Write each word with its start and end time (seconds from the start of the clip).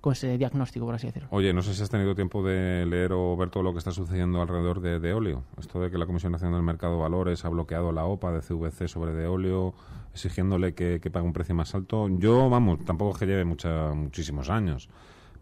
con 0.00 0.12
ese 0.12 0.38
diagnóstico, 0.38 0.86
por 0.86 0.94
así 0.94 1.06
decirlo. 1.08 1.28
Oye, 1.32 1.52
no 1.52 1.62
sé 1.62 1.74
si 1.74 1.82
has 1.82 1.90
tenido 1.90 2.14
tiempo 2.14 2.42
de 2.42 2.86
leer 2.86 3.12
o 3.12 3.36
ver 3.36 3.50
todo 3.50 3.62
lo 3.62 3.72
que 3.72 3.78
está 3.78 3.90
sucediendo 3.90 4.40
alrededor 4.40 4.80
de, 4.80 5.00
de 5.00 5.12
óleo. 5.12 5.44
Esto 5.58 5.80
de 5.80 5.90
que 5.90 5.98
la 5.98 6.06
Comisión 6.06 6.32
Nacional 6.32 6.54
del 6.56 6.64
Mercado 6.64 6.94
de 6.94 7.00
Valores 7.00 7.44
ha 7.44 7.48
bloqueado 7.48 7.92
la 7.92 8.04
OPA 8.04 8.32
de 8.32 8.40
CVC 8.40 8.88
sobre 8.88 9.12
de 9.12 9.26
óleo 9.26 9.74
exigiéndole 10.18 10.74
que, 10.74 11.00
pague 11.10 11.26
un 11.26 11.32
precio 11.32 11.54
más 11.54 11.74
alto. 11.74 12.08
Yo, 12.08 12.50
vamos, 12.50 12.84
tampoco 12.84 13.12
es 13.12 13.18
que 13.18 13.26
lleve 13.26 13.44
mucha, 13.44 13.92
muchísimos 13.94 14.50
años, 14.50 14.88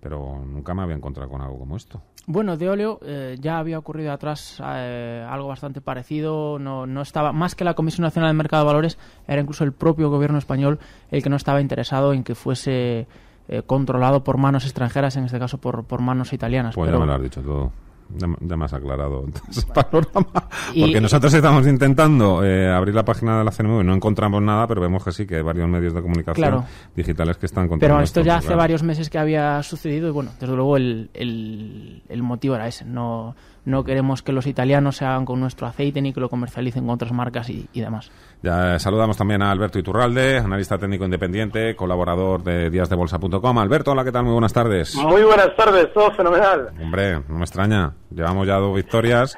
pero 0.00 0.44
nunca 0.44 0.74
me 0.74 0.82
había 0.82 0.96
encontrado 0.96 1.30
con 1.30 1.40
algo 1.40 1.58
como 1.58 1.76
esto. 1.76 2.02
Bueno, 2.26 2.56
de 2.56 2.68
óleo 2.68 2.98
eh, 3.02 3.36
ya 3.40 3.58
había 3.58 3.78
ocurrido 3.78 4.12
atrás 4.12 4.60
eh, 4.64 5.24
algo 5.28 5.48
bastante 5.48 5.80
parecido. 5.80 6.58
No, 6.58 6.86
no 6.86 7.02
estaba 7.02 7.32
más 7.32 7.54
que 7.54 7.64
la 7.64 7.74
Comisión 7.74 8.02
Nacional 8.02 8.30
del 8.30 8.36
Mercado 8.36 8.64
de 8.64 8.66
Valores, 8.66 8.98
era 9.28 9.40
incluso 9.40 9.64
el 9.64 9.72
propio 9.72 10.10
gobierno 10.10 10.38
español 10.38 10.78
el 11.10 11.22
que 11.22 11.30
no 11.30 11.36
estaba 11.36 11.60
interesado 11.60 12.12
en 12.12 12.24
que 12.24 12.34
fuese 12.34 13.06
eh, 13.48 13.62
controlado 13.64 14.24
por 14.24 14.38
manos 14.38 14.64
extranjeras, 14.64 15.16
en 15.16 15.24
este 15.24 15.38
caso 15.38 15.58
por, 15.58 15.84
por 15.84 16.00
manos 16.00 16.32
italianas. 16.32 16.74
Pues 16.74 16.90
ya 16.90 16.98
me 16.98 17.06
lo 17.06 17.14
has 17.14 17.22
dicho 17.22 17.42
todo 17.42 17.72
ya, 18.14 18.56
me 18.56 18.64
has 18.64 18.72
aclarado 18.72 19.24
panorama. 19.74 20.48
Porque 20.78 21.00
nosotros 21.00 21.32
estamos 21.34 21.66
intentando 21.66 22.44
eh, 22.44 22.70
abrir 22.72 22.94
la 22.94 23.04
página 23.04 23.38
de 23.38 23.44
la 23.44 23.50
CNMV 23.50 23.80
y 23.80 23.84
no 23.84 23.94
encontramos 23.94 24.42
nada, 24.42 24.66
pero 24.66 24.80
vemos 24.80 25.04
que 25.04 25.12
sí, 25.12 25.26
que 25.26 25.36
hay 25.36 25.42
varios 25.42 25.68
medios 25.68 25.94
de 25.94 26.02
comunicación 26.02 26.64
digitales 26.94 27.36
que 27.36 27.46
están 27.46 27.68
Pero 27.78 28.00
esto 28.00 28.20
ya 28.20 28.36
hace 28.36 28.54
varios 28.54 28.82
meses 28.82 29.10
que 29.10 29.18
había 29.18 29.62
sucedido 29.62 30.08
y 30.08 30.12
bueno, 30.12 30.30
desde 30.38 30.54
luego 30.54 30.76
el, 30.76 31.10
el 31.14 32.22
motivo 32.22 32.54
era 32.54 32.68
ese. 32.68 32.84
No, 32.84 33.34
no 33.66 33.82
queremos 33.82 34.22
que 34.22 34.32
los 34.32 34.46
italianos 34.46 34.96
se 34.96 35.04
hagan 35.04 35.24
con 35.24 35.40
nuestro 35.40 35.66
aceite 35.66 36.00
ni 36.00 36.12
que 36.12 36.20
lo 36.20 36.30
comercialicen 36.30 36.84
con 36.84 36.94
otras 36.94 37.12
marcas 37.12 37.50
y, 37.50 37.68
demás. 37.74 38.10
Ya 38.42 38.78
saludamos 38.78 39.16
también 39.16 39.42
a 39.42 39.50
Alberto 39.50 39.78
Iturralde, 39.78 40.38
analista 40.38 40.78
técnico 40.78 41.04
independiente, 41.04 41.74
colaborador 41.74 42.42
de 42.42 42.70
díasdebolsa.com. 42.70 43.58
Alberto, 43.58 43.92
hola, 43.92 44.04
¿qué 44.04 44.12
tal? 44.12 44.24
Muy 44.24 44.32
buenas 44.32 44.52
tardes. 44.52 44.94
Muy 44.94 45.22
buenas 45.22 45.54
tardes, 45.56 45.92
todo 45.92 46.12
fenomenal. 46.12 46.70
Hombre, 46.80 47.20
no 47.28 47.36
me 47.36 47.44
extraña. 47.44 47.92
Llevamos 48.10 48.46
ya 48.46 48.56
dos 48.56 48.76
victorias. 48.76 49.36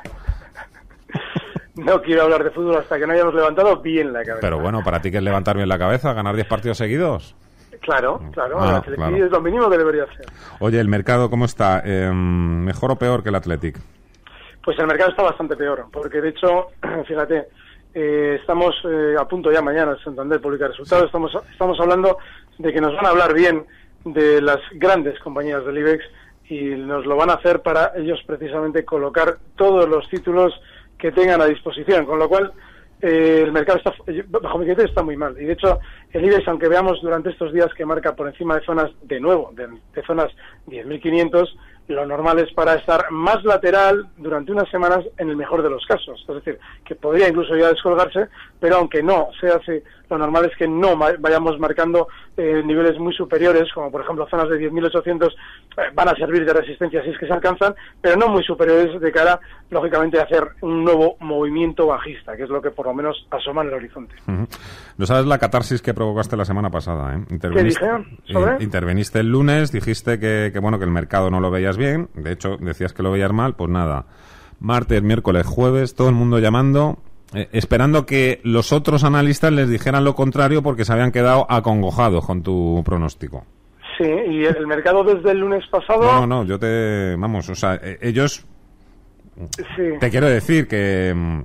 No 1.77 2.03
quiero 2.03 2.23
hablar 2.25 2.43
de 2.43 2.51
fútbol 2.51 2.77
hasta 2.77 2.99
que 2.99 3.07
no 3.07 3.13
hayamos 3.13 3.35
levantado 3.35 3.81
bien 3.81 4.13
la 4.13 4.25
cabeza. 4.25 4.41
Pero 4.41 4.59
bueno, 4.59 4.83
¿para 4.85 5.01
ti 5.01 5.13
qué 5.13 5.19
es 5.19 5.23
levantar 5.23 5.57
bien 5.57 5.69
la 5.69 5.79
cabeza? 5.79 6.13
¿Ganar 6.13 6.35
10 6.35 6.49
partidos 6.49 6.77
seguidos? 6.77 7.37
Claro, 7.81 8.21
claro, 8.33 8.59
ah, 8.61 8.83
es 8.85 9.31
lo 9.31 9.41
mínimo 9.41 9.71
que 9.71 9.79
debería 9.79 10.03
hacer. 10.03 10.27
Oye, 10.59 10.81
¿el 10.81 10.89
mercado 10.89 11.31
cómo 11.31 11.45
está? 11.45 11.81
Em, 11.85 12.65
¿Mejor 12.65 12.91
o 12.91 12.97
peor 12.97 13.23
que 13.23 13.29
el 13.29 13.37
Athletic? 13.37 13.79
Pues 14.65 14.77
el 14.81 14.87
mercado 14.89 15.11
está 15.11 15.23
bastante 15.23 15.57
peor, 15.57 15.87
porque 15.93 16.21
de 16.21 16.31
hecho, 16.31 16.67
fíjate, 17.07 17.47
eh, 17.95 18.39
estamos 18.41 18.75
eh, 18.85 19.17
a 19.19 19.27
punto 19.27 19.51
ya 19.51 19.63
mañana 19.63 19.97
Santander 20.03 20.41
publicar 20.41 20.71
resultados, 20.71 21.07
estamos, 21.07 21.33
estamos 21.51 21.81
hablando 21.81 22.19
de 22.59 22.73
que 22.73 22.81
nos 22.81 22.95
van 22.95 23.07
a 23.07 23.11
hablar 23.11 23.35
bien 23.35 23.65
de 24.05 24.41
las 24.41 24.59
grandes 24.73 25.19
compañías 25.21 25.65
del 25.65 25.79
IBEX 25.79 26.05
y 26.49 26.61
nos 26.77 27.07
lo 27.07 27.17
van 27.17 27.31
a 27.31 27.35
hacer 27.35 27.61
para 27.61 27.93
ellos 27.97 28.21
precisamente 28.27 28.85
colocar 28.85 29.39
todos 29.57 29.89
los 29.89 30.09
títulos 30.09 30.59
que 30.97 31.13
tengan 31.13 31.41
a 31.41 31.47
disposición, 31.47 32.07
con 32.07 32.19
lo 32.19 32.29
cual 32.29 32.53
eh, 33.01 33.43
el 33.45 33.53
mercado 33.53 33.79
está, 33.79 33.95
bajo 34.29 34.59
mi 34.59 34.65
criterio 34.65 34.89
está 34.89 35.03
muy 35.03 35.17
mal. 35.17 35.37
Y 35.41 35.45
de 35.45 35.53
hecho, 35.53 35.79
el 36.13 36.25
IBEX, 36.25 36.49
aunque 36.49 36.69
veamos 36.69 37.01
durante 37.03 37.31
estos 37.31 37.53
días 37.53 37.73
que 37.75 37.85
marca 37.85 38.15
por 38.15 38.29
encima 38.29 38.57
de 38.57 38.65
zonas, 38.65 38.91
de 39.03 39.21
nuevo, 39.21 39.51
de, 39.55 39.69
de 39.95 40.03
zonas 40.07 40.33
10.500, 40.69 41.49
lo 41.89 42.05
normal 42.07 42.39
es 42.39 42.53
para 42.53 42.75
estar 42.75 43.11
más 43.11 43.43
lateral 43.45 44.07
durante 44.19 44.53
unas 44.53 44.69
semanas 44.71 45.01
en 45.17 45.31
el 45.31 45.37
mejor 45.37 45.63
de 45.63 45.71
los 45.71 45.85
casos. 45.87 46.25
Es 46.29 46.35
decir, 46.35 46.59
que 46.85 46.95
podría 46.95 47.29
incluso 47.29 47.57
ya 47.57 47.69
descolgarse, 47.69 48.29
pero 48.61 48.77
aunque 48.77 49.03
no 49.03 49.29
sea 49.41 49.57
así, 49.57 49.83
lo 50.11 50.19
normal 50.19 50.47
es 50.47 50.57
que 50.57 50.69
no 50.69 50.97
vayamos 50.97 51.59
marcando 51.59 52.09
eh, 52.37 52.63
niveles 52.65 52.99
muy 52.99 53.15
superiores, 53.15 53.73
como 53.73 53.91
por 53.91 54.03
ejemplo 54.03 54.27
zonas 54.31 54.49
de 54.49 54.71
10.800 54.71 55.29
eh, 55.29 55.83
van 55.95 56.09
a 56.09 56.15
servir 56.15 56.45
de 56.45 56.53
resistencia 56.53 57.03
si 57.03 57.11
es 57.11 57.19
que 57.19 57.27
se 57.27 57.33
alcanzan, 57.33 57.75
pero 58.01 58.17
no 58.17 58.29
muy 58.29 58.43
superiores 58.45 59.01
de 59.01 59.13
cara, 59.13 59.41
lógicamente, 59.71 60.19
a 60.19 60.25
hacer 60.25 60.47
un 60.61 60.85
nuevo 60.85 61.17
movimiento 61.21 61.87
bajista, 61.87 62.37
que 62.37 62.45
es 62.45 62.49
lo 62.49 62.63
que 62.63 62.71
por 62.71 62.87
lo 62.87 62.95
menos 62.95 63.27
asoma 63.31 63.63
en 63.63 63.69
el 63.69 63.75
horizonte. 63.75 64.15
No 64.97 65.07
sabes 65.07 65.27
la 65.27 65.39
catarsis 65.39 65.83
que 65.83 65.95
provocaste 65.99 66.37
la 66.37 66.45
semana 66.45 66.71
pasada, 66.71 67.17
¿eh? 67.17 67.25
Interveniste, 67.31 67.87
interveniste 68.61 69.19
el 69.19 69.33
lunes, 69.33 69.73
dijiste 69.73 70.21
que, 70.21 70.51
que, 70.53 70.59
bueno, 70.61 70.79
que 70.79 70.85
el 70.85 70.93
mercado 70.93 71.29
no 71.29 71.41
lo 71.41 71.51
veías 71.51 71.77
bien, 71.77 72.09
de 72.15 72.31
hecho 72.31 72.57
decías 72.61 72.93
que 72.93 73.03
lo 73.03 73.11
veías 73.11 73.33
mal, 73.33 73.57
pues 73.57 73.69
nada. 73.69 74.07
Martes, 74.61 75.03
miércoles, 75.03 75.45
jueves, 75.45 75.97
todo 75.97 76.09
el 76.09 76.15
mundo 76.15 76.39
llamando, 76.39 76.99
eh, 77.35 77.49
esperando 77.51 78.07
que 78.07 78.41
los 78.45 78.73
otros 78.73 79.03
analistas 79.03 79.53
les 79.53 79.69
dijeran 79.69 80.05
lo 80.05 80.15
contrario 80.15 80.63
porque 80.63 80.85
se 80.85 80.93
habían 80.93 81.11
quedado 81.11 81.47
acongojados 81.51 82.25
con 82.25 82.45
tu 82.45 82.81
pronóstico. 82.85 83.45
Sí, 83.97 84.05
y 84.05 84.45
el 84.45 84.69
mercado 84.69 85.03
desde 85.03 85.33
el 85.33 85.41
lunes 85.41 85.67
pasado. 85.67 86.05
No, 86.05 86.27
no, 86.29 86.45
yo 86.45 86.61
te. 86.61 87.17
Vamos, 87.17 87.49
o 87.49 87.57
sea, 87.57 87.75
eh, 87.83 87.99
ellos. 88.03 88.47
Sí. 89.77 89.83
Te 89.99 90.11
quiero 90.11 90.29
decir 90.29 90.69
que. 90.69 91.43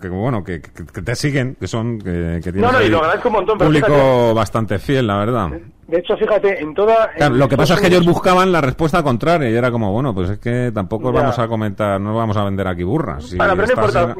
Que, 0.00 0.08
bueno, 0.08 0.42
que, 0.44 0.60
te 0.60 1.14
siguen, 1.14 1.56
que 1.58 1.66
son, 1.66 1.98
que, 1.98 2.40
que 2.42 2.52
no, 2.52 2.72
no, 2.72 2.82
y 2.82 2.88
lo 2.88 2.98
agradezco 2.98 3.28
un 3.28 3.34
montón, 3.34 3.58
público 3.58 4.34
bastante 4.34 4.78
fiel, 4.78 5.06
la 5.06 5.16
verdad. 5.18 5.50
De 5.86 5.98
hecho, 5.98 6.16
fíjate, 6.16 6.60
en 6.60 6.72
toda... 6.74 7.10
lo 7.30 7.48
que 7.48 7.56
pasa 7.56 7.74
es 7.74 7.80
que 7.80 7.88
ellos 7.88 8.06
buscaban 8.06 8.50
la 8.50 8.60
respuesta 8.60 9.02
contraria 9.02 9.50
y 9.50 9.54
era 9.54 9.70
como, 9.70 9.92
bueno, 9.92 10.14
pues 10.14 10.30
es 10.30 10.38
que 10.38 10.70
tampoco 10.72 11.12
vamos 11.12 11.38
a 11.38 11.48
comentar, 11.48 12.00
no 12.00 12.14
vamos 12.16 12.36
a 12.36 12.44
vender 12.44 12.66
aquí 12.66 12.82
burras. 12.82 13.34
pero 13.36 13.54
no 13.54 13.64
importa, 13.64 14.16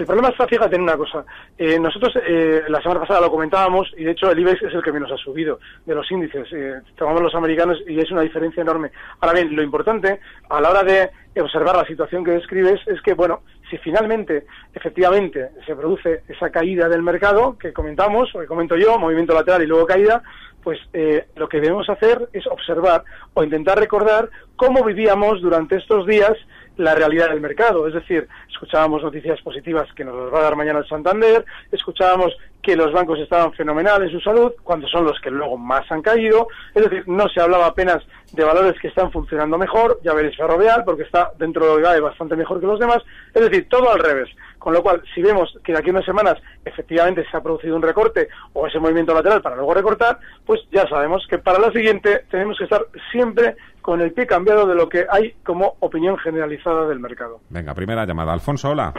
el 0.00 0.06
problema 0.06 0.30
está, 0.30 0.46
fíjate 0.46 0.76
en 0.76 0.82
una 0.82 0.96
cosa. 0.96 1.24
Eh, 1.58 1.78
nosotros 1.78 2.14
eh, 2.26 2.62
la 2.68 2.80
semana 2.80 3.00
pasada 3.00 3.20
lo 3.20 3.30
comentábamos 3.30 3.92
y 3.96 4.04
de 4.04 4.12
hecho 4.12 4.30
el 4.30 4.38
IBEX 4.38 4.62
es 4.62 4.74
el 4.74 4.82
que 4.82 4.92
menos 4.92 5.12
ha 5.12 5.16
subido 5.16 5.60
de 5.84 5.94
los 5.94 6.10
índices. 6.10 6.48
Eh, 6.52 6.80
tomamos 6.96 7.22
los 7.22 7.34
americanos 7.34 7.78
y 7.86 7.98
es 8.00 8.10
una 8.10 8.22
diferencia 8.22 8.62
enorme. 8.62 8.90
Ahora 9.20 9.34
bien, 9.34 9.54
lo 9.54 9.62
importante 9.62 10.20
a 10.48 10.60
la 10.60 10.70
hora 10.70 10.82
de 10.82 11.10
observar 11.40 11.76
la 11.76 11.84
situación 11.84 12.24
que 12.24 12.32
describes 12.32 12.80
es 12.86 13.00
que, 13.02 13.14
bueno, 13.14 13.42
si 13.70 13.76
finalmente, 13.78 14.46
efectivamente, 14.74 15.50
se 15.66 15.76
produce 15.76 16.22
esa 16.28 16.50
caída 16.50 16.88
del 16.88 17.02
mercado 17.02 17.56
que 17.58 17.72
comentamos, 17.72 18.34
o 18.34 18.40
que 18.40 18.46
comento 18.46 18.76
yo, 18.76 18.98
movimiento 18.98 19.34
lateral 19.34 19.62
y 19.62 19.66
luego 19.66 19.86
caída, 19.86 20.22
pues 20.62 20.78
eh, 20.92 21.26
lo 21.36 21.48
que 21.48 21.60
debemos 21.60 21.88
hacer 21.88 22.28
es 22.32 22.46
observar 22.46 23.04
o 23.34 23.44
intentar 23.44 23.78
recordar 23.78 24.28
cómo 24.56 24.84
vivíamos 24.84 25.40
durante 25.40 25.76
estos 25.76 26.06
días 26.06 26.36
la 26.80 26.94
realidad 26.94 27.28
del 27.28 27.40
mercado. 27.40 27.86
Es 27.86 27.94
decir, 27.94 28.26
escuchábamos 28.48 29.02
noticias 29.02 29.40
positivas 29.42 29.92
que 29.94 30.04
nos 30.04 30.32
va 30.32 30.40
a 30.40 30.42
dar 30.42 30.56
mañana 30.56 30.80
el 30.80 30.88
Santander, 30.88 31.44
escuchábamos 31.70 32.36
que 32.62 32.76
los 32.76 32.92
bancos 32.92 33.18
estaban 33.18 33.52
fenomenal 33.52 34.02
en 34.02 34.10
su 34.10 34.20
salud, 34.20 34.52
cuando 34.62 34.86
son 34.88 35.04
los 35.04 35.18
que 35.20 35.30
luego 35.30 35.56
más 35.56 35.90
han 35.90 36.02
caído. 36.02 36.48
Es 36.74 36.84
decir, 36.84 37.04
no 37.06 37.28
se 37.28 37.40
hablaba 37.40 37.66
apenas 37.66 38.02
de 38.32 38.44
valores 38.44 38.80
que 38.80 38.88
están 38.88 39.10
funcionando 39.10 39.58
mejor, 39.58 39.98
ya 40.02 40.14
veréis 40.14 40.36
Ferrovial, 40.36 40.84
porque 40.84 41.02
está 41.02 41.32
dentro 41.38 41.64
de 41.64 41.80
lo 41.80 41.92
que 41.92 42.00
bastante 42.00 42.36
mejor 42.36 42.60
que 42.60 42.66
los 42.66 42.78
demás. 42.78 42.98
Es 43.34 43.42
decir, 43.42 43.68
todo 43.68 43.90
al 43.90 43.98
revés. 43.98 44.28
Con 44.58 44.74
lo 44.74 44.82
cual, 44.82 45.02
si 45.14 45.22
vemos 45.22 45.58
que 45.64 45.72
de 45.72 45.78
aquí 45.78 45.88
a 45.88 45.92
unas 45.92 46.04
semanas 46.04 46.36
efectivamente 46.64 47.24
se 47.30 47.36
ha 47.36 47.42
producido 47.42 47.76
un 47.76 47.82
recorte 47.82 48.28
o 48.52 48.66
ese 48.66 48.78
movimiento 48.78 49.14
lateral 49.14 49.40
para 49.40 49.56
luego 49.56 49.72
recortar, 49.72 50.18
pues 50.44 50.60
ya 50.70 50.86
sabemos 50.86 51.26
que 51.28 51.38
para 51.38 51.58
la 51.58 51.72
siguiente 51.72 52.26
tenemos 52.30 52.58
que 52.58 52.64
estar 52.64 52.86
siempre 53.10 53.56
con 53.80 54.02
el 54.02 54.12
pie 54.12 54.26
cambiado 54.26 54.66
de 54.66 54.74
lo 54.74 54.88
que 54.88 55.06
hay 55.10 55.32
como 55.44 55.76
opinión 55.80 56.18
generalizada 56.18 56.86
del 56.86 57.00
mercado. 57.00 57.40
Venga, 57.48 57.74
primera 57.74 58.04
llamada. 58.04 58.34
Alfonso, 58.34 58.70
hola. 58.70 58.92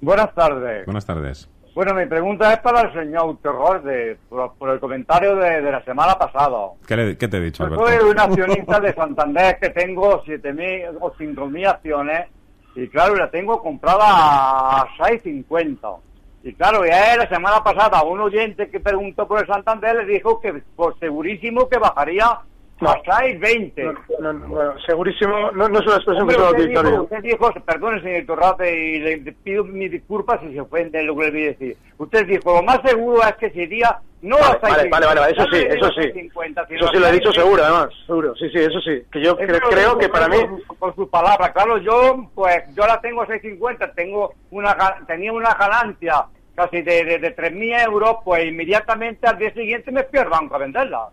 Buenas 0.00 0.34
tardes. 0.34 0.84
Buenas 0.84 1.06
tardes. 1.06 1.48
Bueno, 1.76 1.92
mi 1.92 2.06
pregunta 2.06 2.54
es 2.54 2.60
para 2.60 2.88
el 2.88 2.92
señor 2.94 3.36
Terror 3.42 3.82
de, 3.82 4.16
por, 4.30 4.70
el 4.70 4.80
comentario 4.80 5.36
de, 5.36 5.60
la 5.60 5.84
semana 5.84 6.14
pasada. 6.14 6.70
¿Qué, 6.86 6.96
te 7.28 7.36
he 7.36 7.40
dicho, 7.40 7.64
Alberto? 7.64 7.86
Soy 7.86 7.96
un 7.98 8.18
accionista 8.18 8.80
de 8.80 8.94
Santander 8.94 9.58
que 9.60 9.68
tengo 9.68 10.24
7.000 10.24 10.96
o 10.98 11.12
5.000 11.12 11.68
acciones 11.68 12.28
y 12.74 12.88
claro, 12.88 13.14
la 13.16 13.30
tengo 13.30 13.60
comprada 13.60 14.06
a 14.06 14.88
6.50 14.96 15.98
Y 16.44 16.54
claro, 16.54 16.86
ya 16.86 17.14
la 17.18 17.28
semana 17.28 17.62
pasada 17.62 18.02
un 18.04 18.20
oyente 18.20 18.70
que 18.70 18.80
preguntó 18.80 19.28
por 19.28 19.40
el 19.40 19.46
Santander 19.46 19.96
le 19.96 20.14
dijo 20.14 20.40
que 20.40 20.54
por 20.76 20.98
segurísimo 20.98 21.68
que 21.68 21.76
bajaría 21.76 22.40
No. 22.80 22.90
a 22.90 23.02
6.20. 23.02 23.98
No, 24.20 24.32
no, 24.34 24.48
bueno, 24.48 24.74
segurísimo, 24.86 25.50
no, 25.52 25.68
no 25.68 25.78
es 25.80 25.86
una 25.86 25.96
expresión 25.96 26.22
Hombre, 26.22 26.36
que 26.36 26.42
usted, 26.42 26.56
dijo, 26.68 26.80
utilizaría. 26.80 27.00
usted 27.00 27.22
dijo, 27.22 27.52
perdone 27.64 28.02
señor 28.02 28.22
Iturrate, 28.22 28.74
y 28.86 28.98
le 28.98 29.18
pido 29.32 29.64
mis 29.64 29.90
disculpas 29.90 30.40
si 30.42 30.52
se 30.52 30.60
ofende 30.60 31.02
lo 31.02 31.16
que 31.16 31.24
le 31.24 31.30
voy 31.30 31.42
a 31.42 31.46
decir. 31.46 31.76
Usted 31.96 32.26
dijo, 32.26 32.54
lo 32.56 32.62
más 32.62 32.80
seguro 32.84 33.22
es 33.22 33.34
que 33.36 33.50
sería 33.50 33.98
no 34.22 34.36
Vale, 34.38 34.46
a 34.46 34.60
6.50, 34.60 34.90
vale, 34.90 35.06
vale, 35.06 35.20
vale, 35.20 35.32
eso 35.32 35.46
sí, 35.50 35.56
eso 35.68 35.90
sí. 35.92 36.00
6.50, 36.34 36.66
sino 36.66 36.78
Eso 36.80 36.88
sí 36.92 36.98
lo 36.98 37.06
he 37.06 37.12
dicho 37.12 37.30
6.20. 37.30 37.34
seguro, 37.34 37.62
además, 37.62 37.88
seguro, 38.06 38.34
sí, 38.36 38.48
sí, 38.50 38.58
eso 38.58 38.80
sí. 38.80 39.02
Que 39.12 39.20
yo 39.22 39.38
cre- 39.38 39.60
creo 39.70 39.96
que 39.98 40.08
para 40.08 40.28
mí... 40.28 40.36
Con, 40.78 40.94
sus 40.96 41.08
palabras, 41.08 41.52
claro, 41.52 41.78
yo, 41.78 42.28
pues, 42.34 42.56
yo 42.74 42.86
la 42.86 43.00
tengo 43.00 43.22
a 43.22 43.26
6.50, 43.28 43.94
tengo 43.94 44.34
una, 44.50 44.76
tenía 45.06 45.32
una 45.32 45.54
ganancia 45.54 46.26
casi 46.54 46.82
de, 46.82 47.04
de, 47.04 47.18
de 47.20 47.36
3.000 47.36 47.84
euros, 47.86 48.16
pues 48.24 48.44
inmediatamente 48.46 49.26
al 49.28 49.38
día 49.38 49.52
siguiente 49.54 49.90
me 49.92 50.02
fui 50.04 50.18
al 50.18 50.28
banco 50.28 50.54
a 50.56 50.58
venderla. 50.58 51.08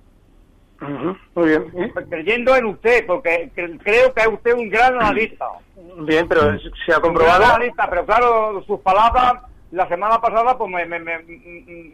Muy 1.36 1.48
bien, 1.48 1.72
¿eh? 1.78 1.90
Pues, 1.94 2.06
creyendo 2.10 2.56
en 2.56 2.66
usted, 2.66 3.06
porque 3.06 3.50
cre- 3.56 3.80
creo 3.84 4.14
que 4.14 4.22
es 4.22 4.28
usted 4.28 4.54
un 4.54 4.70
gran 4.70 4.96
analista. 4.96 5.48
bien, 6.00 6.28
pero 6.28 6.42
se 6.42 6.48
ha 6.94 6.98
Un 6.98 7.02
gran 7.02 7.02
comprobado... 7.02 7.46
analista, 7.46 7.90
pero 7.90 8.06
claro, 8.06 8.64
sus 8.66 8.80
palabras 8.82 9.34
la 9.72 9.88
semana 9.88 10.20
pasada 10.22 10.58
pues 10.58 10.72
me, 10.72 10.86
me, 10.86 11.00
me, 11.00 11.20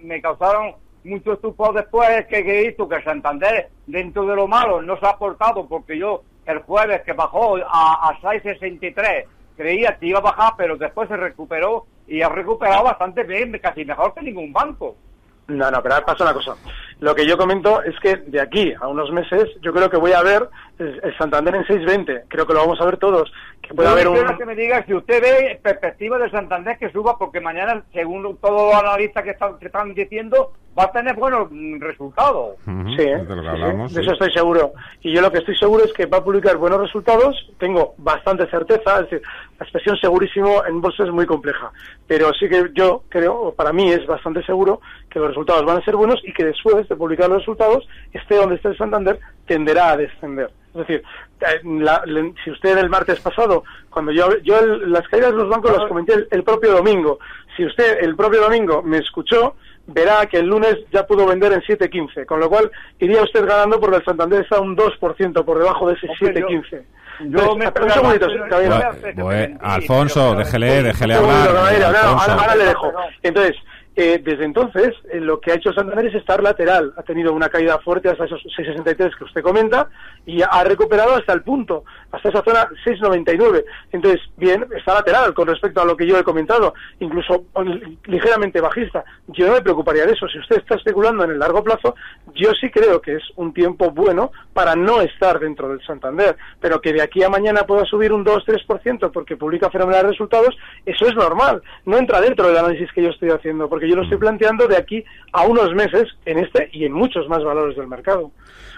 me 0.04 0.22
causaron 0.22 0.74
mucho 1.06 1.34
estupor 1.34 1.74
después 1.74 2.26
que 2.28 2.44
que 2.44 2.60
he 2.60 2.68
visto 2.68 2.90
que 2.90 3.02
Santander, 3.04 3.70
dentro 3.88 4.26
de 4.26 4.36
lo 4.36 4.48
malo, 4.48 4.82
no 4.82 4.98
se 5.00 5.06
ha 5.06 5.12
aportado 5.12 5.66
porque 5.68 5.98
yo 5.98 6.24
el 6.46 6.60
jueves 6.60 7.02
que 7.04 7.14
bajó 7.14 7.56
a, 7.58 8.10
a 8.10 8.20
6.63 8.22 9.24
creía 9.56 9.98
que 9.98 10.08
iba 10.08 10.20
a 10.20 10.24
bajar, 10.24 10.54
pero 10.58 10.76
después 10.78 11.08
se 11.08 11.16
recuperó 11.16 11.86
y 12.08 12.22
ha 12.22 12.30
recuperado 12.30 12.84
bastante 12.84 13.24
bien, 13.24 13.58
casi 13.62 13.86
mejor 13.86 14.14
que 14.14 14.24
ningún 14.24 14.52
banco. 14.52 14.96
No, 15.50 15.72
no, 15.72 15.82
pero 15.82 16.06
pasa 16.06 16.24
una 16.24 16.34
cosa. 16.34 16.56
Lo 17.00 17.16
que 17.16 17.26
yo 17.26 17.38
comento 17.38 17.82
es 17.82 18.00
que 18.00 18.18
de 18.18 18.40
aquí 18.40 18.74
a 18.80 18.88
unos 18.88 19.12
meses 19.12 19.50
yo 19.62 19.74
creo 19.74 19.90
que 19.90 19.98
voy 19.98 20.14
a 20.14 20.22
ver 20.22 20.48
el, 20.80 21.18
Santander 21.18 21.56
en 21.56 21.64
6.20. 21.66 22.24
Creo 22.28 22.48
que 22.48 22.54
lo 22.54 22.62
vamos 22.62 22.80
a 22.82 22.86
ver 22.86 22.98
todos. 22.98 23.32
Que 23.62 23.74
puede 23.74 23.90
Yo 23.90 23.94
haber 23.94 24.08
un... 24.08 24.38
que 24.38 24.46
me 24.46 24.56
diga 24.56 24.84
si 24.86 24.94
usted 24.94 25.22
ve 25.22 25.60
perspectiva 25.62 26.18
de 26.18 26.30
Santander 26.32 26.78
que 26.78 26.90
suba, 26.92 27.18
porque 27.18 27.40
mañana, 27.42 27.84
según 27.94 28.38
todos 28.38 28.74
los 28.74 28.84
analistas 28.84 29.24
que 29.24 29.32
están, 29.32 29.60
que 29.60 29.68
están 29.68 29.94
diciendo, 29.94 30.54
va 30.78 30.86
a 30.86 30.92
tener 30.92 31.16
buenos 31.16 31.50
mm, 31.52 31.82
resultados. 31.82 32.56
Ujú, 32.66 32.90
Sí, 32.96 33.02
¿eh? 33.04 33.18
de 33.18 33.36
lo 33.36 33.42
que 33.42 33.90
Sí, 33.90 33.96
de 33.96 34.02
eso 34.02 34.14
estoy 34.14 34.32
seguro. 34.32 34.74
Y 35.02 35.14
yo 35.14 35.22
lo 35.22 35.32
que 35.32 35.40
estoy 35.40 35.58
seguro 35.58 35.84
es 35.84 35.94
que 35.94 36.06
va 36.06 36.20
a 36.20 36.24
publicar 36.24 36.58
buenos 36.58 36.80
resultados. 36.80 37.36
Tengo 37.58 37.96
bastante 37.98 38.50
certeza. 38.50 38.96
Es 38.96 39.10
decir, 39.10 39.22
la 39.60 39.66
expresión 39.66 39.98
segurísimo 39.98 40.66
en 40.66 40.82
bolsa 40.82 41.04
es 41.04 41.12
muy 41.12 41.26
compleja. 41.26 41.72
Pero 42.08 42.32
sí 42.34 42.48
que 42.48 42.72
yo 42.74 43.04
creo, 43.10 43.36
o 43.36 43.54
para 43.54 43.74
mí 43.74 43.92
es 43.92 44.06
bastante 44.06 44.44
seguro, 44.44 44.80
que 45.10 45.20
los 45.20 45.30
resultados 45.30 45.66
van 45.66 45.78
a 45.78 45.86
ser 45.86 45.96
buenos 45.96 46.22
y 46.24 46.34
que 46.34 46.46
después 46.46 46.88
de 46.88 46.96
publicar 46.96 47.30
los 47.30 47.40
resultados, 47.40 47.88
esté 48.14 48.36
donde 48.36 48.56
esté 48.56 48.70
el 48.70 48.78
Santander, 48.78 49.20
tenderá 49.46 49.92
a 49.92 49.98
descender. 49.98 50.52
Es 50.74 50.80
decir, 50.88 51.04
eh, 51.42 51.62
la- 51.64 52.04
si 52.44 52.52
usted 52.52 52.78
el 52.78 52.90
martes 52.90 53.20
pasado, 53.20 53.64
cuando 53.90 54.12
yo, 54.12 54.30
yo 54.44 54.60
el- 54.60 54.92
las 54.92 55.08
caídas 55.08 55.32
de 55.32 55.38
los 55.38 55.50
bancos 55.50 55.76
las 55.78 55.88
comenté 55.88 56.14
el, 56.14 56.28
el 56.32 56.44
propio 56.44 56.72
domingo, 56.74 57.20
si 57.58 57.66
usted 57.66 57.98
el 58.02 58.16
propio 58.16 58.42
domingo 58.42 58.82
me 58.84 58.98
escuchó, 59.00 59.56
verá 59.88 60.26
que 60.28 60.38
el 60.38 60.46
lunes 60.46 60.78
ya 60.92 61.08
pudo 61.08 61.26
vender 61.26 61.52
en 61.54 61.62
7.15, 61.62 62.26
con 62.28 62.40
lo 62.40 62.48
cual 62.50 62.70
iría 63.00 63.24
usted 63.24 63.44
ganando 63.46 63.80
porque 63.80 63.98
el 63.98 64.06
Santander 64.06 64.42
está 64.42 64.60
un 64.62 64.76
2% 64.76 65.44
por 65.44 65.58
debajo 65.58 65.88
de 65.90 65.96
ese 65.96 66.08
Hombre, 66.08 66.40
yo- 66.42 66.48
7.15. 66.48 66.84
Yo 67.22 67.56
me 67.58 67.66
Alfonso, 69.62 70.36
déjele, 70.36 70.84
déjele 70.84 71.16
hablar. 71.16 71.48
ahora, 72.38 72.56
le 72.56 72.66
dejo. 72.66 72.94
Entonces, 73.24 73.56
eh, 73.96 74.22
desde 74.24 74.46
entonces, 74.46 74.94
eh, 75.12 75.20
lo 75.20 75.40
que 75.42 75.52
ha 75.52 75.56
hecho 75.56 75.74
Santander 75.74 76.06
es 76.06 76.16
estar 76.16 76.42
lateral. 76.42 76.94
Ha 76.96 77.04
tenido 77.04 77.34
una 77.34 77.50
caída 77.50 77.80
fuerte 77.80 78.10
hasta 78.10 78.26
esos 78.26 78.42
6,63 78.58 79.18
que 79.18 79.24
usted 79.26 79.42
comenta 79.42 79.90
y 80.26 80.42
ha 80.42 80.64
recuperado 80.64 81.16
hasta 81.16 81.34
el 81.34 81.42
punto, 81.42 81.84
hasta 82.12 82.30
esa 82.30 82.44
zona 82.44 82.70
6,99. 82.86 83.66
Entonces, 83.92 84.22
bien, 84.38 84.66
está 84.78 84.94
lateral 84.94 85.34
con 85.34 85.48
respecto 85.48 85.82
a 85.82 85.86
lo 85.86 85.98
que 85.98 86.08
yo 86.08 86.18
he 86.18 86.24
comentado, 86.24 86.74
incluso 87.00 87.46
ligeramente 88.06 88.62
bajista. 88.62 89.04
Yo 89.28 89.48
no 89.48 89.54
me 89.54 89.62
preocuparía 89.62 90.06
de 90.06 90.14
eso. 90.14 90.28
Si 90.28 90.40
usted 90.40 90.58
está 90.58 90.76
especulando 90.76 91.24
en 91.24 91.32
el 91.32 91.40
largo 91.40 91.64
plazo, 91.64 91.96
yo 92.36 92.52
sí 92.54 92.70
creo 92.70 93.02
que 93.02 93.16
es 93.16 93.24
un 93.36 93.54
tiempo 93.54 93.92
bueno 93.92 94.32
para 94.54 94.76
no 94.76 95.02
estar 95.02 95.40
dentro 95.40 95.70
del 95.70 95.86
Santander, 95.86 96.38
pero 96.60 96.80
que 96.80 96.94
de 96.94 97.02
aquí 97.02 97.24
a 97.24 97.30
mañana 97.30 97.64
pueda 97.64 97.86
subir 97.86 98.14
un 98.14 98.24
2-3% 98.24 99.12
porque 99.12 99.36
publica 99.36 99.70
fenomenales 99.70 100.12
resultados, 100.12 100.56
eso 100.86 101.08
es 101.08 101.16
normal. 101.16 101.62
No 101.86 101.98
entra 101.98 102.22
dentro 102.22 102.48
del 102.48 102.58
análisis 102.58 102.92
que 102.94 103.04
yo 103.04 103.10
estoy 103.10 103.30
haciendo, 103.30 103.68
porque 103.80 103.90
yo 103.90 103.96
lo 103.96 104.04
estoy 104.04 104.18
planteando 104.18 104.68
de 104.68 104.76
aquí 104.76 105.06
a 105.32 105.44
unos 105.44 105.74
meses 105.74 106.04
en 106.26 106.40
este 106.40 106.70
y 106.74 106.84
en 106.84 106.92
muchos 106.92 107.30
más 107.30 107.42
valores 107.46 107.78
del 107.78 107.88
mercado. 107.88 108.30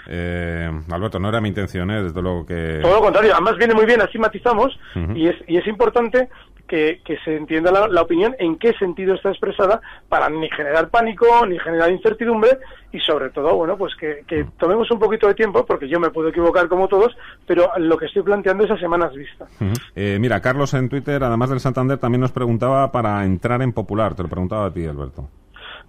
Eh, 0.08 0.70
Alberto, 0.92 1.18
no 1.18 1.28
era 1.30 1.42
mi 1.42 1.50
intención, 1.50 1.90
¿eh? 1.90 2.04
desde 2.04 2.22
luego 2.22 2.46
que... 2.46 2.78
Todo 2.84 2.94
lo 2.94 3.02
contrario, 3.02 3.32
además 3.34 3.58
viene 3.58 3.74
muy 3.74 3.88
bien, 3.88 4.00
así 4.00 4.20
matizamos, 4.20 4.80
Ujú. 4.96 5.14
y, 5.16 5.28
es, 5.28 5.36
y 5.48 5.58
es 5.58 5.66
importante 5.66 6.30
que, 6.72 7.02
que 7.04 7.18
se 7.26 7.36
entienda 7.36 7.70
la, 7.70 7.90
la 7.90 8.02
opinión 8.02 8.34
en 8.40 8.56
qué 8.58 8.72
sentido 8.76 9.14
está 9.14 9.28
expresada 9.28 9.82
para 10.08 10.30
ni 10.30 10.50
generar 10.50 10.88
pánico, 10.88 11.26
ni 11.46 11.60
generar 11.60 11.92
incertidumbre, 11.92 12.60
y 12.94 13.00
sobre 13.02 13.30
todo, 13.30 13.54
bueno, 13.58 13.76
pues 13.76 13.94
que, 14.00 14.24
que 14.26 14.46
tomemos 14.58 14.90
un 14.90 14.98
poquito 14.98 15.28
de 15.28 15.34
tiempo, 15.34 15.66
porque 15.66 15.90
yo 15.90 16.00
me 16.00 16.12
puedo 16.12 16.30
equivocar 16.30 16.70
como 16.70 16.88
todos, 16.88 17.14
pero 17.46 17.70
lo 17.78 17.98
que 17.98 18.06
estoy 18.06 18.22
planteando 18.22 18.64
es 18.64 18.72
a 18.72 18.78
semanas 18.78 19.14
vista. 19.14 19.48
Eh, 19.96 20.18
mira, 20.22 20.40
Carlos 20.40 20.74
en 20.74 20.88
Twitter, 20.88 21.22
además 21.22 21.50
del 21.50 21.60
Santander, 21.60 21.98
también 21.98 22.22
nos 22.22 22.32
preguntaba 22.32 22.90
para 22.90 23.26
entrar 23.26 23.62
en 23.62 23.74
Popular. 23.74 24.16
Te 24.16 24.24
lo 24.24 24.30
preguntaba 24.30 24.68
a 24.68 24.72
ti, 24.72 24.86
Alberto. 24.86 25.28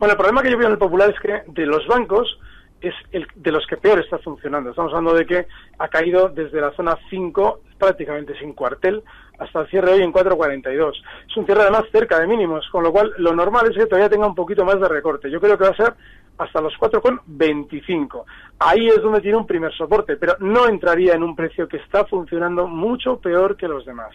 Bueno, 0.01 0.15
el 0.15 0.19
problema 0.19 0.43
que 0.43 0.51
yo 0.51 0.59
veo 0.59 0.67
en 0.67 0.73
el 0.73 0.79
popular 0.79 1.11
es 1.11 1.21
que 1.21 1.43
de 1.47 1.65
los 1.65 1.87
bancos 1.87 2.41
es 2.83 2.95
el 3.13 3.27
de 3.35 3.53
los 3.53 3.67
que 3.67 3.77
peor 3.77 4.01
está 4.01 4.19
funcionando. 4.19 4.71
Estamos 4.71 4.93
hablando 4.93 5.15
de 5.15 5.27
que 5.27 5.47
ha 5.79 5.89
caído 5.89 6.29
desde 6.29 6.61
la 6.61 6.73
zona 6.73 6.99
5 7.09 7.61
prácticamente 7.79 8.39
sin 8.39 8.53
cuartel 8.53 9.03
hasta 9.39 9.61
el 9.61 9.69
cierre 9.69 9.93
hoy 9.93 10.03
en 10.03 10.13
4.42. 10.13 10.93
Es 11.29 11.37
un 11.37 11.47
cierre 11.47 11.63
además 11.63 11.85
cerca 11.91 12.19
de 12.19 12.27
mínimos, 12.27 12.69
con 12.71 12.83
lo 12.83 12.93
cual 12.93 13.13
lo 13.19 13.35
normal 13.35 13.71
es 13.71 13.77
que 13.77 13.87
todavía 13.87 14.09
tenga 14.09 14.27
un 14.27 14.35
poquito 14.35 14.65
más 14.65 14.81
de 14.81 14.89
recorte. 14.89 15.31
Yo 15.31 15.41
creo 15.41 15.57
que 15.57 15.65
va 15.65 15.71
a 15.71 15.77
ser 15.77 15.95
hasta 16.39 16.61
los 16.61 16.75
4,25. 16.75 18.25
Ahí 18.59 18.89
es 18.89 19.03
donde 19.03 19.21
tiene 19.21 19.37
un 19.37 19.47
primer 19.47 19.73
soporte, 19.75 20.17
pero 20.17 20.37
no 20.41 20.69
entraría 20.69 21.15
en 21.15 21.23
un 21.23 21.37
precio 21.37 21.69
que 21.69 21.79
está 21.79 22.05
funcionando 22.05 22.67
mucho 22.67 23.19
peor 23.19 23.57
que 23.57 23.69
los 23.69 23.85
demás. 23.85 24.15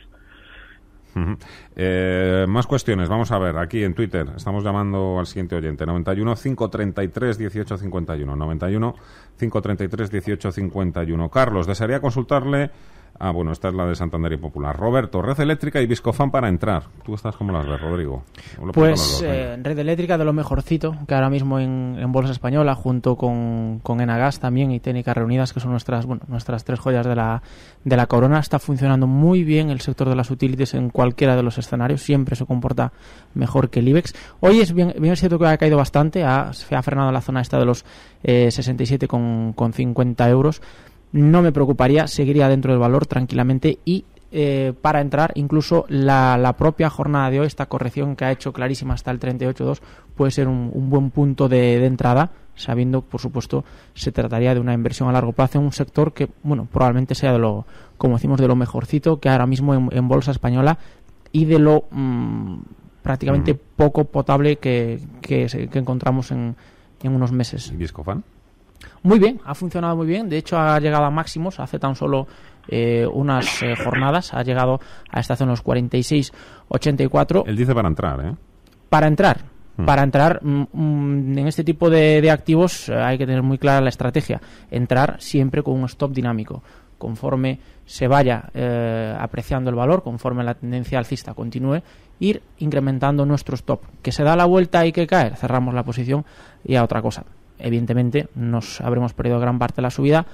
Eh, 1.76 2.46
más 2.48 2.68
cuestiones, 2.68 3.10
vamos 3.10 3.32
a 3.32 3.40
ver, 3.40 3.58
aquí 3.58 3.84
en 3.84 3.94
Twitter, 3.94 4.28
estamos 4.36 4.64
llamando 4.64 5.20
al 5.20 5.28
siguiente 5.28 5.56
oyente, 5.56 5.86
91 5.86 6.36
533 6.36 7.38
18 7.38 7.78
51, 7.78 8.36
91 8.36 8.96
533 9.38 10.12
18 10.12 10.52
51. 10.52 11.30
Carlos, 11.30 11.68
desearía 11.68 12.00
consultarle, 12.00 12.72
ah, 13.20 13.32
bueno, 13.32 13.52
esta 13.52 13.70
es 13.70 13.74
la 13.74 13.86
de 13.86 13.96
Santander 13.96 14.34
y 14.34 14.38
Popular. 14.38 14.76
Roberto, 14.76 15.22
Red 15.22 15.40
Eléctrica 15.40 15.82
y 15.82 15.88
Viscofan 15.88 16.32
para 16.32 16.50
entrar. 16.50 16.84
¿Tú 17.04 17.16
estás 17.16 17.36
como 17.36 17.52
las 17.52 17.68
ves, 17.68 17.80
Rodrigo? 17.80 18.24
Pues 18.74 19.22
eh, 19.26 19.58
red 19.62 19.80
eléctrica 19.80 20.18
de 20.18 20.26
lo 20.26 20.34
mejorcito 20.34 20.96
que 21.08 21.16
ahora 21.16 21.30
mismo 21.30 21.60
en, 21.60 21.98
en 22.00 22.12
Bolsa 22.12 22.32
Española, 22.32 22.76
junto 22.76 23.16
con, 23.16 23.80
con 23.84 24.02
Enagas 24.02 24.40
también 24.40 24.72
y 24.72 24.80
Técnicas 24.80 25.16
Reunidas, 25.16 25.54
que 25.54 25.60
son 25.60 25.72
nuestras 25.72 26.06
bueno, 26.06 26.24
nuestras 26.28 26.64
tres 26.64 26.80
joyas 26.80 27.06
de 27.06 27.16
la, 27.16 27.42
de 27.84 27.98
la 27.98 28.08
corona. 28.08 28.40
Está 28.40 28.60
funcionando 28.60 29.08
muy 29.08 29.44
bien 29.44 29.70
el 29.70 29.82
sector 29.82 30.10
de 30.10 30.16
las 30.16 30.32
utilities 30.32 30.74
en 30.74 30.90
cualquiera 30.90 31.36
de 31.36 31.44
los 31.44 31.58
escenarios, 31.58 32.02
siempre 32.02 32.36
se 32.36 32.46
comporta 32.46 32.92
mejor 33.34 33.70
que 33.70 33.80
el 33.80 33.88
IBEX. 33.88 34.14
Hoy 34.40 34.60
es 34.60 34.74
bien, 34.74 34.94
bien 35.00 35.16
cierto 35.16 35.40
que 35.40 35.48
ha 35.48 35.58
caído 35.58 35.78
bastante, 35.78 36.24
ha, 36.24 36.54
se 36.54 36.76
ha 36.76 36.82
frenado 36.82 37.10
en 37.10 37.14
la 37.14 37.22
zona 37.22 37.42
esta 37.42 37.60
de 37.60 37.66
los 37.66 37.86
eh, 38.24 38.52
67 38.52 39.08
con, 39.08 39.54
con 39.54 39.74
50 39.74 40.30
euros. 40.30 40.62
No 41.12 41.42
me 41.42 41.52
preocuparía, 41.52 42.08
seguiría 42.08 42.50
dentro 42.50 42.72
del 42.72 42.80
valor 42.80 43.06
tranquilamente 43.06 43.80
y 43.86 44.06
eh, 44.30 44.74
para 44.82 45.00
entrar, 45.00 45.32
incluso 45.36 45.86
la, 45.88 46.38
la 46.38 46.54
propia 46.58 46.90
jornada 46.90 47.30
de 47.30 47.40
hoy, 47.40 47.48
esta 47.48 47.68
corrección 47.68 48.16
que 48.16 48.26
ha 48.26 48.32
hecho 48.32 48.52
clarísima 48.52 48.94
hasta 48.94 49.12
el 49.12 49.20
38.2, 49.20 49.80
puede 50.16 50.32
ser 50.32 50.50
un, 50.50 50.70
un 50.74 50.90
buen 50.90 51.12
punto 51.12 51.48
de, 51.48 51.80
de 51.80 51.86
entrada, 51.86 52.32
sabiendo, 52.56 53.02
por 53.02 53.22
supuesto, 53.22 53.64
se 53.94 54.12
trataría 54.12 54.54
de 54.54 54.60
una 54.60 54.74
inversión 54.74 55.08
a 55.08 55.14
largo 55.14 55.32
plazo 55.32 55.60
en 55.60 55.66
un 55.66 55.72
sector 55.72 56.14
que, 56.14 56.28
bueno, 56.44 56.68
probablemente 56.72 57.16
sea 57.16 57.32
de 57.32 57.40
lo, 57.40 57.66
como 57.98 58.16
decimos, 58.16 58.42
de 58.42 58.48
lo 58.48 58.56
mejorcito 58.58 59.20
que 59.22 59.30
ahora 59.30 59.48
mismo 59.48 59.74
en, 59.74 59.90
en 59.92 60.08
bolsa 60.10 60.32
española 60.32 60.78
y 61.32 61.46
de 61.46 61.60
lo 61.60 61.86
mm, 61.90 62.58
prácticamente 63.02 63.56
poco 63.56 64.06
potable 64.06 64.58
que, 64.58 65.00
que, 65.22 65.70
que 65.72 65.80
encontramos 65.80 66.32
en, 66.32 66.56
en 67.02 67.16
unos 67.16 67.32
meses. 67.32 67.72
¿Y 67.72 67.78
Viscofan? 67.78 68.24
Muy 69.04 69.20
bien, 69.20 69.40
ha 69.46 69.54
funcionado 69.56 69.96
muy 69.96 70.08
bien. 70.08 70.30
De 70.30 70.38
hecho, 70.38 70.58
ha 70.58 70.80
llegado 70.80 71.06
a 71.06 71.12
máximos 71.12 71.60
hace 71.60 71.80
tan 71.80 71.96
solo 71.96 72.28
eh, 72.68 73.08
unas 73.12 73.62
eh, 73.64 73.76
jornadas. 73.76 74.34
Ha 74.34 74.44
llegado 74.44 74.80
a 75.10 75.20
esta 75.20 75.36
zona 75.36 75.52
los 75.52 75.64
46-84 75.64 77.44
Él 77.46 77.56
dice 77.56 77.74
para 77.74 77.88
entrar, 77.88 78.26
¿eh? 78.26 78.36
para 78.90 79.08
entrar. 79.08 79.58
Mm. 79.78 79.86
Para 79.86 80.04
entrar 80.04 80.40
mm, 80.44 80.64
mm, 80.74 81.38
en 81.38 81.48
este 81.48 81.64
tipo 81.64 81.90
de, 81.90 82.20
de 82.22 82.32
activos 82.32 82.90
eh, 82.90 82.96
hay 82.96 83.18
que 83.18 83.26
tener 83.26 83.44
muy 83.44 83.58
clara 83.58 83.82
la 83.82 83.90
estrategia. 83.90 84.42
Entrar 84.72 85.18
siempre 85.20 85.64
con 85.64 85.76
un 85.76 85.86
stop 85.86 86.12
dinámico. 86.12 86.64
conforme 86.98 87.60
se 87.86 88.08
vaya 88.08 88.50
eh, 88.54 89.16
apreciando 89.18 89.70
el 89.70 89.76
valor, 89.76 90.04
conforme 90.04 90.44
la 90.44 90.56
tendencia 90.56 90.98
alcista 90.98 91.34
continúe, 91.34 91.82
ir 92.20 92.42
incrementando 92.58 93.26
nuestro 93.26 93.56
stop. 93.56 93.84
Que 94.02 94.12
se 94.12 94.24
da 94.24 94.36
la 94.36 94.46
vuelta 94.46 94.86
y 94.86 94.92
que 94.92 95.06
cae, 95.06 95.36
cerramos 95.36 95.74
la 95.74 95.84
posición 95.84 96.26
y 96.66 96.76
a 96.76 96.84
otra 96.84 97.02
cosa. 97.02 97.24
Evidentemente 97.60 98.28
nos 98.36 98.82
habremos 98.82 99.14
perdido 99.14 99.40
gran 99.40 99.60
parte 99.60 99.78
de 99.78 99.82
la 99.84 99.90
subida, 99.90 100.26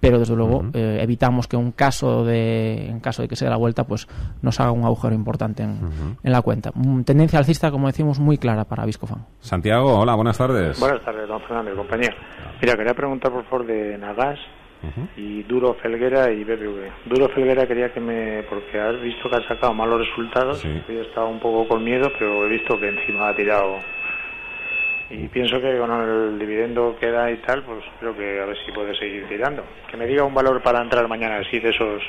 pero 0.00 0.18
desde 0.18 0.36
luego 0.36 0.64
eh, 0.74 0.98
evitamos 1.00 1.48
que 1.48 1.56
un 1.56 1.72
caso 1.72 2.24
de 2.24 2.86
en 2.88 3.00
caso 3.00 3.22
de 3.22 3.28
que 3.28 3.34
se 3.36 3.44
dé 3.46 3.50
la 3.50 3.56
vuelta 3.56 3.84
pues 3.84 4.06
nos 4.42 4.60
haga 4.60 4.70
un 4.70 4.84
agujero 4.84 5.14
importante 5.14 5.62
en, 5.62 5.78
en 6.22 6.32
la 6.32 6.42
cuenta. 6.42 6.70
Mm, 6.74 7.02
tendencia 7.02 7.38
alcista 7.38 7.70
como 7.70 7.86
decimos 7.86 8.20
muy 8.20 8.36
clara 8.36 8.64
para 8.64 8.84
Viscofan. 8.84 9.24
Santiago 9.40 9.98
hola 9.98 10.14
buenas 10.14 10.36
tardes. 10.38 10.78
Buenas 10.78 11.02
tardes 11.02 11.26
don 11.26 11.40
Fernando 11.42 11.72
y 11.72 11.76
compañía. 11.76 12.10
Mira 12.60 12.76
quería 12.76 12.94
preguntar 12.94 13.32
por 13.32 13.44
favor 13.44 13.66
de 13.66 13.96
Nagas 13.98 14.38
y 15.16 15.42
Duro 15.44 15.74
Felguera 15.82 16.30
y 16.30 16.44
BBV 16.44 17.08
Duro 17.10 17.28
Felguera 17.30 17.66
quería 17.66 17.92
que 17.92 17.98
me 17.98 18.44
porque 18.44 18.78
has 18.78 19.00
visto 19.00 19.28
que 19.28 19.36
ha 19.36 19.48
sacado 19.48 19.72
malos 19.74 20.06
resultados 20.06 20.58
Sí. 20.60 20.68
yo 20.88 21.00
estaba 21.00 21.26
un 21.26 21.40
poco 21.40 21.66
con 21.66 21.82
miedo 21.82 22.08
pero 22.18 22.44
he 22.46 22.48
visto 22.50 22.78
que 22.78 22.90
encima 22.90 23.28
ha 23.30 23.34
tirado 23.34 23.78
y 25.10 25.28
pienso 25.28 25.60
que 25.60 25.78
con 25.78 25.90
el 25.90 26.38
dividendo 26.38 26.96
que 26.98 27.10
da 27.10 27.30
y 27.30 27.36
tal, 27.38 27.62
pues 27.62 27.84
creo 28.00 28.16
que 28.16 28.40
a 28.40 28.46
ver 28.46 28.56
si 28.64 28.72
puede 28.72 28.96
seguir 28.96 29.28
tirando. 29.28 29.62
Que 29.90 29.96
me 29.96 30.06
diga 30.06 30.24
un 30.24 30.34
valor 30.34 30.62
para 30.62 30.82
entrar 30.82 31.06
mañana, 31.08 31.38
así 31.38 31.60
de 31.60 31.70
esos, 31.70 32.02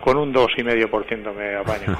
con 0.00 0.16
un 0.16 0.34
2,5% 0.34 1.34
me 1.34 1.56
apaño. 1.56 1.96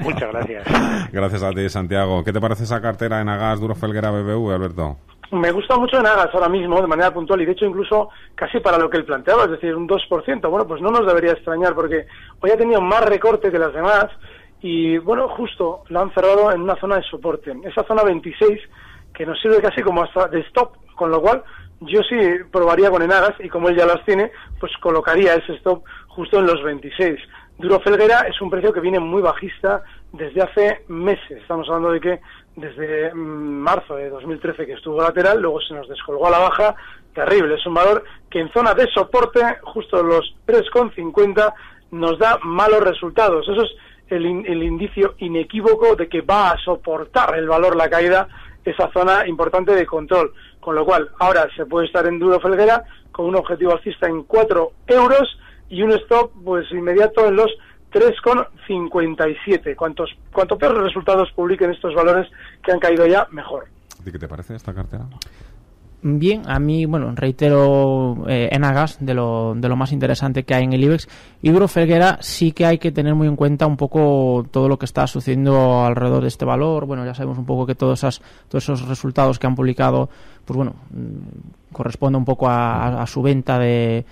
Muchas 0.02 0.32
gracias. 0.32 0.66
gracias 1.12 1.42
a 1.42 1.50
ti 1.50 1.68
Santiago 1.68 2.24
¿qué 2.24 2.32
te 2.32 2.40
parece 2.40 2.64
esa 2.64 2.80
cartera 2.80 3.20
en 3.20 3.28
Agas 3.28 3.60
Duro 3.60 3.74
Felguera 3.74 4.10
BBV 4.10 4.52
Alberto? 4.52 4.96
Me 5.30 5.50
gusta 5.50 5.78
mucho 5.78 5.98
en 5.98 6.06
Agas 6.06 6.28
ahora 6.34 6.48
mismo, 6.48 6.80
de 6.80 6.86
manera 6.86 7.10
puntual, 7.10 7.40
y 7.40 7.46
de 7.46 7.52
hecho 7.52 7.64
incluso 7.64 8.10
casi 8.34 8.60
para 8.60 8.76
lo 8.76 8.90
que 8.90 8.98
él 8.98 9.04
planteaba, 9.04 9.44
es 9.44 9.52
decir, 9.52 9.74
un 9.74 9.88
2%. 9.88 10.50
Bueno, 10.50 10.66
pues 10.66 10.82
no 10.82 10.90
nos 10.90 11.06
debería 11.06 11.32
extrañar 11.32 11.74
porque 11.74 12.06
hoy 12.40 12.50
ha 12.50 12.58
tenido 12.58 12.82
más 12.82 13.02
recorte 13.04 13.50
que 13.50 13.58
las 13.58 13.72
demás 13.72 14.06
y, 14.60 14.98
bueno, 14.98 15.28
justo 15.28 15.84
lo 15.88 16.00
han 16.00 16.12
cerrado 16.12 16.52
en 16.52 16.60
una 16.60 16.76
zona 16.76 16.96
de 16.96 17.02
soporte. 17.04 17.52
Esa 17.64 17.82
zona 17.84 18.02
26 18.02 18.60
que 19.14 19.26
nos 19.26 19.40
sirve 19.40 19.60
casi 19.60 19.82
como 19.82 20.02
hasta 20.02 20.28
de 20.28 20.40
stop, 20.40 20.76
con 20.94 21.10
lo 21.10 21.20
cual 21.20 21.42
yo 21.80 22.00
sí 22.02 22.16
probaría 22.50 22.90
con 22.90 23.02
Enagas 23.02 23.34
y 23.40 23.48
como 23.48 23.68
él 23.68 23.76
ya 23.76 23.86
las 23.86 24.04
tiene, 24.04 24.30
pues 24.60 24.72
colocaría 24.78 25.34
ese 25.34 25.54
stop 25.54 25.82
justo 26.08 26.38
en 26.38 26.46
los 26.46 26.62
26. 26.62 27.18
Duro 27.58 27.80
Felguera 27.80 28.20
es 28.28 28.40
un 28.40 28.50
precio 28.50 28.72
que 28.72 28.80
viene 28.80 28.98
muy 28.98 29.22
bajista 29.22 29.82
desde 30.12 30.42
hace 30.42 30.84
meses. 30.88 31.42
Estamos 31.42 31.68
hablando 31.68 31.92
de 31.92 32.00
que 32.00 32.20
desde 32.56 33.14
mm, 33.14 33.18
marzo 33.62 33.96
de 33.96 34.10
2013 34.10 34.66
que 34.66 34.72
estuvo 34.72 35.00
lateral, 35.00 35.40
luego 35.40 35.60
se 35.60 35.74
nos 35.74 35.88
descolgó 35.88 36.26
a 36.26 36.30
la 36.30 36.38
baja, 36.38 36.74
terrible. 37.14 37.54
Es 37.54 37.66
un 37.66 37.74
valor 37.74 38.04
que 38.30 38.40
en 38.40 38.52
zona 38.52 38.74
de 38.74 38.86
soporte, 38.88 39.40
justo 39.62 40.02
los 40.02 40.34
3,50, 40.46 41.52
nos 41.92 42.18
da 42.18 42.38
malos 42.42 42.80
resultados. 42.80 43.48
Eso 43.48 43.62
es 43.62 43.70
el, 44.08 44.24
el 44.46 44.62
indicio 44.62 45.14
inequívoco 45.18 45.94
de 45.96 46.08
que 46.08 46.20
va 46.20 46.50
a 46.50 46.58
soportar 46.58 47.36
el 47.36 47.48
valor 47.48 47.76
la 47.76 47.88
caída 47.88 48.28
esa 48.64 48.90
zona 48.92 49.26
importante 49.26 49.74
de 49.74 49.86
control. 49.86 50.32
Con 50.60 50.74
lo 50.74 50.84
cual, 50.84 51.10
ahora 51.18 51.48
se 51.56 51.66
puede 51.66 51.86
estar 51.86 52.06
en 52.06 52.18
duro 52.18 52.40
Felguera 52.40 52.84
con 53.10 53.26
un 53.26 53.36
objetivo 53.36 53.72
alcista 53.72 54.08
en 54.08 54.22
4 54.22 54.72
euros 54.86 55.38
y 55.68 55.82
un 55.82 55.92
stop 55.92 56.32
pues 56.44 56.70
inmediato 56.70 57.26
en 57.26 57.36
los 57.36 57.50
3,57. 57.92 59.76
Cuantos, 59.76 60.10
cuanto 60.32 60.56
peores 60.58 60.82
resultados 60.82 61.30
publiquen 61.32 61.70
estos 61.70 61.94
valores 61.94 62.28
que 62.64 62.72
han 62.72 62.80
caído 62.80 63.06
ya, 63.06 63.26
mejor. 63.30 63.66
¿A 64.00 64.04
ti 64.04 64.12
qué 64.12 64.18
te 64.18 64.28
parece 64.28 64.54
esta 64.54 64.72
cartera? 64.74 65.04
Bien, 66.04 66.42
a 66.50 66.58
mí, 66.58 66.84
bueno, 66.84 67.12
reitero 67.14 68.24
eh, 68.28 68.48
Enagas 68.50 68.96
de 68.98 69.14
lo, 69.14 69.54
de 69.56 69.68
lo 69.68 69.76
más 69.76 69.92
interesante 69.92 70.42
que 70.42 70.52
hay 70.52 70.64
en 70.64 70.72
el 70.72 70.82
IBEX. 70.82 71.06
Y 71.42 71.52
Felguera 71.68 72.18
sí 72.20 72.50
que 72.50 72.66
hay 72.66 72.78
que 72.78 72.90
tener 72.90 73.14
muy 73.14 73.28
en 73.28 73.36
cuenta 73.36 73.68
un 73.68 73.76
poco 73.76 74.44
todo 74.50 74.68
lo 74.68 74.80
que 74.80 74.84
está 74.84 75.06
sucediendo 75.06 75.84
alrededor 75.84 76.22
de 76.22 76.28
este 76.28 76.44
valor. 76.44 76.86
Bueno, 76.86 77.04
ya 77.06 77.14
sabemos 77.14 77.38
un 77.38 77.44
poco 77.46 77.66
que 77.66 77.76
todos, 77.76 78.00
esas, 78.00 78.20
todos 78.48 78.64
esos 78.64 78.88
resultados 78.88 79.38
que 79.38 79.46
han 79.46 79.54
publicado, 79.54 80.10
pues 80.44 80.56
bueno, 80.56 80.74
mm, 80.90 81.72
corresponde 81.72 82.18
un 82.18 82.24
poco 82.24 82.48
a, 82.48 83.00
a- 83.02 83.06
su 83.06 83.22
venta 83.22 83.60
de, 83.60 84.04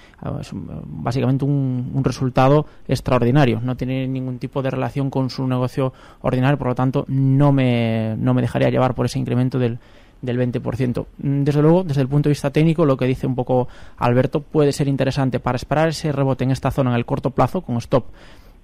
básicamente 0.87 1.45
un, 1.45 1.91
un 1.93 2.05
resultado 2.05 2.67
extraordinario. 2.87 3.61
No 3.61 3.77
tiene 3.77 4.07
ningún 4.07 4.39
tipo 4.39 4.63
de 4.63 4.71
relación 4.71 5.11
con 5.11 5.29
su 5.29 5.45
negocio 5.47 5.93
ordinario, 6.23 6.57
por 6.57 6.69
lo 6.69 6.75
tanto, 6.77 7.05
no 7.09 7.51
me, 7.51 8.15
no 8.17 8.33
me 8.33 8.43
dejaría 8.43 8.71
llevar 8.71 8.95
por 8.95 9.07
ese 9.07 9.19
incremento 9.19 9.59
del 9.59 9.81
del 10.23 10.39
20%. 10.39 11.07
Mm, 11.19 11.43
Desde 11.45 11.63
luego, 11.63 11.83
desde 11.85 12.03
el 12.03 12.09
punto 12.09 12.29
de 12.29 12.33
vista 12.33 12.51
técnico, 12.51 12.85
lo 12.85 12.97
que 12.97 13.07
dice 13.07 13.27
un 13.27 13.35
poco 13.35 13.69
Alberto 13.99 14.41
puede 14.41 14.73
ser 14.73 14.89
interesante 14.89 15.41
para 15.41 15.57
esperar 15.57 15.89
ese 15.89 16.13
rebote 16.13 16.45
en 16.45 16.51
esta 16.51 16.71
zona 16.71 16.91
en 16.91 16.97
el 16.97 17.07
corto 17.07 17.31
plazo, 17.31 17.63
con 17.63 17.77
stop 17.77 18.05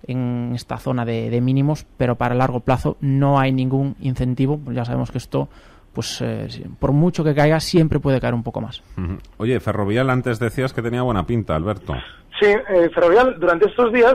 en 0.06 0.52
esta 0.54 0.76
zona 0.78 1.04
de, 1.04 1.30
de 1.30 1.40
mínimos, 1.40 1.86
pero 1.96 2.14
para 2.16 2.32
el 2.32 2.38
largo 2.38 2.60
plazo 2.60 2.96
no 3.00 3.40
hay 3.40 3.52
ningún 3.52 3.96
incentivo. 4.00 4.60
Ya 4.70 4.84
sabemos 4.84 5.10
que 5.10 5.18
esto, 5.18 5.48
pues 5.92 6.20
eh, 6.20 6.48
por 6.78 6.92
mucho 6.92 7.24
que 7.24 7.34
caiga, 7.34 7.58
siempre 7.60 7.98
puede 7.98 8.20
caer 8.20 8.34
un 8.34 8.42
poco 8.42 8.60
más. 8.60 8.82
Oye, 9.38 9.58
Ferrovial 9.58 10.10
antes 10.10 10.38
decías 10.38 10.72
que 10.72 10.82
tenía 10.82 11.02
buena 11.02 11.26
pinta, 11.26 11.56
Alberto. 11.56 11.94
Sí, 12.40 12.46
eh, 12.46 12.90
Ferrovial 12.94 13.36
durante 13.40 13.68
estos 13.68 13.92
días 13.92 14.14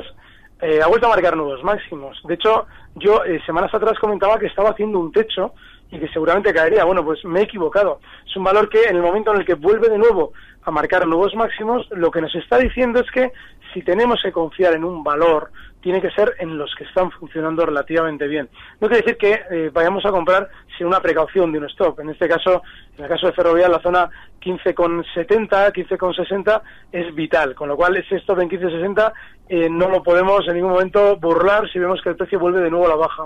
eh, 0.62 0.80
ha 0.82 0.88
vuelto 0.88 1.08
a 1.08 1.10
marcar 1.10 1.36
nuevos 1.36 1.64
máximos. 1.64 2.20
De 2.24 2.36
hecho, 2.36 2.68
yo 2.96 3.24
eh, 3.26 3.42
semanas 3.46 3.74
atrás 3.74 3.98
comentaba 4.00 4.38
que 4.38 4.46
estaba 4.46 4.70
haciendo 4.70 5.00
un 5.00 5.12
techo 5.12 5.54
y 5.92 6.00
que 6.00 6.08
seguramente 6.10 6.54
caería. 6.54 6.86
Bueno, 6.86 7.04
pues 7.04 7.24
me 7.26 7.42
he 7.42 7.44
equivocado. 7.44 8.00
Es 8.26 8.36
un 8.36 8.44
valor 8.44 8.70
que 8.70 8.84
en 8.84 8.96
el 8.96 9.02
momento 9.02 9.34
en 9.34 9.40
el 9.40 9.46
que 9.46 9.56
vuelve 9.56 9.90
de 9.90 9.98
nuevo 9.98 10.34
a 10.64 10.72
marcar 10.72 11.08
nuevos 11.08 11.34
máximos, 11.36 11.88
lo 11.92 12.12
que 12.12 12.22
nos 12.22 12.34
está 12.36 12.58
diciendo 12.58 13.00
es 13.00 13.10
que 13.12 13.32
si 13.74 13.82
tenemos 13.82 14.22
que 14.22 14.32
confiar 14.32 14.74
en 14.74 14.84
un 14.84 15.04
valor, 15.04 15.52
tiene 15.82 16.02
que 16.02 16.12
ser 16.12 16.36
en 16.40 16.58
los 16.58 16.74
que 16.76 16.84
están 16.84 17.12
funcionando 17.12 17.66
relativamente 17.66 18.28
bien. 18.28 18.48
No 18.80 18.88
quiere 18.88 19.04
decir 19.04 19.18
que 19.18 19.42
eh, 19.50 19.72
vayamos 19.74 20.06
a 20.06 20.12
comprar 20.12 20.48
sin 20.78 20.88
una 20.88 21.02
precaución 21.02 21.52
de 21.52 21.58
un 21.58 21.66
stop. 21.66 22.00
En 22.00 22.10
este 22.10 22.28
caso, 22.30 22.62
en 22.98 23.04
el 23.04 23.10
caso 23.10 23.28
de 23.28 23.34
Ferrovial, 23.34 23.72
la 23.72 23.82
zona 23.82 24.10
15,70, 24.42 25.74
15,60 25.74 26.62
es 26.92 27.14
vital, 27.16 27.56
con 27.56 27.68
lo 27.68 27.76
cual 27.76 27.98
ese 27.98 28.18
stop 28.18 28.40
en 28.40 28.50
15,60 28.50 29.14
eh, 29.50 29.70
no 29.70 29.90
lo 29.90 30.04
podemos 30.04 30.48
en 30.48 30.56
ningún 30.56 30.72
momento 30.72 31.18
burlar 31.18 31.70
si 31.72 31.80
vemos 31.80 32.02
que 32.02 32.10
el 32.10 32.16
precio 32.16 32.40
vuelve 32.40 32.62
de 32.62 32.70
nuevo 32.70 32.86
a 32.86 32.90
la 32.90 32.96
baja. 32.96 33.26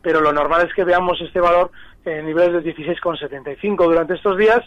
Pero 0.00 0.20
lo 0.20 0.32
normal 0.32 0.66
es 0.66 0.74
que 0.74 0.84
veamos 0.84 1.20
este 1.20 1.40
valor 1.40 1.70
en 2.04 2.26
niveles 2.26 2.62
de 2.62 2.74
16,75 2.74 3.76
durante 3.84 4.14
estos 4.14 4.36
días. 4.38 4.60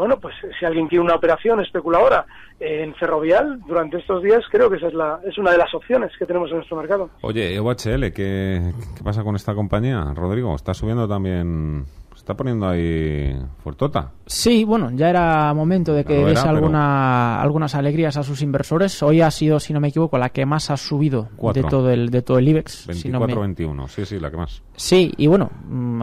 Bueno, 0.00 0.18
pues 0.18 0.34
si 0.58 0.64
alguien 0.64 0.88
quiere 0.88 1.04
una 1.04 1.14
operación 1.14 1.60
especuladora 1.60 2.24
en 2.58 2.94
Ferrovial 2.94 3.60
durante 3.66 3.98
estos 3.98 4.22
días, 4.22 4.42
creo 4.50 4.70
que 4.70 4.78
esa 4.78 4.86
es, 4.86 4.94
la, 4.94 5.20
es 5.26 5.36
una 5.36 5.52
de 5.52 5.58
las 5.58 5.74
opciones 5.74 6.10
que 6.18 6.24
tenemos 6.24 6.48
en 6.48 6.56
nuestro 6.56 6.78
mercado. 6.78 7.10
Oye, 7.20 7.54
EOHL, 7.54 8.10
¿qué, 8.14 8.72
¿qué 8.96 9.04
pasa 9.04 9.22
con 9.22 9.36
esta 9.36 9.54
compañía? 9.54 10.10
Rodrigo, 10.14 10.54
está 10.54 10.72
subiendo 10.72 11.06
también... 11.06 11.84
Está 12.20 12.36
poniendo 12.36 12.68
ahí 12.68 13.34
fuertota. 13.64 14.10
Sí, 14.26 14.62
bueno, 14.64 14.90
ya 14.92 15.08
era 15.08 15.54
momento 15.54 15.94
de 15.94 16.04
que 16.04 16.20
lo 16.20 16.28
diese 16.28 16.42
pero- 16.42 16.54
alguna, 16.54 17.40
algunas 17.40 17.74
alegrías 17.74 18.18
a 18.18 18.22
sus 18.22 18.42
inversores. 18.42 19.02
Hoy 19.02 19.22
ha 19.22 19.30
sido, 19.30 19.58
si 19.58 19.72
no 19.72 19.80
me 19.80 19.88
equivoco, 19.88 20.18
la 20.18 20.28
que 20.28 20.44
más 20.44 20.70
ha 20.70 20.76
subido 20.76 21.30
Cuatro. 21.36 21.62
de 21.62 21.68
todo 21.70 21.90
el 21.90 22.10
de 22.10 22.20
todo 22.20 22.38
el 22.38 22.46
IBEX. 22.46 22.88
si 22.92 23.08
no 23.08 23.20
me- 23.20 23.26
24-21, 23.34 23.88
sí, 23.88 24.04
sí, 24.04 24.20
la 24.20 24.30
que 24.30 24.36
más. 24.36 24.62
Sí, 24.76 25.12
y 25.16 25.26
bueno, 25.28 25.50
mm, 25.66 26.02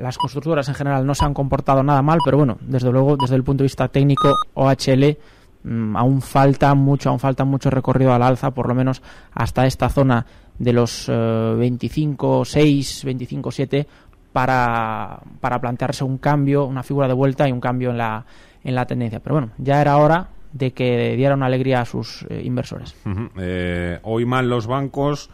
las 0.00 0.18
constructoras 0.18 0.68
en 0.68 0.74
general 0.74 1.06
no 1.06 1.14
se 1.14 1.24
han 1.24 1.32
comportado 1.32 1.84
nada 1.84 2.02
mal, 2.02 2.18
pero 2.24 2.36
bueno, 2.36 2.58
desde 2.60 2.90
luego, 2.90 3.16
desde 3.16 3.36
el 3.36 3.44
punto 3.44 3.62
de 3.62 3.66
vista 3.66 3.86
técnico, 3.86 4.34
OHL 4.54 5.16
mm, 5.62 5.96
aún 5.96 6.20
falta 6.20 6.74
mucho, 6.74 7.10
aún 7.10 7.20
falta 7.20 7.44
mucho 7.44 7.70
recorrido 7.70 8.12
al 8.12 8.22
alza, 8.24 8.50
por 8.50 8.66
lo 8.66 8.74
menos 8.74 9.02
hasta 9.32 9.66
esta 9.66 9.88
zona 9.88 10.26
de 10.58 10.72
los 10.72 11.06
eh, 11.08 11.54
25, 11.56 12.44
6, 12.44 13.02
25, 13.04 13.50
7, 13.52 13.86
para, 14.34 15.20
para 15.40 15.60
plantearse 15.60 16.02
un 16.02 16.18
cambio, 16.18 16.64
una 16.64 16.82
figura 16.82 17.06
de 17.06 17.14
vuelta 17.14 17.48
y 17.48 17.52
un 17.52 17.60
cambio 17.60 17.90
en 17.90 17.98
la, 17.98 18.24
en 18.64 18.74
la 18.74 18.84
tendencia. 18.84 19.20
Pero 19.20 19.36
bueno, 19.36 19.50
ya 19.58 19.80
era 19.80 19.96
hora 19.96 20.26
de 20.52 20.72
que 20.72 21.14
diera 21.16 21.34
una 21.36 21.46
alegría 21.46 21.80
a 21.80 21.84
sus 21.84 22.26
eh, 22.28 22.42
inversores. 22.42 22.96
Eh, 23.38 24.00
hoy 24.02 24.24
mal 24.26 24.50
los 24.50 24.66
bancos, 24.66 25.30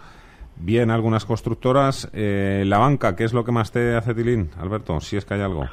bien 0.56 0.90
algunas 0.90 1.24
constructoras. 1.24 2.10
Eh, 2.12 2.64
la 2.66 2.76
banca, 2.76 3.16
¿qué 3.16 3.24
es 3.24 3.32
lo 3.32 3.42
que 3.42 3.52
más 3.52 3.72
te 3.72 3.96
hace 3.96 4.14
tilín, 4.14 4.50
Alberto? 4.60 5.00
Si 5.00 5.16
es 5.16 5.24
que 5.24 5.32
hay 5.32 5.40
algo. 5.40 5.66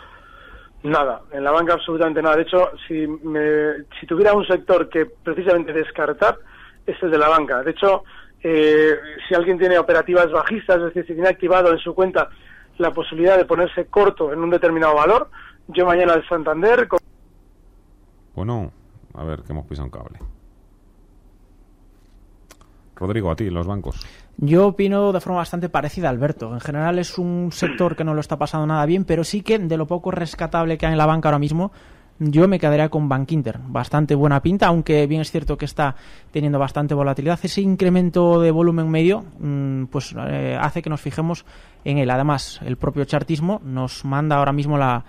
Nada, 0.83 1.19
en 1.33 1.43
la 1.43 1.51
banca 1.51 1.73
absolutamente 1.73 2.21
nada. 2.21 2.37
De 2.37 2.43
hecho, 2.43 2.69
si, 2.87 3.05
me- 3.07 3.83
si 3.99 4.05
tuviera 4.07 4.33
un 4.33 4.47
sector 4.47 4.87
que 4.87 5.05
precisamente 5.05 5.73
descartar, 5.73 6.37
este 6.85 7.07
es 7.07 7.11
de 7.11 7.17
la 7.17 7.27
banca. 7.27 7.61
De 7.61 7.71
hecho, 7.71 8.03
eh, 8.41 8.93
si 9.27 9.35
alguien 9.35 9.57
tiene 9.57 9.77
operativas 9.77 10.31
bajistas, 10.31 10.77
es 10.77 10.83
decir, 10.85 11.05
si 11.07 11.13
tiene 11.13 11.27
activado 11.27 11.73
en 11.73 11.79
su 11.79 11.93
cuenta 11.93 12.29
la 12.79 12.91
posibilidad 12.91 13.37
de 13.37 13.45
ponerse 13.45 13.85
corto 13.87 14.31
en 14.33 14.39
un 14.39 14.49
determinado 14.49 14.95
valor, 14.95 15.29
yo 15.67 15.85
mañana 15.85 16.13
al 16.13 16.27
Santander, 16.27 16.87
con- 16.87 16.99
Bueno, 18.35 18.71
a 19.13 19.23
ver, 19.23 19.41
que 19.43 19.51
hemos 19.51 19.65
pisado 19.65 19.85
un 19.85 19.91
cable. 19.91 20.19
Rodrigo, 22.95 23.29
a 23.29 23.35
ti, 23.35 23.49
los 23.49 23.67
bancos. 23.67 24.05
Yo 24.37 24.67
opino 24.67 25.11
de 25.11 25.19
forma 25.19 25.39
bastante 25.39 25.69
parecida 25.69 26.07
a 26.07 26.11
Alberto. 26.11 26.53
En 26.53 26.59
general 26.59 26.97
es 26.99 27.17
un 27.17 27.51
sector 27.51 27.95
que 27.95 28.03
no 28.03 28.13
lo 28.13 28.21
está 28.21 28.37
pasando 28.37 28.65
nada 28.67 28.85
bien, 28.85 29.05
pero 29.05 29.23
sí 29.23 29.41
que 29.41 29.57
de 29.59 29.77
lo 29.77 29.85
poco 29.87 30.11
rescatable 30.11 30.77
que 30.77 30.85
hay 30.87 30.93
en 30.93 30.97
la 30.97 31.05
banca 31.05 31.29
ahora 31.29 31.39
mismo, 31.39 31.71
yo 32.19 32.47
me 32.47 32.59
quedaría 32.59 32.89
con 32.89 33.07
Bank 33.07 33.31
Inter. 33.31 33.59
Bastante 33.67 34.15
buena 34.15 34.41
pinta, 34.41 34.67
aunque 34.67 35.05
bien 35.07 35.21
es 35.21 35.31
cierto 35.31 35.57
que 35.57 35.65
está 35.65 35.95
teniendo 36.31 36.57
bastante 36.57 36.93
volatilidad. 36.93 37.39
Ese 37.43 37.61
incremento 37.61 38.41
de 38.41 38.51
volumen 38.51 38.89
medio 38.89 39.23
mm, 39.39 39.85
pues 39.85 40.15
eh, 40.17 40.57
hace 40.59 40.81
que 40.81 40.89
nos 40.89 41.01
fijemos 41.01 41.45
en 41.85 41.99
él. 41.99 42.09
Además, 42.09 42.59
el 42.65 42.77
propio 42.77 43.05
chartismo 43.05 43.61
nos 43.63 44.03
manda 44.03 44.37
ahora 44.37 44.51
mismo 44.51 44.77
la, 44.77 45.05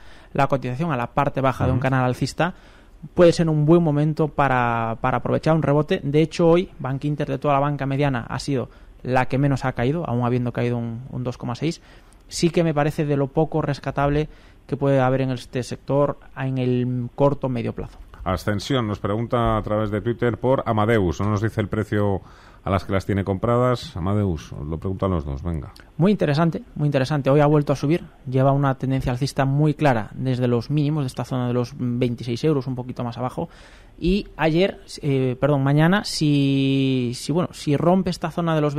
cotización 0.48 0.92
a 0.92 0.96
la 0.96 1.08
parte 1.08 1.40
baja 1.40 1.66
de 1.66 1.72
un 1.72 1.80
canal 1.80 2.04
alcista. 2.04 2.54
Puede 3.14 3.32
ser 3.32 3.48
un 3.48 3.64
buen 3.64 3.82
momento 3.82 4.28
para, 4.28 4.90
aprovechar 4.90 5.54
un 5.54 5.62
rebote. 5.62 6.00
De 6.02 6.20
hecho, 6.20 6.48
hoy 6.48 6.70
Bank 6.78 7.04
Inter 7.04 7.28
de 7.28 7.38
toda 7.38 7.54
la 7.54 7.60
banca 7.60 7.86
mediana 7.86 8.26
ha 8.28 8.38
sido 8.38 8.68
la 9.02 9.26
que 9.26 9.38
menos 9.38 9.64
ha 9.64 9.72
caído, 9.72 10.04
aún 10.06 10.26
habiendo 10.26 10.52
caído 10.52 10.76
un, 10.76 11.04
un 11.10 11.24
2,6. 11.24 11.80
Sí 12.28 12.50
que 12.50 12.62
me 12.62 12.74
parece 12.74 13.04
de 13.04 13.16
lo 13.16 13.28
poco 13.28 13.62
rescatable 13.62 14.28
que 14.66 14.76
puede 14.76 15.00
haber 15.00 15.22
en 15.22 15.30
este 15.30 15.62
sector 15.62 16.18
en 16.36 16.58
el 16.58 17.08
corto 17.14 17.48
medio 17.48 17.72
plazo. 17.72 17.98
Ascensión 18.24 18.86
nos 18.86 18.98
pregunta 18.98 19.56
a 19.56 19.62
través 19.62 19.90
de 19.90 20.02
Twitter 20.02 20.38
por 20.38 20.62
Amadeus. 20.66 21.20
No 21.20 21.30
nos 21.30 21.40
dice 21.40 21.62
el 21.62 21.68
precio 21.68 22.20
a 22.62 22.70
las 22.70 22.84
que 22.84 22.92
las 22.92 23.06
tiene 23.06 23.24
compradas. 23.24 23.96
Amadeus, 23.96 24.52
os 24.52 24.66
lo 24.66 24.78
preguntan 24.78 25.10
los 25.10 25.24
dos, 25.24 25.42
venga. 25.42 25.72
Muy 25.96 26.12
interesante, 26.12 26.62
muy 26.74 26.86
interesante. 26.86 27.30
Hoy 27.30 27.40
ha 27.40 27.46
vuelto 27.46 27.72
a 27.72 27.76
subir. 27.76 28.04
Lleva 28.30 28.52
una 28.52 28.74
tendencia 28.74 29.12
alcista 29.12 29.46
muy 29.46 29.72
clara 29.72 30.10
desde 30.12 30.46
los 30.46 30.70
mínimos 30.70 31.04
de 31.04 31.06
esta 31.06 31.24
zona 31.24 31.48
de 31.48 31.54
los 31.54 31.72
26 31.78 32.44
euros, 32.44 32.66
un 32.66 32.74
poquito 32.74 33.02
más 33.02 33.16
abajo. 33.16 33.48
Y 33.98 34.28
ayer, 34.36 34.80
eh, 35.00 35.36
perdón, 35.40 35.62
mañana, 35.62 36.04
si, 36.04 37.12
si, 37.14 37.32
bueno, 37.32 37.48
si 37.52 37.76
rompe 37.76 38.10
esta 38.10 38.30
zona 38.30 38.54
de 38.54 38.60
los 38.60 38.74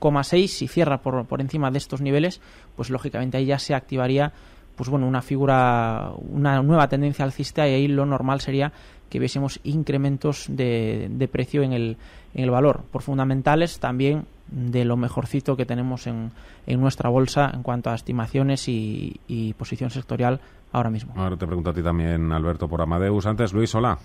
29,6, 0.00 0.46
si 0.48 0.68
cierra 0.68 0.98
por, 0.98 1.26
por 1.26 1.40
encima 1.40 1.70
de 1.70 1.78
estos 1.78 2.00
niveles, 2.00 2.40
pues 2.76 2.90
lógicamente 2.90 3.36
ahí 3.36 3.46
ya 3.46 3.58
se 3.58 3.74
activaría 3.74 4.32
pues 4.76 4.88
bueno, 4.88 5.06
una 5.06 5.20
figura, 5.20 6.10
una 6.30 6.62
nueva 6.62 6.88
tendencia 6.88 7.22
alcista 7.24 7.68
y 7.68 7.74
ahí 7.74 7.86
lo 7.86 8.06
normal 8.06 8.40
sería 8.40 8.72
que 9.10 9.18
viésemos 9.18 9.60
incrementos 9.62 10.46
de, 10.48 11.08
de 11.10 11.28
precio 11.28 11.62
en 11.62 11.74
el, 11.74 11.98
en 12.32 12.44
el 12.44 12.50
valor. 12.50 12.84
Por 12.90 13.02
fundamentales 13.02 13.78
también 13.78 14.24
de 14.46 14.86
lo 14.86 14.96
mejorcito 14.96 15.54
que 15.54 15.66
tenemos 15.66 16.06
en, 16.06 16.30
en 16.66 16.80
nuestra 16.80 17.10
bolsa 17.10 17.50
en 17.52 17.62
cuanto 17.62 17.90
a 17.90 17.94
estimaciones 17.94 18.68
y, 18.68 19.20
y, 19.28 19.52
posición 19.54 19.90
sectorial 19.90 20.40
ahora 20.72 20.88
mismo. 20.88 21.12
Ahora 21.14 21.36
te 21.36 21.46
pregunto 21.46 21.70
a 21.70 21.74
ti 21.74 21.82
también, 21.82 22.32
Alberto, 22.32 22.66
por 22.66 22.80
Amadeus. 22.80 23.26
Antes, 23.26 23.52
Luis, 23.52 23.74
hola. 23.74 23.98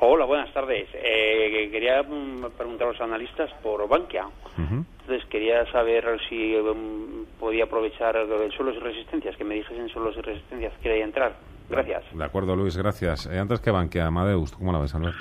Hola, 0.00 0.26
buenas 0.26 0.52
tardes. 0.52 0.88
Eh, 0.94 1.68
quería 1.72 2.02
mm, 2.02 2.52
preguntar 2.56 2.88
a 2.88 2.92
los 2.92 3.00
analistas 3.00 3.50
por 3.62 3.88
Bankia. 3.88 4.26
Entonces 4.56 5.28
quería 5.28 5.70
saber 5.72 6.04
si 6.28 6.54
um, 6.56 7.24
podía 7.40 7.64
aprovechar 7.64 8.14
suelos 8.56 8.76
y 8.76 8.80
resistencias, 8.80 9.36
que 9.36 9.44
me 9.44 9.56
dijesen 9.56 9.88
suelos 9.88 10.16
y 10.16 10.20
resistencias 10.20 10.72
que 10.74 10.88
quería 10.88 11.04
entrar. 11.04 11.32
Gracias. 11.68 12.04
De 12.12 12.24
acuerdo, 12.24 12.54
Luis, 12.54 12.76
gracias. 12.76 13.26
Eh, 13.26 13.38
antes 13.38 13.60
que 13.60 13.70
Bankia, 13.70 14.06
Amadeus, 14.06 14.52
¿cómo 14.52 14.72
la 14.72 14.78
ves, 14.78 14.94
Alberto? 14.94 15.18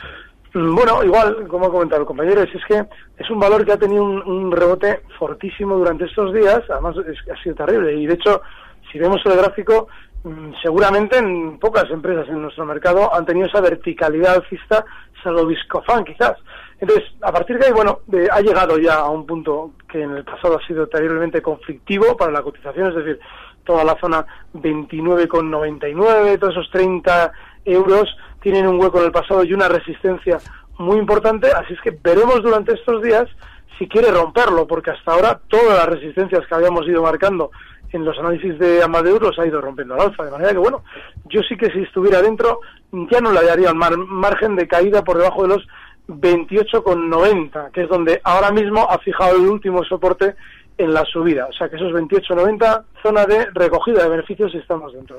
Mm, 0.53 0.75
bueno, 0.75 1.03
igual, 1.03 1.48
como 1.48 1.65
ha 1.65 1.72
comentado 1.72 2.01
el 2.01 2.07
compañero, 2.07 2.41
es, 2.43 2.50
que 2.67 2.86
es 3.17 3.29
un 3.31 3.39
valor 3.39 3.65
que 3.65 3.72
ha 3.72 3.77
tenido 3.77 4.03
un, 4.03 4.51
rebote 4.51 5.01
fortísimo 5.17 5.75
durante 5.77 6.05
estos 6.05 6.34
días, 6.34 6.62
además 6.69 6.96
ha 6.98 7.43
sido 7.43 7.55
terrible. 7.55 7.96
Y 7.96 8.05
de 8.05 8.13
hecho, 8.13 8.41
si 8.91 9.00
vemos 9.00 9.22
el 9.25 9.38
gráfico, 9.38 9.88
Mm, 10.16 10.16
seguramente 10.62 11.17
en 11.17 11.60
pocas 11.60 11.89
empresas 11.89 12.27
en 12.29 12.41
nuestro 12.41 12.65
mercado 12.65 13.13
han 13.13 13.25
tenido 13.25 13.48
esa 13.48 13.62
verticalidad 13.62 14.36
alcista, 14.36 14.86
salvo 15.24 15.46
Viscofan 15.46 16.03
quizás. 16.03 16.38
Entonces, 16.79 17.05
a 17.22 17.31
partir 17.31 17.57
de 17.57 17.67
ahí, 17.67 17.72
bueno, 17.74 18.01
ha 18.31 18.41
llegado 18.41 18.77
ya 18.77 18.96
a 18.96 19.10
un 19.10 19.25
punto 19.25 19.72
que 19.89 20.03
en 20.03 20.12
el 20.12 20.24
pasado 20.24 20.60
ha 20.60 20.67
sido 20.67 20.88
terriblemente 20.88 21.41
conflictivo 21.41 22.15
para 22.15 22.31
la 22.31 22.43
cotización, 22.43 22.89
es 22.89 22.96
decir, 22.96 23.19
toda 23.63 23.84
la 23.84 23.98
zona 24.00 24.25
29,99, 24.53 26.39
todos 26.39 26.53
esos 26.53 26.69
30 26.72 27.31
euros 27.65 28.15
tienen 28.41 28.67
un 28.67 28.79
hueco 28.79 29.00
en 29.00 29.05
el 29.05 29.12
pasado 29.12 29.43
y 29.43 29.53
una 29.53 29.67
resistencia 29.67 30.39
muy 30.77 30.98
importante, 30.98 31.48
así 31.51 31.74
es 31.74 31.81
que 31.81 31.91
veremos 31.91 32.43
durante 32.43 32.74
estos 32.74 33.01
días 33.01 33.27
si 33.77 33.88
quiere 33.88 34.12
romperlo, 34.12 34.65
porque 34.65 34.91
hasta 34.91 35.12
ahora 35.12 35.39
todas 35.48 35.77
las 35.77 35.88
resistencias 35.88 36.46
que 36.48 36.55
habíamos 36.55 36.88
ido 36.88 37.03
marcando 37.03 37.51
en 37.91 38.06
los 38.06 38.17
análisis 38.20 38.58
de 38.60 38.84
Amadeus 38.84 39.22
los 39.22 39.39
ha 39.39 39.46
ido 39.46 39.62
rompiendo 39.62 39.94
al 39.94 40.01
alza. 40.01 40.24
De 40.24 40.32
manera 40.32 40.51
que, 40.51 40.58
bueno, 40.58 40.84
yo 41.25 41.41
sí 41.44 41.56
que 41.58 41.72
si 41.72 41.79
estuviera 41.79 42.22
dentro 42.22 42.62
ya 43.12 43.20
no 43.20 43.32
le 43.32 43.44
daría 43.44 43.72
un 43.72 43.77
margen 43.77 44.56
de 44.56 44.67
caída 44.67 45.03
por 45.03 45.17
debajo 45.17 45.44
de 45.44 45.50
los 45.50 45.67
28,90, 46.08 47.72
que 47.72 47.83
es 47.83 47.90
donde 47.90 48.22
ahora 48.24 48.51
mismo 48.51 48.88
ha 48.90 48.98
fijado 49.00 49.35
el 49.35 49.48
último 49.48 49.83
soporte 49.83 50.35
en 50.77 50.94
la 50.94 51.03
subida. 51.05 51.48
O 51.48 51.53
sea 51.53 51.70
que 51.70 51.75
esos 51.75 51.92
28,90, 51.92 52.83
zona 53.01 53.25
de 53.25 53.48
recogida 53.53 54.03
de 54.03 54.09
beneficios 54.09 54.53
estamos 54.55 54.94
dentro. 54.94 55.18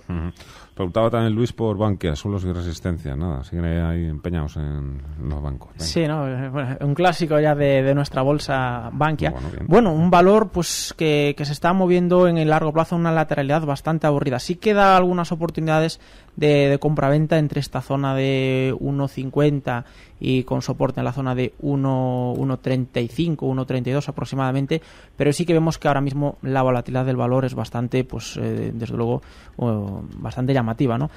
Preguntaba 0.78 1.10
también 1.10 1.34
Luis 1.34 1.52
por 1.52 1.76
Bankia, 1.76 2.14
suelos 2.14 2.44
y 2.44 2.52
resistencia. 2.52 3.16
Nada, 3.16 3.42
siguen 3.42 3.64
ahí 3.64 4.04
empeñados 4.06 4.58
en 4.58 5.02
los 5.28 5.42
bancos. 5.42 5.70
Sí, 5.78 6.06
¿no? 6.06 6.22
un 6.22 6.94
clásico 6.94 7.40
ya 7.40 7.56
de, 7.56 7.92
nuestra 7.96 8.22
bolsa 8.22 8.88
Bankia. 8.92 9.34
Bueno, 9.66 9.92
un 9.92 10.08
valor 10.08 10.50
pues 10.50 10.94
que, 10.96 11.34
que 11.36 11.44
se 11.44 11.52
está 11.52 11.72
moviendo 11.72 12.28
en 12.28 12.38
el 12.38 12.50
largo 12.50 12.72
plazo 12.72 12.94
una 12.94 13.10
lateralidad 13.10 13.62
bastante 13.62 14.06
aburrida. 14.06 14.38
Sí 14.38 14.54
queda 14.54 14.96
algunas 14.96 15.32
oportunidades 15.32 15.98
de, 16.36 16.68
de 16.68 16.78
compra-venta 16.78 17.38
entre 17.38 17.58
esta 17.58 17.80
zona 17.80 18.14
de 18.14 18.72
1,50 18.78 19.84
y 20.20 20.44
con 20.44 20.62
soporte 20.62 21.00
en 21.00 21.04
la 21.04 21.12
zona 21.12 21.34
de 21.34 21.54
1,35, 21.62 23.36
1,32 23.36 24.08
aproximadamente, 24.08 24.82
pero 25.16 25.32
sí 25.32 25.44
que 25.44 25.52
vemos 25.52 25.78
que 25.78 25.88
ahora 25.88 26.00
mismo 26.00 26.38
la 26.42 26.62
volatilidad 26.62 27.04
del 27.04 27.16
valor 27.16 27.44
es 27.44 27.54
bastante, 27.54 28.04
pues 28.04 28.36
eh, 28.36 28.72
desde 28.74 28.96
luego, 28.96 29.22
bastante 29.56 30.52
llamativa, 30.52 30.67
¿no? 30.98 31.10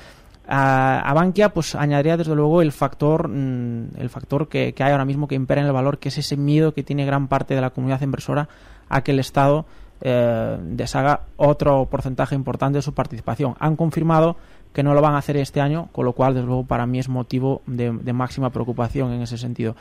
A, 0.47 1.11
Bankia 1.13 1.53
pues 1.53 1.75
añadiría 1.75 2.17
desde 2.17 2.35
luego 2.35 2.61
el 2.61 2.71
factor 2.71 3.29
mm, 3.29 3.97
el 3.97 4.09
factor 4.09 4.49
que, 4.49 4.73
hay 4.77 4.91
ahora 4.91 5.05
mismo 5.05 5.27
que 5.27 5.35
impera 5.35 5.61
en 5.61 5.67
el 5.67 5.73
valor 5.73 5.99
que 5.99 6.09
es 6.09 6.17
ese 6.17 6.35
miedo 6.35 6.73
que 6.73 6.83
tiene 6.83 7.05
gran 7.05 7.27
parte 7.27 7.53
de 7.53 7.61
la 7.61 7.69
comunidad 7.69 8.01
inversora 8.01 8.49
a 8.89 9.01
que 9.01 9.11
el 9.11 9.19
Estado 9.19 9.65
eh, 10.01 10.57
deshaga 10.61 11.21
otro 11.37 11.85
porcentaje 11.85 12.35
importante 12.35 12.79
de 12.79 12.81
su 12.81 12.93
participación 12.93 13.55
han 13.59 13.75
confirmado 13.75 14.35
que 14.73 14.83
no 14.83 14.93
lo 14.93 15.01
van 15.01 15.15
a 15.15 15.17
hacer 15.17 15.37
este 15.37 15.61
año, 15.61 15.89
con 15.91 16.05
lo 16.05 16.13
cual, 16.13 16.33
desde 16.33 16.47
luego, 16.47 16.65
para 16.65 16.85
mí 16.85 16.99
es 16.99 17.09
motivo 17.09 17.61
de, 17.65 17.91
máxima 18.13 18.51
preocupación 18.51 19.11
en 19.11 19.21
ese 19.21 19.37
sentido. 19.37 19.75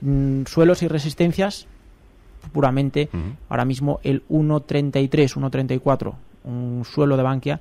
Mm, 0.00 0.44
suelos 0.44 0.82
y 0.82 0.88
resistencias, 0.88 1.66
puramente, 2.52 3.08
ahora 3.48 3.64
mismo 3.64 4.00
el 4.04 4.22
1.33, 4.28 5.34
1.34, 5.34 6.14
un 6.44 6.84
suelo 6.84 7.16
de 7.16 7.22
Bankia, 7.22 7.60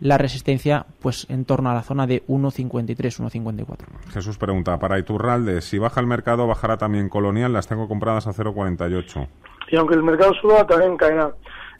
la 0.00 0.18
resistencia 0.18 0.86
pues 1.00 1.26
en 1.28 1.44
torno 1.44 1.70
a 1.70 1.74
la 1.74 1.82
zona 1.82 2.06
de 2.06 2.24
1.53, 2.26 2.96
1.54. 2.96 3.76
Jesús 4.12 4.38
pregunta, 4.38 4.78
para 4.78 4.98
Iturralde, 4.98 5.60
si 5.60 5.78
baja 5.78 6.00
el 6.00 6.06
mercado, 6.06 6.46
bajará 6.46 6.76
también 6.76 7.08
Colonial, 7.08 7.52
las 7.52 7.66
tengo 7.66 7.88
compradas 7.88 8.26
a 8.26 8.32
0.48. 8.32 9.26
Y 9.70 9.76
aunque 9.76 9.94
el 9.94 10.02
mercado 10.02 10.32
suba, 10.34 10.66
también 10.66 10.96
caerá. 10.96 11.32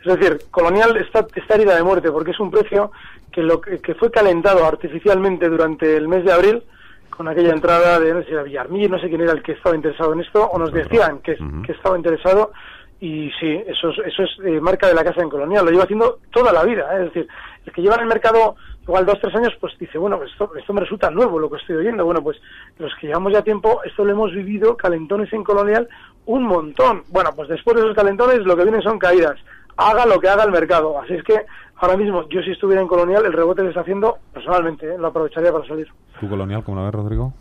Es 0.05 0.19
decir, 0.19 0.39
Colonial 0.51 0.97
está, 0.97 1.27
está 1.35 1.55
herida 1.55 1.75
de 1.75 1.83
muerte 1.83 2.11
porque 2.11 2.31
es 2.31 2.41
un 2.41 2.51
precio 2.51 2.93
que, 3.33 3.43
lo 3.43 3.61
que, 3.61 3.95
fue 3.95 4.11
calentado 4.11 4.65
artificialmente 4.65 5.49
durante 5.49 5.97
el 5.97 6.09
mes 6.09 6.25
de 6.25 6.33
abril 6.33 6.63
con 7.11 7.27
aquella 7.27 7.53
entrada 7.53 7.99
de, 7.99 8.15
no 8.15 8.23
sé, 8.23 8.43
Villarmir, 8.45 8.91
no 8.91 8.99
sé 9.01 9.09
quién 9.09 9.23
era 9.23 9.33
el 9.33 9.43
que 9.43 9.53
estaba 9.53 9.75
interesado 9.75 10.13
en 10.13 10.21
esto, 10.21 10.45
o 10.47 10.59
nos 10.59 10.73
decían 10.73 11.19
que, 11.19 11.37
que 11.67 11.73
estaba 11.73 11.97
interesado, 11.97 12.53
y 13.01 13.31
sí, 13.41 13.63
eso 13.67 13.91
es, 13.91 13.99
eso 14.07 14.23
es 14.23 14.31
eh, 14.45 14.61
marca 14.61 14.87
de 14.89 14.95
la 14.95 15.05
casa 15.05 15.23
en 15.23 15.29
colonial, 15.29 15.65
lo 15.65 15.71
lleva 15.71 15.85
haciendo 15.85 16.19
toda 16.31 16.53
la 16.53 16.65
vida, 16.65 16.87
¿eh? 16.93 17.07
es 17.07 17.13
decir, 17.13 17.29
que 17.73 17.83
lleva 17.83 17.97
en 17.97 18.03
el 18.03 18.09
mercado 18.09 18.57
igual 18.83 19.05
dos, 19.05 19.19
tres 19.21 19.35
años, 19.35 19.53
pues 19.61 19.77
dice, 19.79 19.99
bueno, 19.99 20.23
esto, 20.23 20.51
esto 20.57 20.73
me 20.73 20.81
resulta 20.81 21.11
nuevo 21.11 21.39
lo 21.39 21.51
que 21.51 21.59
estoy 21.59 21.77
oyendo, 21.77 22.05
bueno, 22.05 22.23
pues 22.23 22.39
los 22.79 22.93
que 22.97 23.09
llevamos 23.09 23.33
ya 23.33 23.43
tiempo, 23.43 23.83
esto 23.85 24.05
lo 24.05 24.13
hemos 24.13 24.33
vivido, 24.33 24.77
calentones 24.77 25.33
en 25.33 25.45
colonial, 25.45 25.89
un 26.27 26.45
montón, 26.45 27.03
bueno, 27.09 27.31
pues 27.37 27.49
después 27.49 27.77
de 27.77 27.83
esos 27.83 27.95
calentones 27.95 28.41
lo 28.41 28.57
que 28.57 28.63
vienen 28.63 28.83
son 28.83 28.99
caídas, 28.99 29.37
haga 29.77 30.05
lo 30.07 30.21
que 30.21 30.29
haga 30.29 30.45
el 30.45 30.51
mercado. 30.51 31.01
Así 31.01 31.15
es 31.15 31.23
que 31.23 31.47
ahora 31.77 31.97
mismo, 31.97 32.29
yo 32.29 32.43
si 32.43 32.51
estuviera 32.51 32.83
en 32.83 32.89
Colonial, 32.89 33.25
el 33.25 33.33
rebote 33.33 33.63
que 33.63 33.69
está 33.69 33.81
haciendo, 33.81 34.19
personalmente, 34.33 34.95
¿eh? 34.95 34.99
lo 34.99 35.09
aprovecharía 35.09 35.53
para 35.53 35.67
salir. 35.67 35.89
¿Tu 36.21 36.29
Colonial 36.29 36.65
cómo 36.65 36.79
lo 36.79 36.85
ves, 36.85 36.95
Rodrigo? 36.95 37.33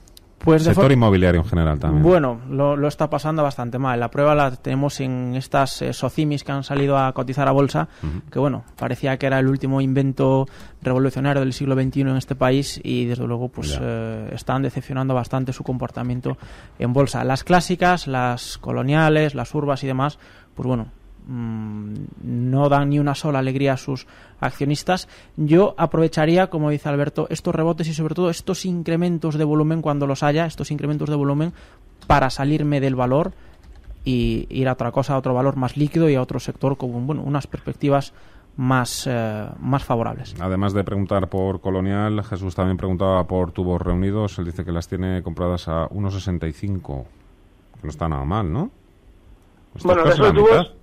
Pues 0.47 0.63
sector 0.63 0.89
inmobiliario 0.93 1.41
en 1.41 1.45
general 1.45 1.77
también. 1.77 2.01
Bueno, 2.03 2.39
lo, 2.49 2.87
está 2.87 3.09
pasando 3.09 3.43
bastante 3.43 3.77
mal. 3.77 3.99
La 3.99 4.09
prueba 4.09 4.33
la 4.33 4.55
tenemos 4.55 4.97
en 5.01 5.35
estas 5.35 5.81
eh, 5.81 5.91
socimis 5.91 6.45
que 6.45 6.53
han 6.53 6.63
salido 6.63 6.97
a 6.97 7.11
cotizar 7.11 7.49
a 7.49 7.51
bolsa, 7.51 7.89
que 8.31 8.39
bueno, 8.39 8.63
parecía 8.77 9.17
que 9.17 9.25
era 9.25 9.39
el 9.39 9.47
último 9.49 9.81
invento 9.81 10.47
revolucionario 10.81 11.41
del 11.41 11.51
siglo 11.51 11.75
XXI 11.75 11.99
en 11.99 12.15
este 12.15 12.35
país 12.35 12.79
y 12.81 13.03
desde 13.03 13.27
luego 13.27 13.49
pues 13.49 13.77
eh, 13.81 14.29
están 14.31 14.61
decepcionando 14.61 15.13
bastante 15.13 15.51
su 15.51 15.65
comportamiento 15.65 16.37
en 16.79 16.93
bolsa. 16.93 17.25
Las 17.25 17.43
clásicas, 17.43 18.07
las 18.07 18.57
coloniales, 18.57 19.35
las 19.35 19.53
urbas 19.53 19.83
y 19.83 19.87
demás, 19.87 20.17
pues 20.55 20.65
bueno, 20.65 20.87
Mm, 21.27 21.93
no 22.23 22.69
dan 22.69 22.89
ni 22.89 22.99
una 22.99 23.13
sola 23.13 23.39
alegría 23.39 23.73
a 23.73 23.77
sus 23.77 24.07
accionistas. 24.39 25.09
Yo 25.35 25.75
aprovecharía, 25.77 26.47
como 26.47 26.69
dice 26.69 26.87
Alberto, 26.87 27.27
estos 27.29 27.53
rebotes 27.53 27.89
y 27.89 27.93
sobre 27.93 28.15
todo 28.15 28.29
estos 28.29 28.65
incrementos 28.65 29.35
de 29.37 29.43
volumen 29.43 29.81
cuando 29.81 30.07
los 30.07 30.23
haya, 30.23 30.45
estos 30.45 30.71
incrementos 30.71 31.09
de 31.09 31.15
volumen 31.15 31.53
para 32.07 32.29
salirme 32.29 32.79
del 32.79 32.95
valor 32.95 33.33
y 34.05 34.47
ir 34.49 34.69
a 34.69 34.73
otra 34.73 34.93
cosa, 34.93 35.15
a 35.15 35.17
otro 35.17 35.33
valor 35.33 35.57
más 35.57 35.75
líquido 35.75 36.09
y 36.09 36.15
a 36.15 36.21
otro 36.21 36.39
sector 36.39 36.77
con 36.77 37.05
bueno, 37.05 37.23
unas 37.23 37.45
perspectivas 37.45 38.13
más, 38.55 39.05
eh, 39.05 39.49
más 39.59 39.83
favorables. 39.83 40.33
Además 40.39 40.71
de 40.71 40.85
preguntar 40.85 41.27
por 41.27 41.59
Colonial, 41.59 42.23
Jesús 42.23 42.55
también 42.55 42.77
preguntaba 42.77 43.27
por 43.27 43.51
tubos 43.51 43.81
reunidos. 43.81 44.39
Él 44.39 44.45
dice 44.45 44.63
que 44.63 44.71
las 44.71 44.87
tiene 44.87 45.21
compradas 45.23 45.67
a 45.67 45.89
1,65. 45.89 47.03
Que 47.75 47.83
no 47.83 47.89
está 47.89 48.07
nada 48.07 48.23
mal, 48.23 48.51
¿no? 48.51 48.71
Bueno, 49.83 50.05
de 50.05 50.31
tubos, 50.31 50.73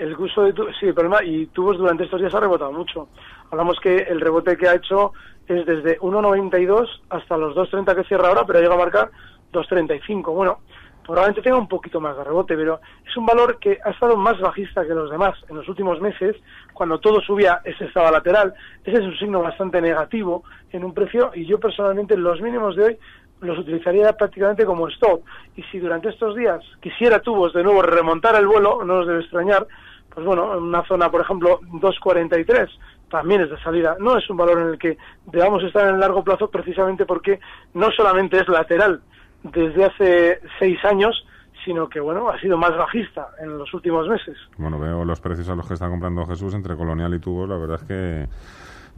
el 0.00 0.16
uso 0.16 0.42
de 0.42 0.52
tubos, 0.52 0.74
sí, 0.80 0.90
problema, 0.92 1.22
y 1.22 1.46
tubos 1.46 1.76
durante 1.76 2.04
estos 2.04 2.20
días 2.20 2.34
ha 2.34 2.40
rebotado 2.40 2.72
mucho. 2.72 3.08
Hablamos 3.50 3.78
que 3.80 3.98
el 3.98 4.20
rebote 4.20 4.56
que 4.56 4.66
ha 4.66 4.74
hecho 4.74 5.12
es 5.46 5.66
desde 5.66 5.98
1,92 6.00 6.88
hasta 7.10 7.36
los 7.36 7.54
2,30 7.54 7.94
que 7.94 8.04
cierra 8.04 8.28
ahora, 8.28 8.44
pero 8.46 8.60
llega 8.60 8.74
a 8.74 8.78
marcar 8.78 9.10
2,35. 9.52 10.32
Bueno, 10.32 10.60
probablemente 11.04 11.42
tenga 11.42 11.58
un 11.58 11.68
poquito 11.68 12.00
más 12.00 12.16
de 12.16 12.24
rebote, 12.24 12.56
pero 12.56 12.80
es 13.06 13.14
un 13.16 13.26
valor 13.26 13.58
que 13.58 13.78
ha 13.84 13.90
estado 13.90 14.16
más 14.16 14.40
bajista 14.40 14.86
que 14.86 14.94
los 14.94 15.10
demás 15.10 15.34
en 15.48 15.56
los 15.56 15.68
últimos 15.68 16.00
meses. 16.00 16.34
Cuando 16.72 16.98
todo 16.98 17.20
subía, 17.20 17.60
ese 17.64 17.84
estaba 17.84 18.10
lateral. 18.10 18.54
Ese 18.84 18.98
es 18.98 19.04
un 19.04 19.18
signo 19.18 19.42
bastante 19.42 19.82
negativo 19.82 20.44
en 20.72 20.82
un 20.82 20.94
precio 20.94 21.30
y 21.34 21.44
yo 21.44 21.60
personalmente 21.60 22.16
los 22.16 22.40
mínimos 22.40 22.74
de 22.76 22.84
hoy 22.84 22.98
los 23.40 23.58
utilizaría 23.58 24.12
prácticamente 24.12 24.64
como 24.64 24.88
stop. 24.88 25.22
Y 25.56 25.62
si 25.64 25.78
durante 25.78 26.10
estos 26.10 26.36
días 26.36 26.60
quisiera 26.80 27.20
tubos 27.20 27.52
de 27.52 27.62
nuevo 27.62 27.82
remontar 27.82 28.36
el 28.36 28.46
vuelo, 28.46 28.84
no 28.84 28.98
nos 28.98 29.06
debe 29.06 29.20
extrañar, 29.20 29.66
pues 30.14 30.26
bueno, 30.26 30.56
en 30.56 30.64
una 30.64 30.84
zona, 30.84 31.10
por 31.10 31.20
ejemplo, 31.22 31.60
2.43, 31.60 32.68
también 33.10 33.42
es 33.42 33.50
de 33.50 33.58
salida. 33.62 33.96
No 33.98 34.16
es 34.16 34.28
un 34.30 34.36
valor 34.36 34.58
en 34.60 34.68
el 34.68 34.78
que 34.78 34.96
debamos 35.26 35.62
estar 35.64 35.86
en 35.88 35.94
el 35.94 36.00
largo 36.00 36.22
plazo 36.24 36.50
precisamente 36.50 37.06
porque 37.06 37.40
no 37.74 37.90
solamente 37.90 38.38
es 38.38 38.48
lateral 38.48 39.00
desde 39.42 39.84
hace 39.84 40.40
seis 40.58 40.78
años, 40.84 41.26
sino 41.64 41.88
que 41.88 42.00
bueno, 42.00 42.28
ha 42.28 42.40
sido 42.40 42.56
más 42.56 42.76
bajista 42.76 43.28
en 43.40 43.58
los 43.58 43.72
últimos 43.74 44.08
meses. 44.08 44.36
Bueno, 44.56 44.78
veo 44.78 45.04
los 45.04 45.20
precios 45.20 45.48
a 45.48 45.54
los 45.54 45.66
que 45.66 45.74
está 45.74 45.88
comprando 45.88 46.26
Jesús 46.26 46.54
entre 46.54 46.76
Colonial 46.76 47.14
y 47.14 47.18
Tubos, 47.18 47.48
la 47.48 47.56
verdad 47.56 47.80
es 47.82 47.86
que 47.86 48.28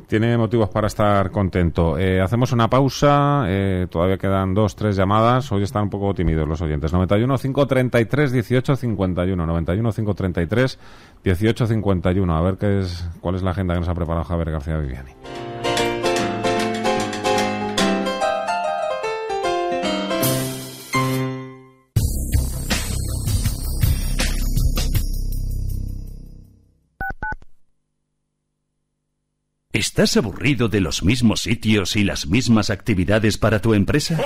tiene 0.06 0.36
motivos 0.36 0.68
para 0.68 0.86
estar 0.86 1.30
contento. 1.30 1.98
Eh, 1.98 2.20
hacemos 2.20 2.52
una 2.52 2.68
pausa. 2.68 3.44
Eh, 3.46 3.86
todavía 3.90 4.18
quedan 4.18 4.54
dos, 4.54 4.76
tres 4.76 4.96
llamadas. 4.96 5.50
Hoy 5.52 5.62
están 5.62 5.84
un 5.84 5.90
poco 5.90 6.14
tímidos 6.14 6.48
los 6.48 6.60
oyentes. 6.60 6.92
91 6.92 7.38
533 7.38 8.32
18 8.32 8.76
51. 8.76 9.46
91 9.46 9.92
533 9.92 10.78
18 11.24 11.66
51. 11.66 12.36
A 12.36 12.40
ver 12.40 12.56
qué 12.56 12.80
es, 12.80 13.08
cuál 13.20 13.36
es 13.36 13.42
la 13.42 13.50
agenda 13.52 13.74
que 13.74 13.80
nos 13.80 13.88
ha 13.88 13.94
preparado 13.94 14.24
Javier 14.24 14.50
García 14.50 14.78
Viviani. 14.78 15.12
¿Estás 29.72 30.18
aburrido 30.18 30.68
de 30.68 30.82
los 30.82 31.02
mismos 31.02 31.40
sitios 31.40 31.96
y 31.96 32.04
las 32.04 32.26
mismas 32.26 32.68
actividades 32.68 33.38
para 33.38 33.58
tu 33.58 33.72
empresa? 33.72 34.20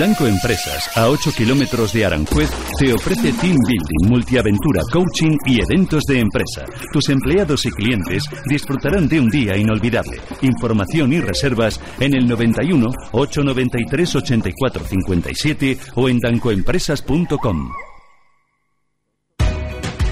Danco 0.00 0.26
Empresas, 0.26 0.90
a 0.96 1.10
8 1.10 1.30
kilómetros 1.36 1.92
de 1.92 2.06
Aranjuez, 2.06 2.50
te 2.76 2.92
ofrece 2.92 3.32
team 3.34 3.56
building, 3.56 4.08
multiaventura, 4.08 4.82
coaching 4.92 5.36
y 5.46 5.60
eventos 5.60 6.02
de 6.08 6.18
empresa. 6.18 6.64
Tus 6.92 7.08
empleados 7.10 7.66
y 7.66 7.70
clientes 7.70 8.24
disfrutarán 8.46 9.06
de 9.06 9.20
un 9.20 9.28
día 9.28 9.56
inolvidable. 9.56 10.20
Información 10.40 11.12
y 11.12 11.20
reservas 11.20 11.80
en 12.00 12.12
el 12.14 12.26
91 12.26 12.90
893 13.12 14.16
84 14.16 14.84
57 14.88 15.78
o 15.94 16.08
en 16.08 16.18
dancoempresas.com. 16.18 17.70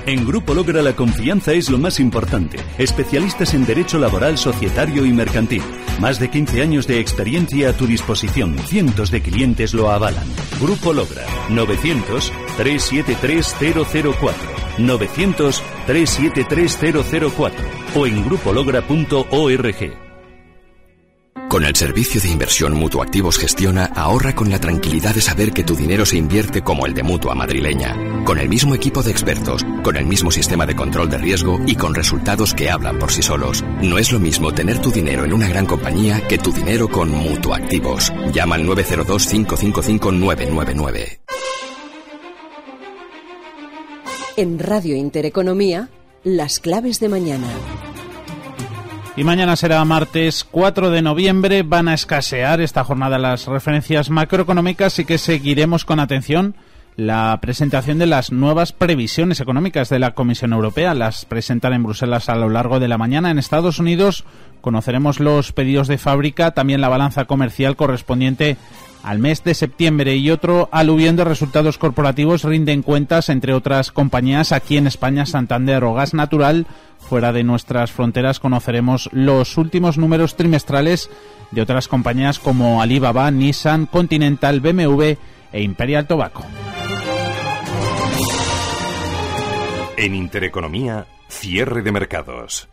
En 0.06 0.26
Grupo 0.26 0.54
Logra 0.54 0.80
la 0.82 0.96
confianza 0.96 1.52
es 1.52 1.70
lo 1.70 1.78
más 1.78 2.00
importante. 2.00 2.58
Especialistas 2.78 3.54
en 3.54 3.64
Derecho 3.66 3.98
Laboral, 3.98 4.38
Societario 4.38 5.04
y 5.04 5.12
Mercantil. 5.12 5.62
Más 6.00 6.18
de 6.18 6.30
15 6.30 6.62
años 6.62 6.86
de 6.86 7.00
experiencia 7.00 7.68
a 7.70 7.72
tu 7.74 7.86
disposición. 7.86 8.56
Cientos 8.60 9.10
de 9.10 9.20
clientes 9.20 9.74
lo 9.74 9.90
avalan. 9.90 10.24
Grupo 10.60 10.92
Logra. 10.92 11.26
900-373-004. 11.50 14.32
900-373-004. 14.78 17.52
O 17.94 18.06
en 18.06 18.24
grupologra.org. 18.24 19.99
Con 21.50 21.64
el 21.64 21.74
servicio 21.74 22.20
de 22.20 22.28
inversión 22.28 22.74
Mutuactivos 22.74 23.36
Gestiona, 23.36 23.86
ahorra 23.86 24.36
con 24.36 24.50
la 24.50 24.60
tranquilidad 24.60 25.16
de 25.16 25.20
saber 25.20 25.50
que 25.50 25.64
tu 25.64 25.74
dinero 25.74 26.06
se 26.06 26.16
invierte 26.16 26.62
como 26.62 26.86
el 26.86 26.94
de 26.94 27.02
Mutua 27.02 27.34
Madrileña. 27.34 28.22
Con 28.24 28.38
el 28.38 28.48
mismo 28.48 28.76
equipo 28.76 29.02
de 29.02 29.10
expertos, 29.10 29.66
con 29.82 29.96
el 29.96 30.06
mismo 30.06 30.30
sistema 30.30 30.64
de 30.64 30.76
control 30.76 31.10
de 31.10 31.18
riesgo 31.18 31.58
y 31.66 31.74
con 31.74 31.96
resultados 31.96 32.54
que 32.54 32.70
hablan 32.70 33.00
por 33.00 33.10
sí 33.10 33.22
solos. 33.22 33.64
No 33.82 33.98
es 33.98 34.12
lo 34.12 34.20
mismo 34.20 34.52
tener 34.52 34.80
tu 34.80 34.92
dinero 34.92 35.24
en 35.24 35.32
una 35.32 35.48
gran 35.48 35.66
compañía 35.66 36.24
que 36.28 36.38
tu 36.38 36.52
dinero 36.52 36.86
con 36.86 37.10
Mutuactivos. 37.10 38.12
Llama 38.32 38.54
al 38.54 38.64
902-555-999. 38.68 41.18
En 44.36 44.60
Radio 44.60 44.94
Intereconomía, 44.94 45.88
las 46.22 46.60
claves 46.60 47.00
de 47.00 47.08
mañana. 47.08 47.48
Y 49.16 49.24
mañana 49.24 49.56
será 49.56 49.84
martes 49.84 50.44
4 50.44 50.90
de 50.90 51.02
noviembre. 51.02 51.62
Van 51.62 51.88
a 51.88 51.94
escasear 51.94 52.60
esta 52.60 52.84
jornada 52.84 53.18
las 53.18 53.46
referencias 53.46 54.08
macroeconómicas 54.08 54.98
y 54.98 55.04
que 55.04 55.18
seguiremos 55.18 55.84
con 55.84 56.00
atención 56.00 56.54
la 56.96 57.38
presentación 57.40 57.98
de 57.98 58.06
las 58.06 58.30
nuevas 58.30 58.72
previsiones 58.72 59.40
económicas 59.40 59.88
de 59.88 59.98
la 59.98 60.14
Comisión 60.14 60.52
Europea. 60.52 60.94
Las 60.94 61.24
presentan 61.24 61.72
en 61.72 61.82
Bruselas 61.82 62.28
a 62.28 62.36
lo 62.36 62.48
largo 62.48 62.78
de 62.78 62.88
la 62.88 62.98
mañana. 62.98 63.30
En 63.30 63.38
Estados 63.38 63.78
Unidos 63.78 64.24
conoceremos 64.60 65.18
los 65.18 65.52
pedidos 65.52 65.88
de 65.88 65.98
fábrica, 65.98 66.52
también 66.52 66.80
la 66.80 66.88
balanza 66.88 67.24
comercial 67.24 67.76
correspondiente 67.76 68.56
al 69.02 69.18
mes 69.18 69.42
de 69.44 69.54
septiembre 69.54 70.16
y 70.16 70.30
otro 70.30 70.68
aluvión 70.72 71.16
de 71.16 71.24
resultados 71.24 71.78
corporativos 71.78 72.44
rinden 72.44 72.82
cuentas, 72.82 73.28
entre 73.28 73.54
otras 73.54 73.92
compañías, 73.92 74.52
aquí 74.52 74.76
en 74.76 74.86
España, 74.86 75.26
Santander 75.26 75.84
o 75.84 75.94
Gas 75.94 76.14
Natural. 76.14 76.66
Fuera 76.98 77.32
de 77.32 77.42
nuestras 77.42 77.90
fronteras 77.92 78.40
conoceremos 78.40 79.08
los 79.12 79.56
últimos 79.56 79.98
números 79.98 80.36
trimestrales 80.36 81.10
de 81.50 81.62
otras 81.62 81.88
compañías 81.88 82.38
como 82.38 82.82
Alibaba, 82.82 83.30
Nissan, 83.30 83.86
Continental, 83.86 84.60
BMW 84.60 85.14
e 85.52 85.62
Imperial 85.62 86.06
Tobacco. 86.06 86.44
En 89.96 90.14
Intereconomía, 90.14 91.06
cierre 91.28 91.82
de 91.82 91.92
mercados. 91.92 92.68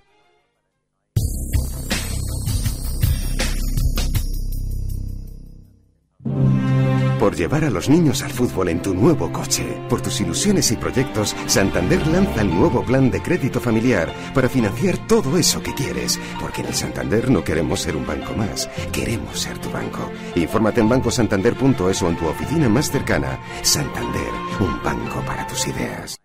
Por 7.27 7.35
llevar 7.35 7.65
a 7.65 7.69
los 7.69 7.89
niños 7.89 8.23
al 8.23 8.31
fútbol 8.31 8.69
en 8.69 8.81
tu 8.81 8.93
nuevo 8.93 9.29
coche. 9.33 9.65
Por 9.89 9.99
tus 9.99 10.21
ilusiones 10.21 10.71
y 10.71 10.77
proyectos, 10.77 11.35
Santander 11.45 12.07
lanza 12.07 12.39
el 12.39 12.49
nuevo 12.49 12.85
plan 12.85 13.11
de 13.11 13.21
crédito 13.21 13.59
familiar 13.59 14.13
para 14.33 14.47
financiar 14.47 14.97
todo 15.09 15.37
eso 15.37 15.61
que 15.61 15.73
quieres. 15.73 16.17
Porque 16.39 16.61
en 16.61 16.67
el 16.67 16.73
Santander 16.73 17.29
no 17.29 17.43
queremos 17.43 17.81
ser 17.81 17.97
un 17.97 18.07
banco 18.07 18.31
más, 18.31 18.69
queremos 18.93 19.41
ser 19.41 19.57
tu 19.57 19.69
banco. 19.69 20.09
Infórmate 20.35 20.79
en 20.79 20.87
bancosantander.es 20.87 22.01
o 22.01 22.07
en 22.07 22.15
tu 22.15 22.27
oficina 22.27 22.69
más 22.69 22.89
cercana. 22.89 23.37
Santander, 23.61 24.31
un 24.61 24.81
banco 24.81 25.19
para 25.25 25.45
tus 25.47 25.67
ideas. 25.67 26.17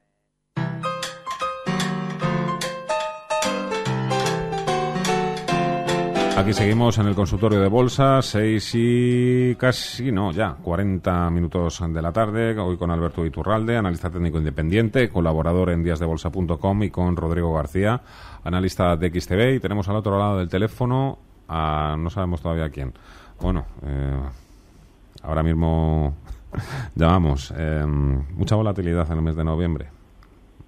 Aquí 6.43 6.55
seguimos 6.55 6.99
en 6.99 7.07
el 7.07 7.15
consultorio 7.15 7.61
de 7.61 7.69
bolsa, 7.69 8.21
seis 8.21 8.73
y 8.75 9.55
casi, 9.55 10.11
no, 10.11 10.33
ya, 10.33 10.57
40 10.61 11.31
minutos 11.31 11.81
de 11.89 12.03
la 12.03 12.11
tarde, 12.11 12.59
hoy 12.59 12.77
con 12.77 12.91
Alberto 12.91 13.25
Iturralde, 13.25 13.77
analista 13.77 14.11
técnico 14.11 14.39
independiente, 14.39 15.09
colaborador 15.09 15.71
en 15.71 15.85
díasdebolsa.com 15.85 16.83
y 16.83 16.91
con 16.91 17.15
Rodrigo 17.15 17.55
García, 17.55 18.01
analista 18.43 18.97
de 18.97 19.09
XTV 19.11 19.55
y 19.55 19.61
tenemos 19.61 19.89
al 19.89 19.95
otro 19.95 20.19
lado 20.19 20.39
del 20.39 20.49
teléfono 20.49 21.17
a 21.47 21.95
no 21.97 22.11
sabemos 22.11 22.43
todavía 22.43 22.71
quién. 22.71 22.93
Bueno, 23.41 23.65
eh, 23.85 24.21
ahora 25.23 25.45
mismo 25.45 26.17
llamamos. 26.97 27.55
Eh, 27.57 27.85
mucha 27.87 28.57
volatilidad 28.57 29.09
en 29.13 29.19
el 29.19 29.23
mes 29.23 29.37
de 29.37 29.45
noviembre. 29.45 30.02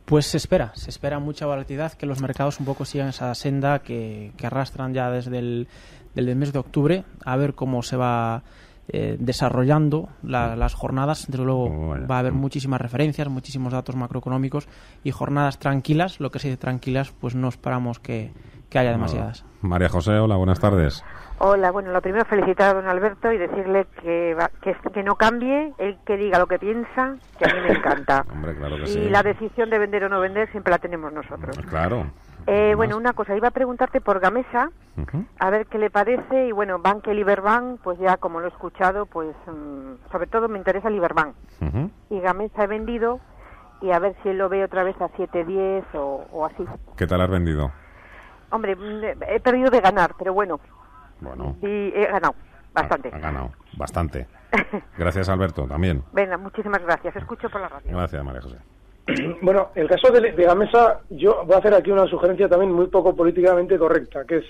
Pues 0.05 0.27
se 0.27 0.37
espera, 0.37 0.73
se 0.75 0.91
espera 0.91 1.19
mucha 1.19 1.47
volatilidad, 1.47 1.93
que 1.95 2.05
los 2.05 2.21
mercados 2.21 2.61
un 2.61 2.67
poco 2.67 2.85
sigan 2.85 3.09
esa 3.09 3.35
senda 3.35 3.79
que, 3.79 4.33
arrastran 4.43 4.93
ya 4.93 5.11
desde 5.11 5.39
el 5.39 5.69
del 6.15 6.37
mes 6.37 6.53
de 6.53 6.59
octubre, 6.59 7.05
a 7.25 7.37
ver 7.37 7.55
cómo 7.55 7.83
se 7.83 7.97
va 7.97 8.43
eh, 8.89 9.17
desarrollando 9.19 10.11
las 10.23 10.75
jornadas. 10.75 11.27
Desde 11.29 11.45
luego 11.45 11.97
va 12.09 12.17
a 12.17 12.19
haber 12.19 12.33
muchísimas 12.33 12.81
referencias, 12.81 13.29
muchísimos 13.29 13.73
datos 13.73 13.97
macroeconómicos 13.97 14.69
y 15.03 15.11
jornadas 15.11 15.59
tranquilas. 15.59 16.21
Lo 16.21 16.31
que 16.31 16.39
se 16.39 16.49
dice 16.49 16.59
tranquilas, 16.59 17.13
pues 17.19 17.35
no 17.35 17.49
esperamos 17.49 17.99
que, 17.99 18.33
que 18.75 18.81
haya 18.81 18.91
demasiadas. 18.91 19.45
María 19.63 19.89
José, 19.89 20.19
hola, 20.19 20.35
buenas 20.35 20.59
tardes. 20.59 21.05
Hola, 21.39 21.71
bueno, 21.71 21.93
lo 21.93 22.03
primero 22.03 22.25
felicitar 22.25 22.71
a 22.71 22.75
don 22.75 22.89
Alberto 22.89 23.31
y 23.31 23.39
decirle 23.39 23.87
que, 24.03 24.37
que, 24.63 24.75
que, 24.93 25.05
no 25.05 25.15
cambie, 25.15 25.73
él 25.79 25.97
que 26.05 26.17
diga 26.17 26.41
lo 26.41 26.49
que 26.49 26.59
piensa, 26.59 27.15
que 27.39 27.45
a 27.49 27.55
mí 27.55 27.61
me 27.69 27.77
encanta. 27.77 28.25
Hombre, 28.33 28.57
claro 28.57 28.77
que 28.79 28.91
y 28.91 29.09
la 29.11 29.23
decisión 29.23 29.71
de 29.71 29.79
vender 29.79 30.03
o 30.03 30.09
no 30.09 30.19
vender 30.19 30.51
siempre 30.51 30.73
la 30.73 30.79
tenemos 30.79 31.13
nosotros. 31.13 31.57
Claro. 31.71 32.07
Eh, 32.49 32.75
bueno, 32.75 32.97
una 32.97 33.13
cosa, 33.13 33.37
iba 33.37 33.47
a 33.47 33.53
preguntarte 33.53 34.01
por 34.01 34.19
Gamesa, 34.19 34.71
a 35.39 35.51
ver 35.51 35.67
qué 35.67 35.79
le 35.79 35.91
parece, 35.91 36.49
y 36.49 36.51
bueno, 36.51 36.81
Bank 36.81 37.07
y 37.07 37.15
Liberbank, 37.15 37.81
pues 37.81 37.97
ya 38.01 38.17
como 38.17 38.41
lo 38.41 38.47
he 38.47 38.51
escuchado, 38.51 39.07
pues 39.07 39.37
mm, 39.47 40.11
sobre 40.11 40.27
todo 40.27 40.49
me 40.49 40.59
interesa 40.59 40.91
Liberbank. 40.91 41.37
Y 42.11 42.19
Gamesa 42.19 42.65
he 42.65 42.67
vendido, 42.67 43.21
y 43.81 43.93
a 43.93 44.01
ver 44.01 44.17
si 44.25 44.31
él 44.31 44.39
lo 44.39 44.49
ve 44.49 44.65
otra 44.65 44.83
vez 44.83 45.01
a 45.01 45.11
7.10 45.11 45.85
o, 45.95 46.27
o 46.33 46.45
así. 46.45 46.65
¿Qué 46.97 47.07
tal 47.07 47.21
has 47.21 47.31
vendido? 47.31 47.71
Hombre, 48.55 48.77
mm, 48.77 49.23
he 49.29 49.41
perdido 49.41 49.69
de 49.69 49.81
ganar, 49.81 50.15
pero 50.17 50.33
bueno. 50.33 50.61
Bueno. 51.21 51.57
Y 51.61 51.67
he 51.67 52.07
ganado, 52.07 52.37
bastante. 52.73 53.11
Ha 53.13 53.19
ganado, 53.19 53.51
bastante. 53.77 54.29
Gracias, 54.97 55.29
Alberto, 55.29 55.67
también. 55.67 56.05
Venga, 56.13 56.37
muchísimas 56.39 56.81
gracias. 56.83 57.17
Escucho 57.17 57.51
por 57.51 57.61
la 57.61 57.69
radio. 57.69 57.97
Gracias, 57.97 58.25
María 58.25 58.43
José. 58.43 58.57
Bueno, 59.43 59.71
el 59.75 59.89
caso 59.89 60.13
de, 60.13 60.33
de 60.33 60.45
Gamesa, 60.45 61.01
yo 61.11 61.45
voy 61.45 61.57
a 61.57 61.59
hacer 61.59 61.75
aquí 61.75 61.91
una 61.91 62.07
sugerencia 62.07 62.49
también 62.49 62.73
muy 62.73 62.87
poco 62.87 63.15
políticamente 63.15 63.77
correcta, 63.77 64.25
que 64.25 64.39
es 64.39 64.45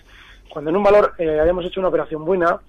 cuando 0.53 0.71
en 0.71 0.77
un 0.77 0.83
valor 0.83 1.15
eh, 1.19 1.41
hayamos 1.41 1.65
hecho 1.65 1.81
una 1.81 1.89
operación 1.89 2.25
buena, 2.25 2.61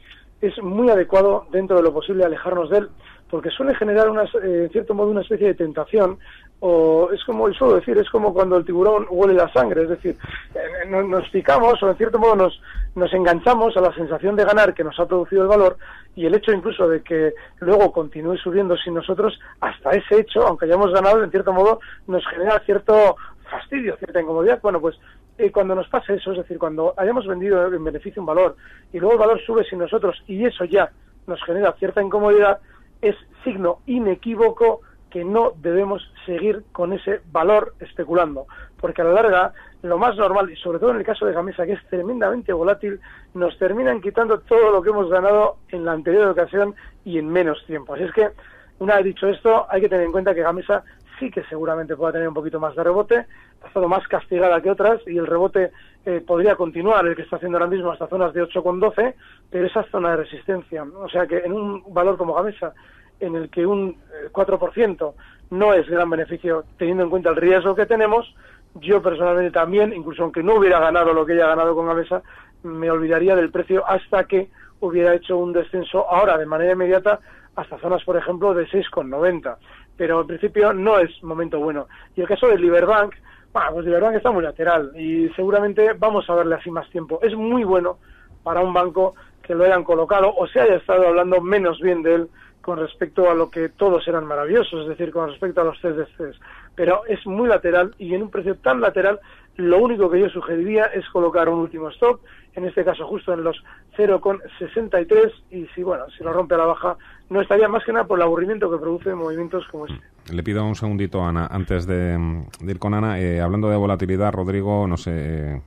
es 0.42 0.58
muy 0.64 0.90
adecuado 0.90 1.46
dentro 1.52 1.78
de 1.78 1.84
lo 1.84 1.94
posible 1.94 2.26
alejarnos 2.26 2.70
de 2.70 2.80
él, 2.80 2.90
porque 3.30 3.50
suele 3.50 3.76
generar 3.76 4.10
una, 4.10 4.24
eh, 4.24 4.64
en 4.64 4.70
cierto 4.72 4.94
modo 4.94 5.12
una 5.12 5.22
especie 5.22 5.48
de 5.48 5.54
tentación, 5.56 6.18
o 6.60 7.10
es 7.12 7.24
como, 7.26 7.52
suelo 7.54 7.76
decir, 7.76 7.98
es 7.98 8.10
como 8.10 8.34
cuando 8.34 8.58
el 8.58 8.66
tiburón 8.66 9.06
huele 9.10 9.34
la 9.34 9.52
sangre, 9.52 9.84
es 9.84 9.90
decir, 9.90 10.16
eh, 10.56 10.88
nos, 10.88 11.08
nos 11.08 11.30
picamos 11.30 11.82
o 11.84 11.90
en 11.90 11.98
cierto 11.98 12.18
modo 12.18 12.36
nos, 12.36 12.62
nos 12.96 13.14
enganchamos 13.14 13.76
a 13.78 13.82
la 13.82 13.94
sensación 13.94 14.36
de 14.36 14.46
ganar 14.46 14.74
que 14.74 14.84
nos 14.84 15.00
ha 15.00 15.06
producido 15.06 15.44
el 15.44 15.48
valor 15.48 15.78
y 16.16 16.26
el 16.26 16.34
hecho 16.34 16.52
incluso 16.52 16.88
de 16.88 17.02
que 17.04 17.34
luego 17.60 17.92
continúe 17.92 18.38
subiendo 18.38 18.78
sin 18.78 18.94
nosotros, 18.94 19.38
hasta 19.60 19.92
ese 19.92 20.22
hecho, 20.22 20.48
aunque 20.48 20.66
hayamos 20.66 20.92
ganado, 20.94 21.24
en 21.24 21.30
cierto 21.30 21.52
modo 21.52 21.80
nos 22.08 22.26
genera 22.28 22.60
cierto 22.60 23.18
fastidio, 23.50 23.98
cierta 23.98 24.22
incomodidad. 24.22 24.60
Bueno, 24.62 24.80
pues 24.80 24.98
eh, 25.38 25.52
cuando 25.52 25.76
nos 25.76 25.88
pase 25.90 26.16
eso, 26.16 26.32
es 26.32 26.38
decir, 26.38 26.58
cuando 26.58 26.94
hayamos 26.98 27.28
vendido 27.28 27.68
en 27.68 27.84
beneficio 27.84 28.22
un 28.22 28.28
valor 28.28 28.56
y 28.94 29.00
luego 29.00 29.14
el 29.14 29.20
valor 29.20 29.42
sube 29.46 29.66
sin 29.66 29.80
nosotros 29.80 30.24
y 30.28 30.46
eso 30.46 30.64
ya 30.64 30.90
nos 31.28 31.44
genera 31.44 31.74
cierta 31.74 32.02
incomodidad, 32.02 32.60
es 33.02 33.16
signo 33.44 33.80
inequívoco 33.86 34.82
que 35.16 35.24
no 35.24 35.54
debemos 35.62 36.06
seguir 36.26 36.66
con 36.74 36.92
ese 36.92 37.22
valor 37.32 37.74
especulando, 37.80 38.48
porque 38.76 39.02
a 39.02 39.06
la 39.06 39.14
larga 39.14 39.54
lo 39.82 39.98
más 39.98 40.18
normal, 40.18 40.52
y 40.52 40.58
sobre 40.58 40.78
todo 40.78 40.92
en 40.92 40.98
el 40.98 41.06
caso 41.06 41.26
de 41.26 41.32
Gamesa, 41.32 41.66
que 41.66 41.72
es 41.72 41.88
tremendamente 41.88 42.52
volátil, 42.52 43.00
nos 43.34 43.58
terminan 43.58 44.02
quitando 44.02 44.42
todo 44.42 44.72
lo 44.72 44.82
que 44.82 44.90
hemos 44.90 45.10
ganado 45.10 45.56
en 45.70 45.86
la 45.86 45.94
anterior 45.94 46.28
ocasión 46.28 46.76
y 47.06 47.18
en 47.18 47.30
menos 47.30 47.66
tiempo. 47.66 47.94
Así 47.94 48.04
es 48.04 48.12
que, 48.12 48.32
una 48.80 48.98
vez 48.98 49.06
dicho 49.06 49.30
esto, 49.30 49.66
hay 49.70 49.80
que 49.80 49.88
tener 49.88 50.06
en 50.06 50.12
cuenta 50.12 50.36
que 50.36 50.42
Gamesa 50.42 50.84
sí 51.18 51.32
que 51.32 51.46
seguramente 51.46 51.96
pueda 51.96 52.12
tener 52.12 52.28
un 52.28 52.34
poquito 52.34 52.60
más 52.60 52.76
de 52.76 52.84
rebote, 52.84 53.26
ha 53.64 53.68
estado 53.70 53.88
más 53.88 54.06
castigada 54.10 54.60
que 54.60 54.70
otras 54.70 55.00
y 55.08 55.18
el 55.18 55.28
rebote 55.28 55.72
eh, 56.06 56.22
podría 56.28 56.58
continuar, 56.58 57.08
el 57.08 57.16
que 57.16 57.22
está 57.22 57.38
haciendo 57.38 57.58
ahora 57.58 57.70
mismo 57.70 57.90
hasta 57.90 58.08
zonas 58.08 58.34
de 58.34 58.44
8,12, 58.44 59.14
pero 59.50 59.66
esa 59.66 59.84
zona 59.84 60.12
de 60.12 60.18
resistencia. 60.18 60.84
O 60.84 61.08
sea 61.08 61.26
que 61.26 61.38
en 61.38 61.54
un 61.54 61.94
valor 61.94 62.18
como 62.18 62.34
Gamesa, 62.34 62.74
en 63.20 63.36
el 63.36 63.50
que 63.50 63.66
un 63.66 63.98
eh, 64.24 64.30
4% 64.32 65.14
no 65.52 65.74
es 65.74 65.88
gran 65.88 66.10
beneficio 66.10 66.66
teniendo 66.78 67.04
en 67.04 67.10
cuenta 67.10 67.30
el 67.30 67.36
riesgo 67.36 67.76
que 67.76 67.86
tenemos, 67.86 68.34
yo 68.76 69.02
personalmente 69.02 69.52
también, 69.52 69.94
incluso 69.94 70.24
aunque 70.24 70.44
no 70.44 70.56
hubiera 70.56 70.80
ganado 70.80 71.14
lo 71.14 71.26
que 71.26 71.34
ella 71.34 71.46
ha 71.46 71.56
ganado 71.56 71.76
con 71.76 71.88
Gamesa, 71.88 72.22
me 72.64 72.90
olvidaría 72.92 73.36
del 73.36 73.52
precio 73.52 73.88
hasta 73.88 74.26
que 74.26 74.50
hubiera 74.80 75.14
hecho 75.14 75.38
un 75.38 75.54
descenso 75.54 76.10
ahora 76.10 76.38
de 76.38 76.46
manera 76.46 76.74
inmediata 76.74 77.20
hasta 77.56 77.80
zonas, 77.80 78.04
por 78.04 78.18
ejemplo, 78.18 78.54
de 78.54 78.68
6,90. 78.68 79.58
Pero 79.96 80.22
en 80.22 80.28
principio 80.28 80.74
no 80.74 81.00
es 81.00 81.24
momento 81.24 81.60
bueno. 81.60 81.88
Y 82.16 82.22
el 82.22 82.28
caso 82.28 82.48
de 82.48 82.60
Liberbank, 82.60 83.16
bueno, 83.54 83.72
pues 83.74 83.86
Liberbank 83.86 84.16
está 84.16 84.32
muy 84.32 84.44
lateral 84.44 84.92
y 84.96 85.30
seguramente 85.30 85.94
vamos 85.94 86.30
a 86.30 86.36
verle 86.36 86.56
así 86.56 86.70
más 86.70 86.90
tiempo. 86.90 87.20
Es 87.22 87.34
muy 87.34 87.64
bueno 87.64 87.98
para 88.44 88.60
un 88.60 88.74
banco 88.74 89.16
que 89.42 89.56
lo 89.56 89.64
hayan 89.64 89.84
colocado 89.84 90.34
o 90.36 90.48
se 90.48 90.60
haya 90.60 90.76
estado 90.76 91.08
hablando 91.08 91.40
menos 91.40 91.80
bien 91.80 92.04
de 92.04 92.16
él 92.16 92.30
con 92.66 92.80
respecto 92.80 93.30
a 93.30 93.36
lo 93.36 93.52
que 93.52 93.70
todos 93.70 94.08
eran 94.08 94.26
maravillosos, 94.26 94.82
es 94.82 94.88
decir, 94.88 95.14
con 95.14 95.30
respecto 95.30 95.62
a 95.62 95.66
los 95.66 95.80
CDCs. 95.82 96.40
Pero 96.74 97.06
es 97.06 97.24
muy 97.28 97.48
lateral 97.48 97.94
y 98.00 98.16
en 98.16 98.24
un 98.24 98.32
precio 98.32 98.56
tan 98.56 98.82
lateral, 98.82 99.20
lo 99.56 99.78
único 99.78 100.10
que 100.10 100.20
yo 100.20 100.30
sugeriría 100.30 100.86
es 100.86 101.08
colocar 101.10 101.48
un 101.48 101.60
último 101.60 101.90
stop, 101.92 102.22
en 102.56 102.66
este 102.66 102.84
caso 102.84 103.06
justo 103.06 103.34
en 103.34 103.44
los 103.44 103.56
0,63 103.96 105.32
y 105.52 105.68
si 105.76 105.84
bueno, 105.84 106.06
si 106.18 106.24
lo 106.24 106.34
rompe 106.34 106.56
a 106.56 106.58
la 106.58 106.66
baja, 106.66 106.98
no 107.30 107.40
estaría 107.40 107.68
más 107.68 107.84
que 107.86 107.94
nada 107.94 108.08
por 108.08 108.18
el 108.18 108.24
aburrimiento 108.24 108.72
que 108.72 108.80
produce 108.80 109.14
movimientos 109.14 109.64
como 109.68 109.86
este. 109.86 110.02
Le 110.34 110.42
pido 110.42 110.66
un 110.66 110.74
segundito 110.74 111.24
Ana, 111.24 111.46
antes 111.46 111.86
de, 111.86 112.18
de 112.18 112.72
ir 112.72 112.80
con 112.80 112.96
Ana, 112.96 113.20
eh, 113.20 113.42
hablando 113.42 113.70
de 113.70 113.78
volatilidad, 113.78 114.34
Rodrigo, 114.34 114.88
no 114.88 114.98
sé, 114.98 115.12
eh, 115.14 115.62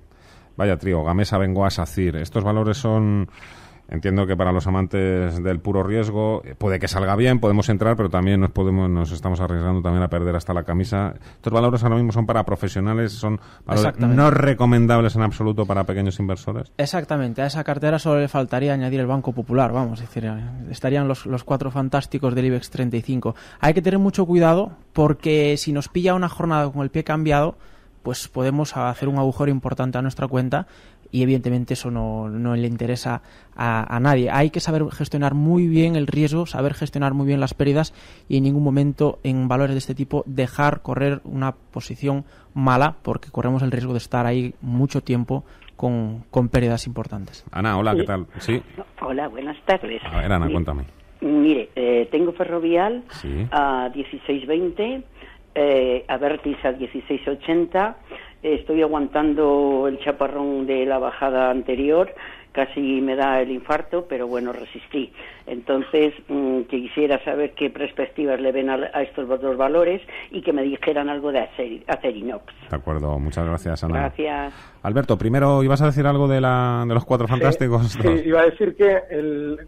vaya 0.57 0.77
trío, 0.77 1.05
Gamesa, 1.05 1.39
Bengoa, 1.39 1.71
SACIR, 1.71 2.17
estos 2.17 2.43
valores 2.43 2.77
son 2.77 3.29
Entiendo 3.91 4.27
que 4.27 4.37
para 4.37 4.53
los 4.53 4.67
amantes 4.67 5.43
del 5.43 5.61
puro 5.61 5.83
riesgo 5.83 6.43
eh, 6.45 6.55
puede 6.57 6.79
que 6.79 6.89
salga 6.89 7.17
bien, 7.17 7.41
podemos 7.41 7.71
entrar, 7.71 7.97
pero 7.97 8.11
también 8.11 8.39
nos 8.41 8.51
podemos, 8.51 8.91
nos 8.91 9.13
estamos 9.13 9.41
arriesgando 9.41 9.81
también 9.81 10.03
a 10.03 10.09
perder 10.09 10.37
hasta 10.37 10.53
la 10.53 10.65
camisa. 10.65 11.15
Estos 11.37 11.53
valores 11.53 11.83
ahora 11.83 11.97
mismo 11.97 12.13
son 12.13 12.27
para 12.27 12.45
profesionales, 12.45 13.13
son 13.13 13.41
valores 13.65 13.99
no 13.99 14.31
recomendables 14.31 15.17
en 15.17 15.23
absoluto 15.23 15.65
para 15.65 15.85
pequeños 15.85 16.19
inversores. 16.21 16.71
Exactamente, 16.77 17.41
a 17.41 17.47
esa 17.47 17.65
cartera 17.65 17.99
solo 17.99 18.21
le 18.21 18.29
faltaría 18.29 18.75
añadir 18.75 19.01
el 19.01 19.07
Banco 19.07 19.33
Popular, 19.33 19.73
vamos, 19.73 20.01
es 20.03 20.09
decir, 20.09 20.31
estarían 20.71 21.09
los, 21.09 21.25
los 21.25 21.45
cuatro 21.45 21.71
fantásticos 21.71 22.35
del 22.35 22.45
IBEX 22.45 22.69
35. 22.69 23.35
Hay 23.61 23.73
que 23.73 23.81
tener 23.81 23.99
mucho 23.99 24.27
cuidado 24.27 24.73
porque 24.93 25.57
si 25.57 25.73
nos 25.73 25.89
pilla 25.89 26.15
una 26.15 26.29
jornada 26.29 26.71
con 26.71 26.83
el 26.83 26.91
pie 26.91 27.05
cambiado, 27.05 27.57
pues 28.03 28.29
podemos 28.29 28.77
hacer 28.77 29.09
un 29.09 29.19
agujero 29.19 29.51
importante 29.51 29.99
a 29.99 30.03
nuestra 30.03 30.29
cuenta 30.29 30.67
y 31.11 31.23
evidentemente 31.23 31.75
eso 31.75 31.91
no, 31.91 32.29
no 32.29 32.55
le 32.55 32.67
interesa 32.67 33.23
a, 33.57 33.95
a, 33.95 34.01
nadie. 34.01 34.31
Hay 34.31 34.51
que 34.51 34.61
saber 34.61 34.85
gestionar 34.91 35.35
muy 35.35 35.67
bien 35.67 35.97
el 35.97 36.07
riesgo, 36.07 36.47
saber 36.47 36.75
gestionar 36.75 37.15
muy 37.15 37.27
bien 37.27 37.41
las 37.41 37.55
pérdidas 37.55 37.95
y 38.29 38.37
en 38.39 38.45
ningún 38.45 38.63
momento 38.63 39.19
en 39.23 39.49
valores 39.49 39.75
de 39.75 39.79
este 39.79 39.95
tipo 39.95 40.23
dejar 40.27 40.83
correr 40.83 41.21
una 41.25 41.53
posición 41.53 42.25
mala 42.55 42.97
porque 43.03 43.31
corremos 43.31 43.63
el 43.63 43.71
riesgo 43.71 43.93
de 43.93 43.99
estar 43.99 44.27
ahí 44.27 44.55
mucho 44.61 45.01
tiempo 45.03 45.45
con, 45.77 46.25
con 46.31 46.49
pérdidas 46.49 46.87
importantes. 46.87 47.45
Ana, 47.53 47.79
hola, 47.79 47.95
¿qué 47.95 48.05
tal? 48.05 48.27
Sí. 48.39 48.61
Hola, 49.01 49.29
buenas 49.29 49.57
tardes. 49.65 50.03
A 50.05 50.17
ver, 50.17 50.27
Ana, 50.33 50.41
mire, 50.41 50.53
cuéntame. 50.53 50.83
Mire, 51.21 51.71
eh, 51.75 52.09
tengo 52.11 52.33
ferrovial 52.33 53.05
Sí. 53.11 53.47
a 53.51 53.89
16.20, 53.95 55.03
eh, 55.55 56.05
a 56.07 56.17
Vertis 56.17 56.57
a 56.65 56.73
16.80. 56.73 57.95
Estoy 58.43 58.83
aguantando 58.83 59.87
el 59.89 59.99
chaparrón 60.01 60.67
de 60.67 60.87
la 60.87 60.99
bajada 60.99 61.51
anterior, 61.51 62.13
casi 62.53 63.01
me 63.01 63.15
da 63.17 63.41
el 63.41 63.51
infarto, 63.51 64.07
pero 64.09 64.27
bueno, 64.27 64.53
resistí. 64.53 65.13
Entonces, 65.47 66.13
mm, 66.29 66.63
quisiera 66.63 67.23
saber 67.25 67.53
qué 67.55 67.71
perspectivas 67.71 68.41
le 68.41 68.53
ven 68.53 68.71
a, 68.71 68.75
a 68.93 69.03
estos 69.03 69.29
dos 69.29 69.57
valores 69.57 70.03
y 70.31 70.43
que 70.43 70.53
me 70.53 70.63
dijeran 70.63 71.09
algo 71.09 71.33
de 71.33 71.41
Acer- 71.41 71.83
Acerinox. 71.89 72.45
De 72.71 72.77
acuerdo, 72.77 73.19
muchas 73.19 73.45
gracias, 73.47 73.83
Ana. 73.85 74.01
Gracias. 74.01 74.55
Alberto, 74.83 75.17
primero, 75.19 75.63
¿ibas 75.63 75.83
a 75.83 75.87
decir 75.87 76.07
algo 76.07 76.29
de, 76.29 76.41
la, 76.41 76.85
de 76.87 76.95
los 76.95 77.05
cuatro 77.05 77.27
fantásticos? 77.29 77.89
Sí, 77.93 78.09
iba 78.25 78.41
a 78.41 78.45
decir 78.47 78.77
que 78.77 78.99
el, 79.11 79.59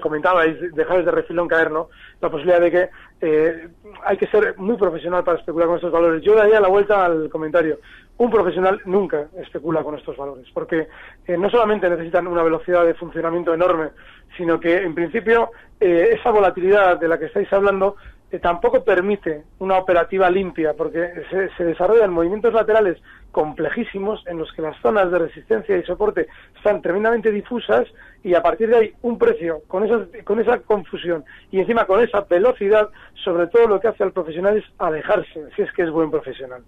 comentabais, 0.00 0.56
dejáis 0.74 1.04
de 1.04 1.10
refilón 1.10 1.48
caer, 1.48 1.70
¿no? 1.70 1.88
La 2.20 2.30
posibilidad 2.30 2.60
de 2.60 2.70
que 2.70 2.88
eh, 3.20 3.68
hay 4.04 4.16
que 4.16 4.26
ser 4.28 4.54
muy 4.58 4.76
profesional 4.76 5.24
para 5.24 5.38
especular 5.38 5.66
con 5.68 5.76
estos 5.76 5.92
valores. 5.92 6.22
Yo 6.22 6.34
daría 6.34 6.60
la 6.60 6.68
vuelta 6.68 7.04
al 7.04 7.28
comentario. 7.30 7.78
Un 8.18 8.30
profesional 8.30 8.80
nunca 8.84 9.28
especula 9.38 9.82
con 9.82 9.96
estos 9.96 10.16
valores, 10.16 10.46
porque 10.52 10.88
eh, 11.26 11.36
no 11.36 11.50
solamente 11.50 11.88
necesitan 11.88 12.26
una 12.26 12.42
velocidad 12.42 12.84
de 12.84 12.94
funcionamiento 12.94 13.52
enorme, 13.52 13.90
sino 14.36 14.60
que 14.60 14.76
en 14.76 14.94
principio 14.94 15.50
eh, 15.80 16.10
esa 16.18 16.30
volatilidad 16.30 17.00
de 17.00 17.08
la 17.08 17.18
que 17.18 17.26
estáis 17.26 17.52
hablando 17.52 17.96
tampoco 18.38 18.82
permite 18.82 19.42
una 19.58 19.78
operativa 19.78 20.30
limpia, 20.30 20.74
porque 20.74 21.10
se, 21.30 21.50
se 21.56 21.64
desarrollan 21.64 22.12
movimientos 22.12 22.54
laterales 22.54 22.98
complejísimos 23.32 24.22
en 24.26 24.38
los 24.38 24.52
que 24.52 24.62
las 24.62 24.76
zonas 24.80 25.10
de 25.10 25.18
resistencia 25.18 25.76
y 25.76 25.82
soporte 25.82 26.28
están 26.56 26.82
tremendamente 26.82 27.30
difusas 27.30 27.88
y 28.22 28.34
a 28.34 28.42
partir 28.42 28.68
de 28.68 28.76
ahí 28.76 28.92
un 29.02 29.18
precio 29.18 29.62
con 29.66 29.84
esa, 29.84 30.06
con 30.24 30.38
esa 30.38 30.58
confusión 30.60 31.24
y 31.50 31.58
encima 31.60 31.86
con 31.86 32.02
esa 32.02 32.20
velocidad, 32.20 32.90
sobre 33.24 33.46
todo 33.48 33.66
lo 33.66 33.80
que 33.80 33.88
hace 33.88 34.04
al 34.04 34.12
profesional 34.12 34.58
es 34.58 34.64
alejarse, 34.78 35.48
si 35.56 35.62
es 35.62 35.72
que 35.72 35.82
es 35.82 35.90
buen 35.90 36.10
profesional. 36.10 36.62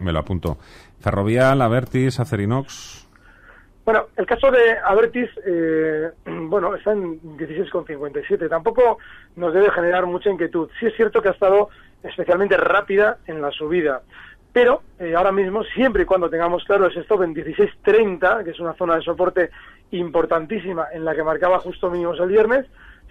Me 0.00 0.12
lo 0.12 0.20
apunto. 0.20 0.58
Ferrovial, 1.00 1.60
Avertis, 1.60 2.20
Acerinox. 2.20 3.05
Bueno, 3.86 4.06
el 4.16 4.26
caso 4.26 4.50
de 4.50 4.76
Avertis, 4.84 5.30
eh, 5.46 6.10
bueno, 6.26 6.74
está 6.74 6.90
en 6.90 7.20
16,57. 7.38 8.48
Tampoco 8.48 8.98
nos 9.36 9.54
debe 9.54 9.70
generar 9.70 10.06
mucha 10.06 10.28
inquietud. 10.28 10.68
Sí 10.80 10.86
es 10.86 10.96
cierto 10.96 11.22
que 11.22 11.28
ha 11.28 11.32
estado 11.32 11.68
especialmente 12.02 12.56
rápida 12.56 13.18
en 13.28 13.40
la 13.40 13.52
subida. 13.52 14.02
Pero 14.52 14.82
eh, 14.98 15.14
ahora 15.14 15.30
mismo, 15.30 15.62
siempre 15.62 16.02
y 16.02 16.06
cuando 16.06 16.28
tengamos 16.28 16.64
claro 16.64 16.88
ese 16.88 17.00
stop 17.00 17.22
en 17.22 17.34
16.30, 17.36 18.42
que 18.42 18.50
es 18.50 18.58
una 18.58 18.74
zona 18.74 18.96
de 18.96 19.02
soporte 19.02 19.50
importantísima 19.92 20.88
en 20.92 21.04
la 21.04 21.14
que 21.14 21.22
marcaba 21.22 21.60
justo 21.60 21.88
mínimos 21.88 22.18
el 22.18 22.28
viernes, 22.28 22.66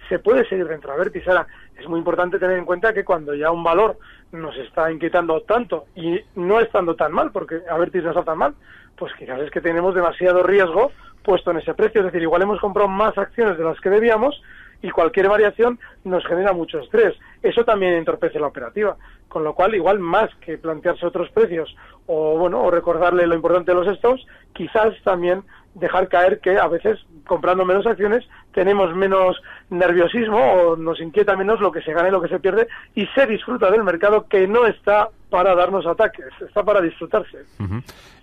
se 0.08 0.18
puede 0.18 0.48
seguir 0.48 0.66
dentro 0.66 0.90
de 0.90 0.96
Avertis. 0.96 1.26
Ahora, 1.28 1.46
es 1.78 1.88
muy 1.88 1.98
importante 1.98 2.38
tener 2.38 2.58
en 2.58 2.64
cuenta 2.64 2.92
que 2.92 3.04
cuando 3.04 3.34
ya 3.34 3.50
un 3.50 3.62
valor 3.62 3.98
nos 4.32 4.56
está 4.56 4.90
inquietando 4.90 5.40
tanto 5.42 5.86
y 5.94 6.20
no 6.34 6.60
estando 6.60 6.94
tan 6.94 7.12
mal, 7.12 7.30
porque 7.32 7.60
Avertis 7.70 8.02
no 8.02 8.10
está 8.10 8.24
tan 8.24 8.38
mal, 8.38 8.54
pues 8.96 9.12
quizás 9.14 9.40
es 9.40 9.50
que 9.50 9.60
tenemos 9.60 9.94
demasiado 9.94 10.42
riesgo 10.42 10.92
puesto 11.22 11.50
en 11.50 11.58
ese 11.58 11.74
precio. 11.74 12.00
Es 12.00 12.06
decir, 12.06 12.22
igual 12.22 12.42
hemos 12.42 12.60
comprado 12.60 12.88
más 12.88 13.16
acciones 13.18 13.58
de 13.58 13.64
las 13.64 13.80
que 13.80 13.90
debíamos 13.90 14.40
y 14.82 14.90
cualquier 14.90 15.28
variación 15.28 15.78
nos 16.04 16.24
genera 16.26 16.52
mucho 16.52 16.78
estrés. 16.78 17.14
Eso 17.42 17.64
también 17.64 17.94
entorpece 17.94 18.38
la 18.38 18.46
operativa. 18.46 18.96
Con 19.28 19.42
lo 19.42 19.54
cual, 19.54 19.74
igual 19.74 19.98
más 19.98 20.30
que 20.36 20.56
plantearse 20.56 21.04
otros 21.04 21.30
precios 21.30 21.74
o, 22.06 22.38
bueno, 22.38 22.62
o 22.62 22.70
recordarle 22.70 23.26
lo 23.26 23.34
importante 23.34 23.72
de 23.72 23.84
los 23.84 23.98
stops, 23.98 24.24
quizás 24.52 24.94
también 25.02 25.42
dejar 25.78 26.08
caer 26.08 26.40
que 26.40 26.58
a 26.58 26.68
veces 26.68 26.98
comprando 27.26 27.64
menos 27.64 27.86
acciones 27.86 28.24
tenemos 28.52 28.94
menos 28.94 29.36
nerviosismo 29.70 30.38
o 30.38 30.76
nos 30.76 31.00
inquieta 31.00 31.36
menos 31.36 31.60
lo 31.60 31.70
que 31.70 31.82
se 31.82 31.92
gana 31.92 32.08
y 32.08 32.12
lo 32.12 32.22
que 32.22 32.28
se 32.28 32.40
pierde 32.40 32.68
y 32.94 33.06
se 33.14 33.26
disfruta 33.26 33.70
del 33.70 33.84
mercado 33.84 34.26
que 34.26 34.46
no 34.48 34.66
está 34.66 35.10
para 35.28 35.54
darnos 35.54 35.86
ataques, 35.86 36.26
está 36.40 36.62
para 36.62 36.80
disfrutarse. 36.80 37.38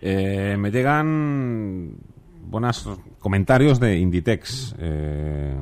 Eh, 0.02 0.56
me 0.58 0.72
llegan 0.72 1.96
buenos 2.46 2.90
comentarios 3.20 3.80
de 3.80 3.98
Inditex. 3.98 4.76
Eh, 4.80 5.56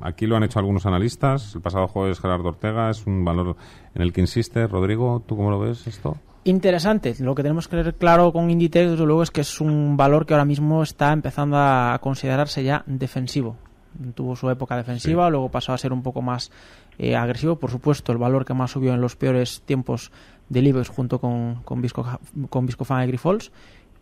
aquí 0.00 0.26
lo 0.26 0.36
han 0.36 0.44
hecho 0.44 0.58
algunos 0.58 0.86
analistas. 0.86 1.54
El 1.54 1.60
pasado 1.60 1.88
jueves 1.88 2.20
Gerardo 2.20 2.48
Ortega 2.48 2.90
es 2.90 3.06
un 3.06 3.24
valor 3.24 3.56
en 3.94 4.02
el 4.02 4.12
que 4.12 4.22
insiste. 4.22 4.66
Rodrigo, 4.66 5.22
¿tú 5.26 5.36
cómo 5.36 5.50
lo 5.50 5.58
ves 5.58 5.86
esto? 5.86 6.16
Interesante. 6.46 7.12
Lo 7.18 7.34
que 7.34 7.42
tenemos 7.42 7.66
que 7.66 7.74
ver 7.74 7.94
claro 7.96 8.32
con 8.32 8.48
Inditex, 8.48 8.92
desde 8.92 9.04
luego, 9.04 9.24
es 9.24 9.32
que 9.32 9.40
es 9.40 9.60
un 9.60 9.96
valor 9.96 10.26
que 10.26 10.34
ahora 10.34 10.44
mismo 10.44 10.84
está 10.84 11.12
empezando 11.12 11.56
a 11.58 11.98
considerarse 12.00 12.62
ya 12.62 12.84
defensivo. 12.86 13.56
Tuvo 14.14 14.36
su 14.36 14.48
época 14.48 14.76
defensiva, 14.76 15.28
luego 15.28 15.48
pasó 15.48 15.72
a 15.72 15.78
ser 15.78 15.92
un 15.92 16.04
poco 16.04 16.22
más 16.22 16.52
eh, 16.98 17.16
agresivo. 17.16 17.56
Por 17.56 17.72
supuesto, 17.72 18.12
el 18.12 18.18
valor 18.18 18.44
que 18.44 18.54
más 18.54 18.70
subió 18.70 18.94
en 18.94 19.00
los 19.00 19.16
peores 19.16 19.62
tiempos 19.62 20.12
del 20.48 20.68
IBEX 20.68 20.88
junto 20.88 21.18
con, 21.18 21.62
con, 21.64 21.82
Visco, 21.82 22.06
con 22.48 22.64
Viscofan 22.64 23.02
y 23.02 23.08
Grifols. 23.08 23.50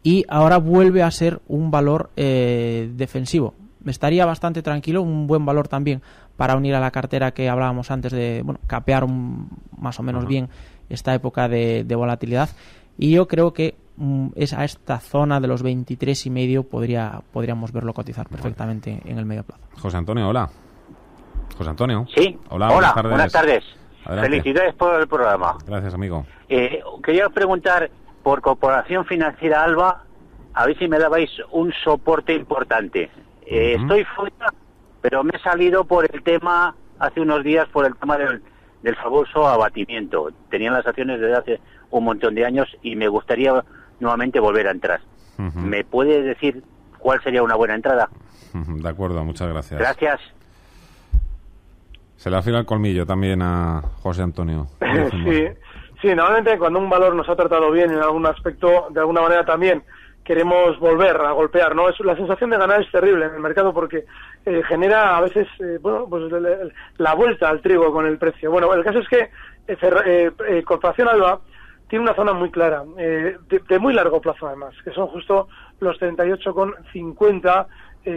Y 0.02 0.26
ahora 0.28 0.58
vuelve 0.58 1.02
a 1.02 1.10
ser 1.10 1.40
un 1.48 1.70
valor 1.70 2.10
eh, 2.14 2.90
defensivo. 2.94 3.54
Estaría 3.86 4.26
bastante 4.26 4.60
tranquilo, 4.60 5.00
un 5.00 5.26
buen 5.26 5.46
valor 5.46 5.68
también 5.68 6.02
para 6.36 6.56
unir 6.56 6.74
a 6.74 6.80
la 6.80 6.90
cartera 6.90 7.32
que 7.32 7.48
hablábamos 7.48 7.90
antes 7.90 8.12
de 8.12 8.42
bueno, 8.44 8.60
capear 8.66 9.04
un, 9.04 9.48
más 9.78 9.98
o 9.98 10.02
menos 10.02 10.26
bien 10.26 10.48
esta 10.88 11.14
época 11.14 11.48
de, 11.48 11.86
volatilidad. 11.94 12.50
Y 12.98 13.12
yo 13.12 13.26
creo 13.26 13.52
que 13.52 13.74
mm, 13.96 14.28
es 14.36 14.52
a 14.52 14.64
esta 14.64 15.00
zona 15.00 15.40
de 15.40 15.48
los 15.48 15.62
23 15.62 16.26
y 16.26 16.30
medio 16.30 16.62
podría, 16.64 17.22
podríamos 17.32 17.72
verlo 17.72 17.92
cotizar 17.92 18.28
perfectamente 18.28 19.00
en 19.04 19.18
el 19.18 19.24
medio 19.24 19.42
plazo. 19.42 19.62
José 19.78 19.96
Antonio, 19.96 20.28
hola. 20.28 20.48
José 21.56 21.70
Antonio. 21.70 22.06
Sí. 22.14 22.38
Hola, 22.50 22.68
buenas 23.02 23.32
tardes. 23.32 23.64
Felicidades 24.04 24.74
por 24.74 25.00
el 25.00 25.08
programa. 25.08 25.56
Gracias, 25.66 25.94
amigo. 25.94 26.26
Eh, 26.48 26.82
quería 27.02 27.28
preguntar 27.30 27.90
por 28.22 28.40
Corporación 28.40 29.06
Financiera 29.06 29.64
Alba, 29.64 30.02
a 30.52 30.66
ver 30.66 30.78
si 30.78 30.88
me 30.88 30.98
dabais 30.98 31.30
un 31.52 31.72
soporte 31.84 32.34
importante. 32.34 33.10
Eh, 33.46 33.76
estoy 33.78 34.04
fuera, 34.16 34.52
pero 35.00 35.24
me 35.24 35.36
he 35.36 35.40
salido 35.40 35.84
por 35.84 36.08
el 36.12 36.22
tema, 36.22 36.74
hace 36.98 37.20
unos 37.20 37.42
días, 37.44 37.68
por 37.68 37.86
el 37.86 37.94
tema 37.96 38.18
del 38.18 38.42
del 38.84 38.96
famoso 38.96 39.48
abatimiento. 39.48 40.30
Tenían 40.50 40.74
las 40.74 40.86
acciones 40.86 41.18
desde 41.18 41.34
hace 41.34 41.60
un 41.90 42.04
montón 42.04 42.34
de 42.34 42.44
años 42.44 42.68
y 42.82 42.94
me 42.94 43.08
gustaría 43.08 43.64
nuevamente 43.98 44.38
volver 44.38 44.68
a 44.68 44.72
entrar. 44.72 45.00
¿Me 45.56 45.84
puede 45.84 46.22
decir 46.22 46.62
cuál 46.98 47.20
sería 47.22 47.42
una 47.42 47.56
buena 47.56 47.74
entrada? 47.74 48.10
De 48.52 48.88
acuerdo, 48.88 49.24
muchas 49.24 49.48
gracias. 49.48 49.80
Gracias. 49.80 50.20
Se 52.16 52.30
le 52.30 52.36
afila 52.36 52.58
el 52.58 52.66
colmillo 52.66 53.06
también 53.06 53.40
a 53.40 53.82
José 54.02 54.22
Antonio. 54.22 54.68
sí, 54.80 55.46
sí, 56.02 56.14
normalmente 56.14 56.58
cuando 56.58 56.78
un 56.78 56.90
valor 56.90 57.14
nos 57.14 57.28
ha 57.28 57.34
tratado 57.34 57.70
bien 57.72 57.90
en 57.90 57.98
algún 58.00 58.26
aspecto, 58.26 58.88
de 58.90 59.00
alguna 59.00 59.22
manera 59.22 59.46
también 59.46 59.82
queremos 60.24 60.78
volver 60.78 61.16
a 61.16 61.32
golpear, 61.32 61.76
¿no? 61.76 61.88
Es, 61.88 62.00
la 62.00 62.16
sensación 62.16 62.50
de 62.50 62.56
ganar 62.56 62.80
es 62.80 62.90
terrible 62.90 63.26
en 63.26 63.34
el 63.34 63.40
mercado 63.40 63.72
porque 63.72 64.06
eh, 64.46 64.62
genera 64.66 65.16
a 65.16 65.20
veces, 65.20 65.46
eh, 65.60 65.78
bueno, 65.80 66.06
pues 66.08 66.24
la 66.96 67.14
vuelta 67.14 67.50
al 67.50 67.60
trigo 67.60 67.92
con 67.92 68.06
el 68.06 68.18
precio. 68.18 68.50
Bueno, 68.50 68.72
el 68.72 68.82
caso 68.82 69.00
es 69.00 69.08
que 69.08 69.30
eh, 69.68 70.62
Corporación 70.64 71.08
Alba 71.08 71.40
tiene 71.88 72.04
una 72.04 72.14
zona 72.14 72.32
muy 72.32 72.50
clara, 72.50 72.82
de, 72.96 73.38
de, 73.68 73.78
muy 73.78 73.92
largo 73.92 74.20
plazo 74.20 74.46
además, 74.46 74.74
que 74.82 74.90
son 74.92 75.08
justo 75.08 75.48
los 75.80 76.00
38,50 76.00 77.66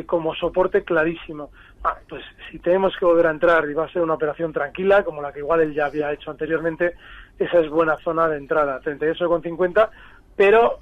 como 0.06 0.34
soporte 0.36 0.84
clarísimo. 0.84 1.52
Ah, 1.84 1.98
pues 2.10 2.24
si 2.50 2.60
tenemos 2.60 2.96
que 2.98 3.06
volver 3.06 3.28
a 3.28 3.32
entrar 3.32 3.70
y 3.70 3.74
va 3.74 3.86
a 3.86 3.92
ser 3.92 4.02
una 4.02 4.16
operación 4.16 4.52
tranquila, 4.52 5.04
como 5.04 5.22
la 5.22 5.32
que 5.32 5.40
igual 5.40 5.62
él 5.62 5.74
ya 5.74 5.86
había 5.86 6.12
hecho 6.12 6.32
anteriormente, 6.32 6.96
esa 7.38 7.60
es 7.60 7.70
buena 7.70 7.98
zona 7.98 8.28
de 8.28 8.38
entrada, 8.38 8.82
38,50, 8.82 9.90
pero 10.36 10.80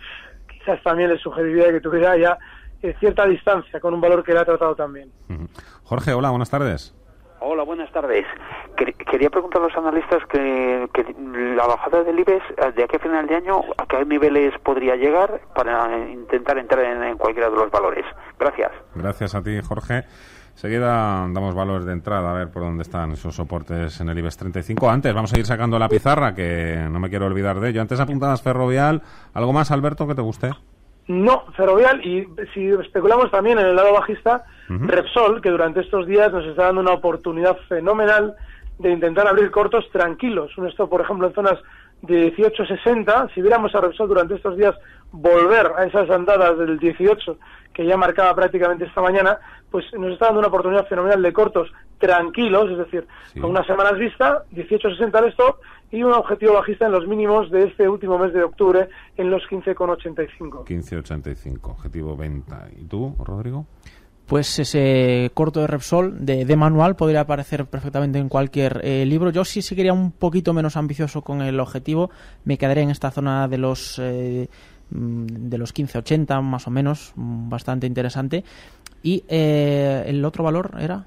también 0.83 1.09
le 1.09 1.17
sugeriría 1.17 1.71
que 1.71 1.81
tuviera 1.81 2.17
ya 2.17 2.37
eh, 2.81 2.95
cierta 2.99 3.25
distancia 3.25 3.79
con 3.79 3.93
un 3.93 4.01
valor 4.01 4.23
que 4.23 4.33
le 4.33 4.39
ha 4.39 4.45
tratado 4.45 4.75
también. 4.75 5.11
Jorge, 5.83 6.13
hola, 6.13 6.29
buenas 6.29 6.49
tardes. 6.49 6.93
Hola, 7.39 7.63
buenas 7.63 7.91
tardes. 7.91 8.25
Quería 8.75 9.29
preguntar 9.29 9.61
a 9.61 9.65
los 9.65 9.77
analistas 9.77 10.25
que, 10.27 10.87
la 11.55 11.67
bajada 11.67 12.03
del 12.03 12.19
IBEX 12.19 12.43
eh, 12.57 12.71
de 12.75 12.83
aquí 12.83 12.95
a 12.95 12.99
final 12.99 13.27
de 13.27 13.35
año, 13.35 13.61
a 13.77 13.85
qué 13.85 14.03
niveles 14.05 14.53
podría 14.63 14.95
llegar 14.95 15.41
para 15.53 16.07
intentar 16.07 16.57
entrar 16.57 16.83
en, 16.83 17.17
cualquiera 17.17 17.49
de 17.49 17.55
los 17.55 17.69
valores. 17.69 18.05
Gracias. 18.39 18.71
Gracias 18.95 19.35
a 19.35 19.43
ti, 19.43 19.59
Jorge. 19.61 20.05
Enseguida 20.55 21.27
damos 21.33 21.53
valores 21.53 21.85
de 21.85 21.91
entrada, 21.91 22.31
a 22.31 22.33
ver 22.33 22.47
por 22.47 22.63
dónde 22.63 22.83
están 22.83 23.11
esos 23.11 23.35
soportes 23.35 23.99
en 23.99 24.07
el 24.07 24.17
IBEX 24.17 24.37
35. 24.37 24.89
Antes, 24.89 25.13
vamos 25.13 25.33
a 25.33 25.37
ir 25.37 25.45
sacando 25.45 25.77
la 25.77 25.89
pizarra, 25.89 26.33
que 26.33 26.87
no 26.89 26.97
me 26.97 27.09
quiero 27.09 27.25
olvidar 27.25 27.59
de 27.59 27.71
ello. 27.71 27.81
Antes 27.81 27.99
apuntadas 27.99 28.41
Ferrovial. 28.41 29.01
¿Algo 29.33 29.51
más, 29.51 29.69
Alberto, 29.71 30.07
que 30.07 30.15
te 30.15 30.21
guste? 30.21 30.51
No, 31.07 31.43
Ferrovial, 31.57 31.99
y 32.05 32.25
si 32.53 32.69
especulamos 32.69 33.29
también 33.31 33.59
en 33.59 33.65
el 33.65 33.75
lado 33.75 33.91
bajista, 33.91 34.45
Repsol, 34.69 35.41
que 35.41 35.49
durante 35.49 35.81
estos 35.81 36.07
días 36.07 36.31
nos 36.31 36.45
está 36.45 36.67
dando 36.67 36.79
una 36.79 36.93
oportunidad 36.93 37.57
fenomenal 37.67 38.35
de 38.79 38.91
intentar 38.91 39.27
abrir 39.27 39.51
cortos 39.51 39.83
tranquilos. 39.91 40.57
Un 40.57 40.69
esto, 40.69 40.87
por 40.87 41.01
ejemplo, 41.01 41.27
en 41.27 41.33
zonas 41.33 41.59
de 42.01 42.33
18.60, 42.35 43.33
si 43.33 43.41
viéramos 43.41 43.73
a 43.73 43.81
Repsol 43.81 44.07
durante 44.07 44.35
estos 44.35 44.57
días 44.57 44.75
volver 45.11 45.71
a 45.77 45.85
esas 45.85 46.09
andadas 46.09 46.57
del 46.57 46.77
18 46.77 47.37
que 47.73 47.85
ya 47.85 47.97
marcaba 47.97 48.33
prácticamente 48.33 48.85
esta 48.85 49.01
mañana, 49.01 49.37
pues 49.69 49.85
nos 49.93 50.13
está 50.13 50.27
dando 50.27 50.39
una 50.39 50.47
oportunidad 50.47 50.87
fenomenal 50.87 51.21
de 51.21 51.33
cortos 51.33 51.69
tranquilos, 51.97 52.71
es 52.71 52.77
decir, 52.77 53.07
con 53.39 53.51
unas 53.51 53.67
semanas 53.67 53.97
vista, 53.97 54.43
18.60 54.53 55.13
al 55.13 55.27
stop 55.29 55.57
y 55.91 56.03
un 56.03 56.13
objetivo 56.13 56.53
bajista 56.53 56.85
en 56.85 56.93
los 56.93 57.07
mínimos 57.07 57.51
de 57.51 57.63
este 57.63 57.87
último 57.89 58.17
mes 58.17 58.33
de 58.33 58.43
octubre 58.43 58.87
en 59.17 59.29
los 59.29 59.43
15,85. 59.43 60.65
15,85, 60.65 61.59
objetivo 61.63 62.15
venta. 62.15 62.67
¿Y 62.77 62.85
tú, 62.85 63.13
Rodrigo? 63.19 63.65
Pues 64.27 64.57
ese 64.57 65.29
corto 65.33 65.61
de 65.61 65.67
Repsol 65.67 66.25
de, 66.25 66.55
manual 66.55 66.95
podría 66.95 67.21
aparecer 67.21 67.67
perfectamente 67.67 68.17
en 68.17 68.27
cualquier 68.27 68.81
eh, 68.83 69.05
libro. 69.05 69.29
Yo 69.29 69.45
sí, 69.45 69.61
sí 69.61 69.75
quería 69.75 69.93
un 69.93 70.11
poquito 70.11 70.53
menos 70.53 70.77
ambicioso 70.77 71.21
con 71.21 71.41
el 71.41 71.59
objetivo. 71.59 72.09
Me 72.43 72.57
quedaré 72.57 72.81
en 72.81 72.89
esta 72.89 73.11
zona 73.11 73.47
de 73.47 73.57
los 73.59 73.99
eh, 73.99 74.49
mm, 74.89 75.25
de 75.27 75.57
los 75.59 75.75
15.80 75.75 76.41
más 76.41 76.65
o 76.65 76.71
menos, 76.71 77.13
mm, 77.15 77.49
bastante 77.49 77.85
interesante. 77.85 78.43
Y 79.03 79.23
eh, 79.27 80.03
el 80.07 80.25
otro 80.25 80.43
valor 80.43 80.71
era 80.79 81.05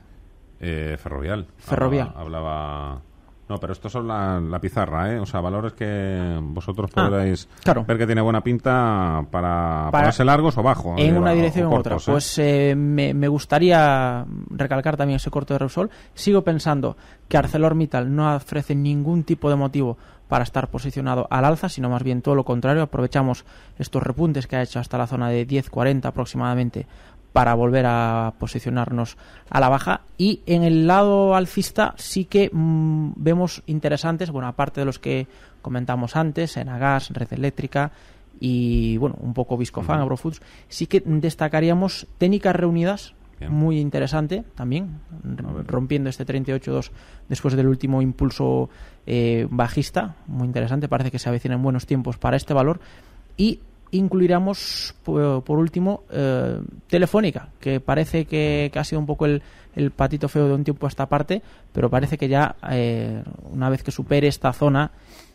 ferrovial. 0.60 1.46
Ferrovial. 1.58 2.12
hablaba 2.16 3.02
no, 3.48 3.58
pero 3.58 3.72
esto 3.72 3.88
son 3.88 4.06
la, 4.08 4.58
pizarra, 4.60 5.12
¿eh? 5.12 5.18
O 5.18 5.26
sea, 5.26 5.40
valores 5.40 5.72
que 5.72 6.38
vosotros 6.42 6.90
ah, 6.94 7.08
podréis 7.08 7.48
ver 7.86 7.98
que 7.98 8.06
tiene 8.06 8.20
buena 8.20 8.42
pinta 8.42 9.24
para, 9.30 9.88
ponerse 9.90 10.24
largos 10.24 10.58
o 10.58 10.62
bajo. 10.62 10.94
En 10.98 11.16
una 11.16 11.32
dirección 11.32 11.68
u 11.68 11.74
otra. 11.74 11.96
¿eh? 11.96 12.00
Pues 12.04 12.38
eh, 12.38 12.74
me, 12.76 13.28
gustaría 13.28 14.26
recalcar 14.50 14.96
también 14.96 15.16
ese 15.16 15.30
corto 15.30 15.54
de 15.54 15.58
Repsol. 15.58 15.90
Sigo 16.14 16.42
pensando 16.42 16.96
que 17.28 17.38
ArcelorMittal 17.38 18.14
no 18.14 18.34
ofrece 18.34 18.74
ningún 18.74 19.24
tipo 19.24 19.48
de 19.48 19.56
motivo 19.56 19.96
para 20.28 20.44
estar 20.44 20.68
posicionado 20.68 21.26
al 21.30 21.44
alza, 21.44 21.68
sino 21.68 21.88
más 21.88 22.02
bien 22.02 22.20
todo 22.20 22.34
lo 22.34 22.44
contrario. 22.44 22.82
Aprovechamos 22.82 23.44
estos 23.78 24.02
repuntes 24.02 24.46
que 24.46 24.56
ha 24.56 24.62
hecho 24.62 24.78
hasta 24.78 24.98
la 24.98 25.06
zona 25.06 25.30
de 25.30 25.46
10.40 25.46 26.04
aproximadamente 26.04 26.86
para 27.38 27.54
volver 27.54 27.86
a 27.86 28.34
posicionarnos 28.36 29.16
a 29.48 29.60
la 29.60 29.68
baja. 29.68 30.00
Y 30.16 30.40
en 30.46 30.64
el 30.64 30.88
lado 30.88 31.36
alcista 31.36 31.94
sí 31.96 32.24
que 32.24 32.50
mm, 32.52 33.12
vemos 33.14 33.62
interesantes, 33.66 34.32
bueno, 34.32 34.48
aparte 34.48 34.80
de 34.80 34.84
los 34.84 34.98
que 34.98 35.28
comentamos 35.62 36.16
antes, 36.16 36.56
Enagas, 36.56 37.10
Red 37.10 37.32
Eléctrica 37.34 37.92
y, 38.40 38.96
bueno, 38.96 39.14
un 39.20 39.34
poco 39.34 39.56
Viscofan, 39.56 40.00
Agrofoods, 40.00 40.42
sí 40.66 40.88
que 40.88 41.00
destacaríamos 41.06 42.08
técnicas 42.18 42.56
reunidas, 42.56 43.14
muy 43.48 43.78
interesante 43.78 44.42
también, 44.56 44.98
rompiendo 45.68 46.10
este 46.10 46.26
38.2 46.26 46.90
después 47.28 47.54
del 47.54 47.68
último 47.68 48.02
impulso 48.02 48.68
eh, 49.06 49.46
bajista, 49.48 50.16
muy 50.26 50.48
interesante, 50.48 50.88
parece 50.88 51.12
que 51.12 51.20
se 51.20 51.28
avecinan 51.28 51.62
buenos 51.62 51.86
tiempos 51.86 52.18
para 52.18 52.36
este 52.36 52.52
valor. 52.52 52.80
Y 53.36 53.60
incluiremos 53.90 54.94
por, 55.02 55.42
por 55.44 55.58
último 55.58 56.02
eh, 56.10 56.60
Telefónica, 56.86 57.48
que 57.60 57.80
parece 57.80 58.24
que, 58.26 58.70
que 58.72 58.78
ha 58.78 58.84
sido 58.84 59.00
un 59.00 59.06
poco 59.06 59.26
el, 59.26 59.42
el 59.74 59.90
patito 59.90 60.28
feo 60.28 60.46
de 60.48 60.54
un 60.54 60.64
tiempo 60.64 60.86
a 60.86 60.88
esta 60.88 61.06
parte, 61.06 61.42
pero 61.72 61.88
parece 61.90 62.18
que 62.18 62.28
ya 62.28 62.56
eh, 62.70 63.22
una 63.50 63.68
vez 63.70 63.82
que 63.82 63.90
supere 63.90 64.28
esta 64.28 64.52
zona, 64.52 64.90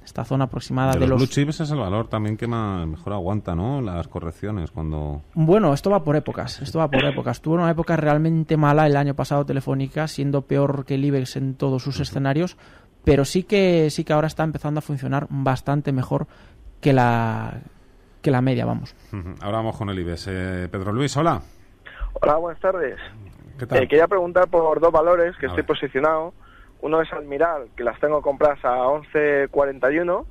esta 0.05 0.25
zona 0.25 0.45
aproximada 0.45 0.93
de, 0.93 0.99
de, 0.99 1.07
los, 1.07 1.19
los... 1.19 1.19
blue 1.21 1.27
chips 1.33 1.61
es 1.61 1.71
el 1.71 1.79
valor 1.79 2.07
también 2.07 2.35
que 2.37 2.45
ma- 2.47 2.85
mejor 2.85 3.13
aguanta, 3.13 3.55
¿no? 3.55 3.81
Las 3.81 4.07
correcciones 4.07 4.71
cuando... 4.71 5.21
Bueno, 5.33 5.73
esto 5.73 5.89
va 5.89 6.03
por 6.03 6.15
épocas, 6.15 6.61
esto 6.61 6.79
va 6.79 6.89
por 6.89 7.05
épocas. 7.05 7.41
Tuvo 7.41 7.55
una 7.55 7.71
época 7.71 7.95
realmente 7.95 8.57
mala 8.57 8.85
el 8.85 8.97
año 8.97 9.13
pasado 9.15 9.45
Telefónica, 9.45 10.07
siendo 10.07 10.41
peor 10.41 10.85
que 10.85 10.95
el 10.95 11.05
IBEX 11.05 11.37
en 11.37 11.55
todos 11.55 11.83
sus 11.83 11.99
escenarios, 11.99 12.57
pero 13.03 13.25
sí 13.25 13.43
que 13.43 13.89
sí 13.89 14.03
que 14.03 14.13
ahora 14.13 14.27
está 14.27 14.43
empezando 14.43 14.79
a 14.79 14.81
funcionar 14.81 15.27
bastante 15.29 15.91
mejor 15.91 16.27
que 16.81 16.91
la 16.93 17.61
que 18.23 18.31
la 18.31 18.41
media, 18.41 18.65
vamos. 18.65 18.95
Ahora 19.41 19.57
vamos 19.57 19.77
con 19.77 19.89
el 19.89 19.99
IBEX. 19.99 20.27
Eh, 20.29 20.67
Pedro 20.71 20.91
Luis, 20.91 21.15
hola. 21.17 21.41
Hola, 22.13 22.37
buenas 22.37 22.59
tardes. 22.61 22.97
¿Qué 23.59 23.67
tal? 23.67 23.83
Eh, 23.83 23.87
quería 23.87 24.07
preguntar 24.07 24.47
por 24.47 24.79
dos 24.79 24.91
valores 24.91 25.35
que 25.37 25.45
A 25.45 25.49
estoy 25.49 25.61
ver. 25.61 25.67
posicionado. 25.67 26.33
Uno 26.81 27.01
es 27.01 27.11
Almiral, 27.13 27.67
que 27.77 27.83
las 27.83 27.99
tengo 27.99 28.21
compradas 28.21 28.59
a 28.65 28.77
11.41, 28.77 30.25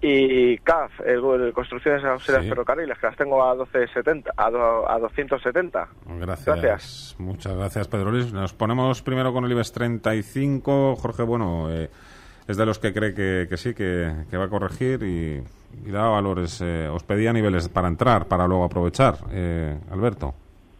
y 0.00 0.58
CAF, 0.58 1.00
el, 1.06 1.24
el 1.40 1.52
Construcciones 1.52 2.04
Auxiliares 2.04 2.44
Sí. 2.44 2.50
Ferrocarriles, 2.50 2.98
que 2.98 3.06
las 3.06 3.16
tengo 3.16 3.42
a 3.42 3.54
12.70, 3.56 4.30
a, 4.36 4.50
do- 4.50 4.88
a 4.90 4.98
270. 4.98 5.88
Gracias. 6.20 6.46
Gracias. 6.46 7.16
Muchas 7.18 7.56
gracias, 7.56 7.88
Pedro 7.88 8.10
Luis. 8.10 8.32
Nos 8.32 8.52
ponemos 8.52 9.02
primero 9.02 9.32
con 9.32 9.44
el 9.44 9.52
IBEX 9.52 9.72
35. 9.72 10.96
Jorge, 10.96 11.22
bueno, 11.22 11.70
eh, 11.70 11.90
es 12.48 12.56
de 12.56 12.66
los 12.66 12.78
que 12.78 12.92
cree 12.92 13.14
que, 13.14 13.46
que 13.48 13.56
sí, 13.56 13.74
que, 13.74 14.12
que 14.30 14.36
va 14.36 14.44
a 14.44 14.48
corregir 14.48 15.02
y, 15.02 15.42
y 15.86 15.90
da 15.90 16.08
valores. 16.08 16.60
eh, 16.62 16.88
os 16.92 17.02
pedía 17.02 17.32
niveles 17.32 17.68
para 17.68 17.88
entrar, 17.88 18.26
para 18.26 18.46
luego 18.46 18.64
aprovechar. 18.64 19.16
Eh, 19.32 19.76
Alberto. 19.90 20.34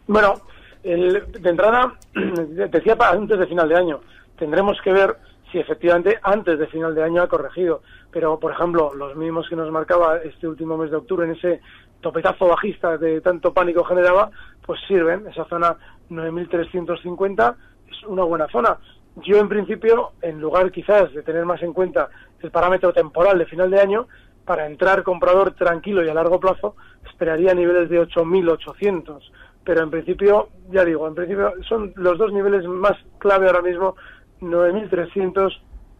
Bueno, 0.07 0.35
el- 0.83 1.31
de 1.31 1.49
entrada, 1.49 1.93
decía 2.13 2.95
antes 2.99 3.39
de 3.39 3.47
final 3.47 3.67
de 3.69 3.75
año, 3.75 3.99
tendremos 4.37 4.77
que 4.83 4.93
ver 4.93 5.17
si 5.51 5.59
efectivamente 5.59 6.17
antes 6.23 6.59
de 6.59 6.67
final 6.67 6.93
de 6.95 7.03
año 7.03 7.21
ha 7.21 7.27
corregido. 7.27 7.81
Pero, 8.11 8.39
por 8.39 8.51
ejemplo, 8.53 8.93
los 8.95 9.15
mínimos 9.15 9.47
que 9.49 9.55
nos 9.55 9.69
marcaba 9.71 10.17
este 10.17 10.47
último 10.47 10.77
mes 10.77 10.89
de 10.91 10.97
octubre 10.97 11.25
en 11.25 11.33
ese 11.33 11.59
topetazo 12.01 12.47
bajista 12.47 12.97
de 12.97 13.19
tanto 13.21 13.53
pánico 13.53 13.83
generaba, 13.83 14.29
pues 14.65 14.79
sirven. 14.87 15.27
Esa 15.27 15.45
zona 15.45 15.75
9.350 16.09 17.55
es 17.91 18.03
una 18.07 18.23
buena 18.23 18.47
zona. 18.47 18.77
Yo, 19.25 19.37
en 19.37 19.49
principio, 19.49 20.11
en 20.21 20.39
lugar 20.39 20.71
quizás 20.71 21.13
de 21.13 21.23
tener 21.23 21.45
más 21.45 21.61
en 21.63 21.73
cuenta 21.73 22.09
el 22.41 22.51
parámetro 22.51 22.93
temporal 22.93 23.37
de 23.37 23.45
final 23.45 23.71
de 23.71 23.79
año, 23.79 24.07
para 24.45 24.65
entrar 24.65 25.03
comprador 25.03 25.51
tranquilo 25.51 26.03
y 26.03 26.09
a 26.09 26.13
largo 26.13 26.39
plazo, 26.39 26.75
esperaría 27.05 27.53
niveles 27.53 27.89
de 27.89 28.01
8.800. 28.01 29.19
Pero 29.63 29.83
en 29.83 29.91
principio, 29.91 30.49
ya 30.71 30.85
digo, 30.85 31.07
en 31.07 31.15
principio 31.15 31.51
son 31.67 31.91
los 31.97 32.17
dos 32.17 32.31
niveles 32.31 32.65
más 32.65 32.93
clave 33.17 33.47
ahora 33.47 33.61
mismo, 33.61 33.95
9.300 34.39 35.51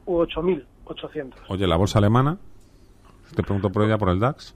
u 0.06 0.20
8.800. 0.20 1.34
Oye, 1.50 1.68
la 1.68 1.76
bolsa 1.76 2.00
alemana. 2.00 2.38
Te 3.36 3.44
pregunto 3.44 3.70
por 3.70 3.84
ella, 3.84 3.98
por 3.98 4.10
el 4.10 4.20
DAX. 4.22 4.56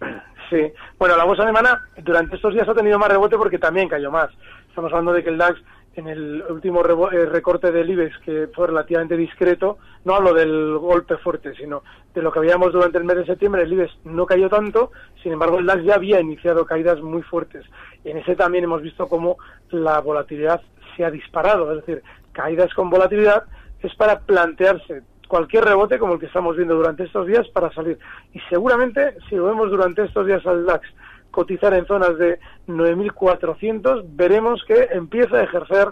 Sí, 0.49 0.71
bueno, 0.97 1.17
la 1.17 1.25
bolsa 1.25 1.43
alemana 1.43 1.81
durante 2.01 2.37
estos 2.37 2.53
días 2.53 2.67
ha 2.69 2.73
tenido 2.73 2.97
más 2.97 3.09
rebote 3.09 3.37
porque 3.37 3.57
también 3.57 3.89
cayó 3.89 4.11
más. 4.11 4.29
Estamos 4.69 4.91
hablando 4.91 5.11
de 5.11 5.23
que 5.23 5.29
el 5.29 5.37
DAX 5.37 5.61
en 5.95 6.07
el 6.07 6.43
último 6.49 6.81
eh, 7.11 7.25
recorte 7.25 7.71
del 7.71 7.89
IBEX, 7.89 8.17
que 8.19 8.47
fue 8.53 8.67
relativamente 8.67 9.17
discreto, 9.17 9.77
no 10.05 10.15
hablo 10.15 10.33
del 10.33 10.77
golpe 10.77 11.17
fuerte, 11.17 11.53
sino 11.55 11.83
de 12.13 12.21
lo 12.21 12.31
que 12.31 12.39
veíamos 12.39 12.71
durante 12.71 12.97
el 12.97 13.03
mes 13.03 13.17
de 13.17 13.25
septiembre, 13.25 13.63
el 13.63 13.73
IBEX 13.73 13.91
no 14.05 14.25
cayó 14.25 14.49
tanto, 14.49 14.91
sin 15.21 15.33
embargo 15.33 15.59
el 15.59 15.65
DAX 15.65 15.83
ya 15.83 15.95
había 15.95 16.21
iniciado 16.21 16.65
caídas 16.65 17.01
muy 17.01 17.21
fuertes. 17.21 17.65
En 18.03 18.17
ese 18.17 18.35
también 18.35 18.63
hemos 18.63 18.81
visto 18.81 19.07
cómo 19.07 19.37
la 19.69 19.99
volatilidad 19.99 20.61
se 20.95 21.03
ha 21.03 21.11
disparado, 21.11 21.71
es 21.71 21.85
decir, 21.85 22.03
caídas 22.31 22.73
con 22.73 22.89
volatilidad 22.89 23.43
es 23.81 23.93
para 23.95 24.19
plantearse 24.19 25.01
cualquier 25.27 25.63
rebote 25.65 25.97
como 25.97 26.13
el 26.13 26.19
que 26.19 26.25
estamos 26.25 26.55
viendo 26.55 26.75
durante 26.75 27.03
estos 27.03 27.25
días 27.25 27.47
para 27.49 27.71
salir. 27.73 27.97
Y 28.33 28.39
seguramente, 28.49 29.15
si 29.29 29.35
lo 29.35 29.45
vemos 29.45 29.71
durante 29.71 30.03
estos 30.03 30.27
días 30.27 30.45
al 30.45 30.65
DAX 30.65 30.87
cotizar 31.31 31.73
en 31.73 31.85
zonas 31.85 32.17
de 32.17 32.39
9.400, 32.67 34.03
veremos 34.09 34.61
que 34.67 34.87
empieza 34.91 35.37
a 35.37 35.43
ejercer 35.43 35.87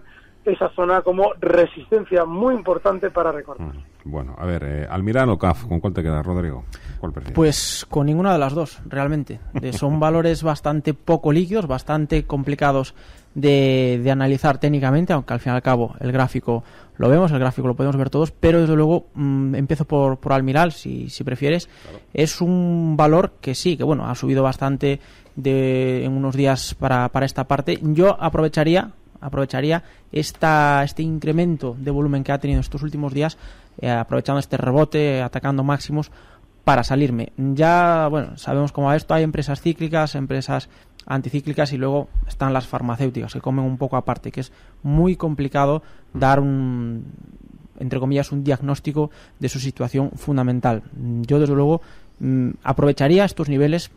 esa 0.46 0.70
zona 0.70 1.02
como 1.02 1.34
resistencia 1.42 2.26
muy 2.26 2.56
importante 2.56 3.12
para 3.12 3.32
recortar. 3.32 3.72
Bueno, 4.06 4.36
a 4.40 4.46
ver, 4.46 4.64
eh, 4.64 4.88
Almirán 4.90 5.30
o 5.30 5.38
CAF, 5.38 5.66
¿con 5.66 5.80
cuál 5.80 5.94
te 5.94 6.02
quedas, 6.02 6.26
Rodrigo? 6.26 6.64
¿Cuál 7.00 7.12
prefieres? 7.12 7.36
Pues 7.36 7.86
con 7.90 8.06
ninguna 8.06 8.32
de 8.34 8.40
las 8.40 8.54
dos, 8.54 8.80
realmente. 8.86 9.40
De- 9.54 9.74
son 9.74 10.00
valores 10.00 10.42
bastante 10.42 10.94
poco 10.94 11.32
líquidos, 11.32 11.68
bastante 11.68 12.24
complicados 12.24 12.96
de, 13.36 14.00
de 14.02 14.12
analizar 14.12 14.58
técnicamente, 14.60 15.14
aunque 15.14 15.34
al 15.34 15.40
fin 15.40 15.52
y 15.52 15.56
al 15.56 15.62
cabo 15.62 15.94
el 16.00 16.12
gráfico 16.12 16.64
lo 16.98 17.10
vemos, 17.10 17.32
el 17.32 17.40
gráfico 17.40 17.68
lo 17.68 17.76
podemos 17.76 17.96
ver 17.98 18.10
todos, 18.10 18.32
pero 18.32 18.60
desde 18.62 18.76
luego 18.76 19.08
mm, 19.14 19.56
empiezo 19.56 19.86
por, 19.86 20.18
por 20.18 20.34
Almiral, 20.34 20.72
si, 20.72 21.10
si 21.10 21.24
prefieres. 21.24 21.70
Es 22.14 22.42
un 22.42 22.96
valor 22.98 23.34
que 23.40 23.54
sí, 23.56 23.78
que 23.78 23.84
bueno, 23.84 24.08
ha 24.10 24.16
subido 24.16 24.42
bastante 24.42 25.00
de, 25.36 26.06
en 26.06 26.14
unos 26.14 26.36
días 26.36 26.76
para, 26.76 27.10
para 27.10 27.26
esta 27.26 27.46
parte. 27.46 27.80
Yo 27.82 28.22
aprovecharía 28.22 28.92
aprovecharía 29.22 29.84
esta, 30.12 30.84
este 30.84 31.04
incremento 31.04 31.76
de 31.78 31.92
volumen 31.92 32.24
que 32.24 32.32
ha 32.32 32.40
tenido 32.40 32.62
estos 32.62 32.84
últimos 32.84 33.14
días, 33.14 33.38
eh, 33.82 33.90
aprovechando 33.90 34.40
este 34.40 34.58
rebote, 34.58 35.22
atacando 35.22 35.64
máximos 35.64 36.12
para 36.64 36.84
salirme. 36.84 37.34
Ya, 37.38 38.08
bueno, 38.10 38.38
sabemos 38.38 38.72
cómo 38.72 38.88
va 38.88 38.96
esto, 38.96 39.14
hay 39.14 39.24
empresas 39.24 39.62
cíclicas, 39.62 40.16
empresas 40.16 40.70
anticíclicas 41.06 41.74
y 41.74 41.78
luego 41.78 42.10
están 42.28 42.54
las 42.54 42.68
farmacéuticas 42.68 43.34
que 43.34 43.42
comen 43.42 43.66
un 43.66 43.78
poco 43.78 43.98
aparte, 43.98 44.32
que 44.32 44.42
es 44.42 44.52
muy 44.84 45.16
complicado 45.16 45.82
dar 46.14 46.40
un 46.40 47.06
entre 47.80 48.00
comillas 48.00 48.34
un 48.34 48.44
diagnóstico 48.44 49.10
de 49.40 49.48
su 49.48 49.60
situación 49.60 50.12
fundamental. 50.12 50.84
Yo 51.22 51.40
desde 51.40 51.56
luego 51.56 51.82
mm, 52.20 52.50
aprovecharía 52.62 53.24
estos 53.24 53.48
niveles 53.48 53.90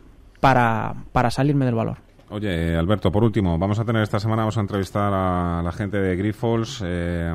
para, 0.43 0.93
para 1.13 1.31
salirme 1.31 1.63
del 1.63 1.75
valor. 1.75 1.99
Oye, 2.29 2.75
Alberto, 2.75 3.09
por 3.09 3.23
último, 3.23 3.57
vamos 3.57 3.79
a 3.79 3.85
tener 3.85 4.03
esta 4.03 4.19
semana, 4.19 4.41
vamos 4.41 4.57
a 4.57 4.59
entrevistar 4.59 5.13
a 5.13 5.61
la 5.63 5.71
gente 5.71 5.97
de 6.01 6.17
Grifols. 6.17 6.83
Eh, 6.85 7.33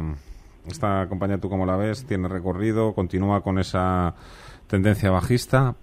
esta 0.67 1.07
compañía, 1.09 1.39
¿tú 1.39 1.49
cómo 1.49 1.65
la 1.65 1.79
ves? 1.79 2.07
¿Tiene 2.07 2.29
recorrido? 2.29 2.93
¿Continúa 2.93 3.41
con 3.41 3.59
esa 3.59 4.15
tendencia 4.67 5.11
bajista? 5.11 5.75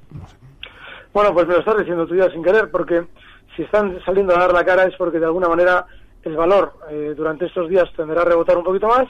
Bueno, 1.16 1.34
pues 1.34 1.48
me 1.48 1.56
lo 1.56 1.62
estás 1.62 1.80
diciendo 1.80 2.06
tú 2.06 2.14
ya 2.14 2.30
sin 2.30 2.44
querer, 2.44 2.70
porque 2.70 3.08
si 3.56 3.64
están 3.64 3.98
saliendo 4.06 4.36
a 4.36 4.42
dar 4.42 4.54
la 4.54 4.64
cara 4.64 4.84
es 4.84 4.94
porque 4.96 5.18
de 5.18 5.26
alguna 5.26 5.50
manera 5.50 5.84
el 6.22 6.36
valor 6.36 6.74
eh, 6.92 7.16
durante 7.18 7.48
estos 7.48 7.68
días 7.70 7.90
tendrá 7.98 8.22
a 8.22 8.26
rebotar 8.26 8.56
un 8.56 8.64
poquito 8.64 8.88
más 8.88 9.08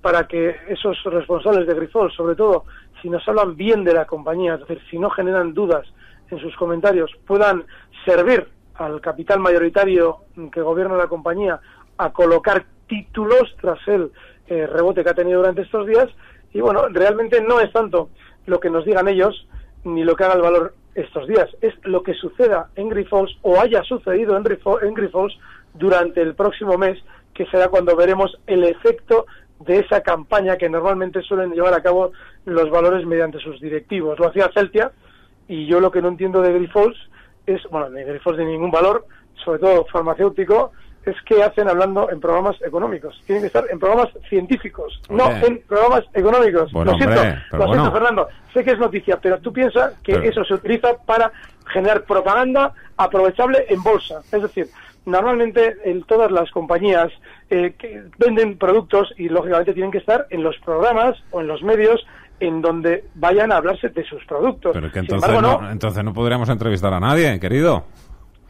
para 0.00 0.28
que 0.28 0.54
esos 0.68 0.96
responsables 1.02 1.66
de 1.66 1.74
Grifol, 1.74 2.12
sobre 2.12 2.36
todo 2.36 2.64
si 3.02 3.10
nos 3.10 3.26
hablan 3.26 3.56
bien 3.56 3.82
de 3.82 3.92
la 3.92 4.04
compañía, 4.04 4.54
es 4.54 4.60
decir, 4.60 4.80
si 4.88 5.00
no 5.00 5.10
generan 5.10 5.52
dudas 5.52 5.84
en 6.30 6.38
sus 6.38 6.54
comentarios, 6.56 7.10
puedan 7.26 7.64
servir 8.04 8.48
al 8.74 9.00
capital 9.00 9.40
mayoritario 9.40 10.18
que 10.52 10.60
gobierna 10.60 10.96
la 10.96 11.06
compañía 11.06 11.60
a 11.98 12.12
colocar 12.12 12.64
títulos 12.88 13.54
tras 13.60 13.78
el 13.88 14.12
eh, 14.48 14.66
rebote 14.66 15.02
que 15.02 15.10
ha 15.10 15.14
tenido 15.14 15.38
durante 15.40 15.62
estos 15.62 15.86
días. 15.86 16.08
Y 16.52 16.60
bueno, 16.60 16.88
realmente 16.90 17.40
no 17.40 17.60
es 17.60 17.72
tanto 17.72 18.10
lo 18.46 18.60
que 18.60 18.70
nos 18.70 18.84
digan 18.84 19.08
ellos 19.08 19.46
ni 19.84 20.04
lo 20.04 20.14
que 20.16 20.24
haga 20.24 20.34
el 20.34 20.42
valor 20.42 20.74
estos 20.94 21.28
días, 21.28 21.48
es 21.60 21.74
lo 21.84 22.02
que 22.02 22.14
suceda 22.14 22.70
en 22.74 22.88
Grifols 22.88 23.36
o 23.42 23.60
haya 23.60 23.82
sucedido 23.82 24.36
en, 24.36 24.44
Grifo- 24.44 25.38
durante 25.74 26.22
el 26.22 26.34
próximo 26.34 26.78
mes, 26.78 26.98
que 27.34 27.44
será 27.46 27.68
cuando 27.68 27.94
veremos 27.94 28.38
el 28.46 28.64
efecto 28.64 29.26
de 29.60 29.80
esa 29.80 30.00
campaña 30.00 30.56
que 30.56 30.70
normalmente 30.70 31.20
suelen 31.22 31.52
llevar 31.52 31.74
a 31.74 31.82
cabo 31.82 32.12
los 32.46 32.70
valores 32.70 33.06
mediante 33.06 33.38
sus 33.40 33.60
directivos. 33.60 34.18
Lo 34.18 34.28
hacía 34.28 34.50
Celtia 34.54 34.90
y 35.48 35.66
yo 35.66 35.80
lo 35.80 35.90
que 35.90 36.02
no 36.02 36.08
entiendo 36.08 36.42
de 36.42 36.52
Grifols 36.52 36.96
es, 37.46 37.62
bueno, 37.70 37.88
ni 37.90 38.02
Grifols 38.02 38.38
de 38.38 38.44
ningún 38.44 38.70
valor, 38.70 39.06
sobre 39.44 39.58
todo 39.60 39.86
farmacéutico, 39.86 40.72
es 41.04 41.14
que 41.22 41.42
hacen 41.42 41.68
hablando 41.68 42.10
en 42.10 42.20
programas 42.20 42.60
económicos. 42.62 43.20
Tienen 43.26 43.42
que 43.42 43.46
estar 43.46 43.64
en 43.70 43.78
programas 43.78 44.08
científicos, 44.28 45.00
no 45.08 45.30
en 45.30 45.62
programas 45.68 46.04
económicos. 46.12 46.72
Bueno, 46.72 46.92
lo 46.92 46.98
siento, 46.98 47.20
hombre, 47.20 47.36
lo 47.52 47.58
siento, 47.58 47.66
bueno. 47.66 47.92
Fernando. 47.92 48.28
Sé 48.52 48.64
que 48.64 48.72
es 48.72 48.78
noticia, 48.78 49.18
pero 49.20 49.38
tú 49.38 49.52
piensas 49.52 49.94
que 50.02 50.14
Pero- 50.14 50.28
eso 50.28 50.44
se 50.44 50.54
utiliza 50.54 50.96
para 51.04 51.30
generar 51.66 52.02
propaganda 52.02 52.72
aprovechable 52.96 53.66
en 53.68 53.82
bolsa. 53.84 54.20
Es 54.32 54.42
decir, 54.42 54.66
normalmente 55.04 55.76
en 55.84 56.02
todas 56.02 56.32
las 56.32 56.50
compañías 56.50 57.12
eh, 57.50 57.74
que 57.78 58.02
venden 58.18 58.58
productos 58.58 59.14
y 59.16 59.28
lógicamente 59.28 59.74
tienen 59.74 59.92
que 59.92 59.98
estar 59.98 60.26
en 60.30 60.42
los 60.42 60.58
programas 60.58 61.16
o 61.30 61.40
en 61.40 61.46
los 61.46 61.62
medios 61.62 62.04
en 62.40 62.60
donde 62.60 63.04
vayan 63.14 63.52
a 63.52 63.56
hablarse 63.56 63.88
de 63.88 64.04
sus 64.04 64.24
productos. 64.26 64.72
Pero 64.74 64.90
que 64.92 64.98
entonces, 65.00 65.28
embargo, 65.28 65.60
no, 65.62 65.70
entonces 65.70 66.04
no 66.04 66.12
podríamos 66.12 66.48
entrevistar 66.48 66.92
a 66.92 67.00
nadie, 67.00 67.38
querido. 67.40 67.84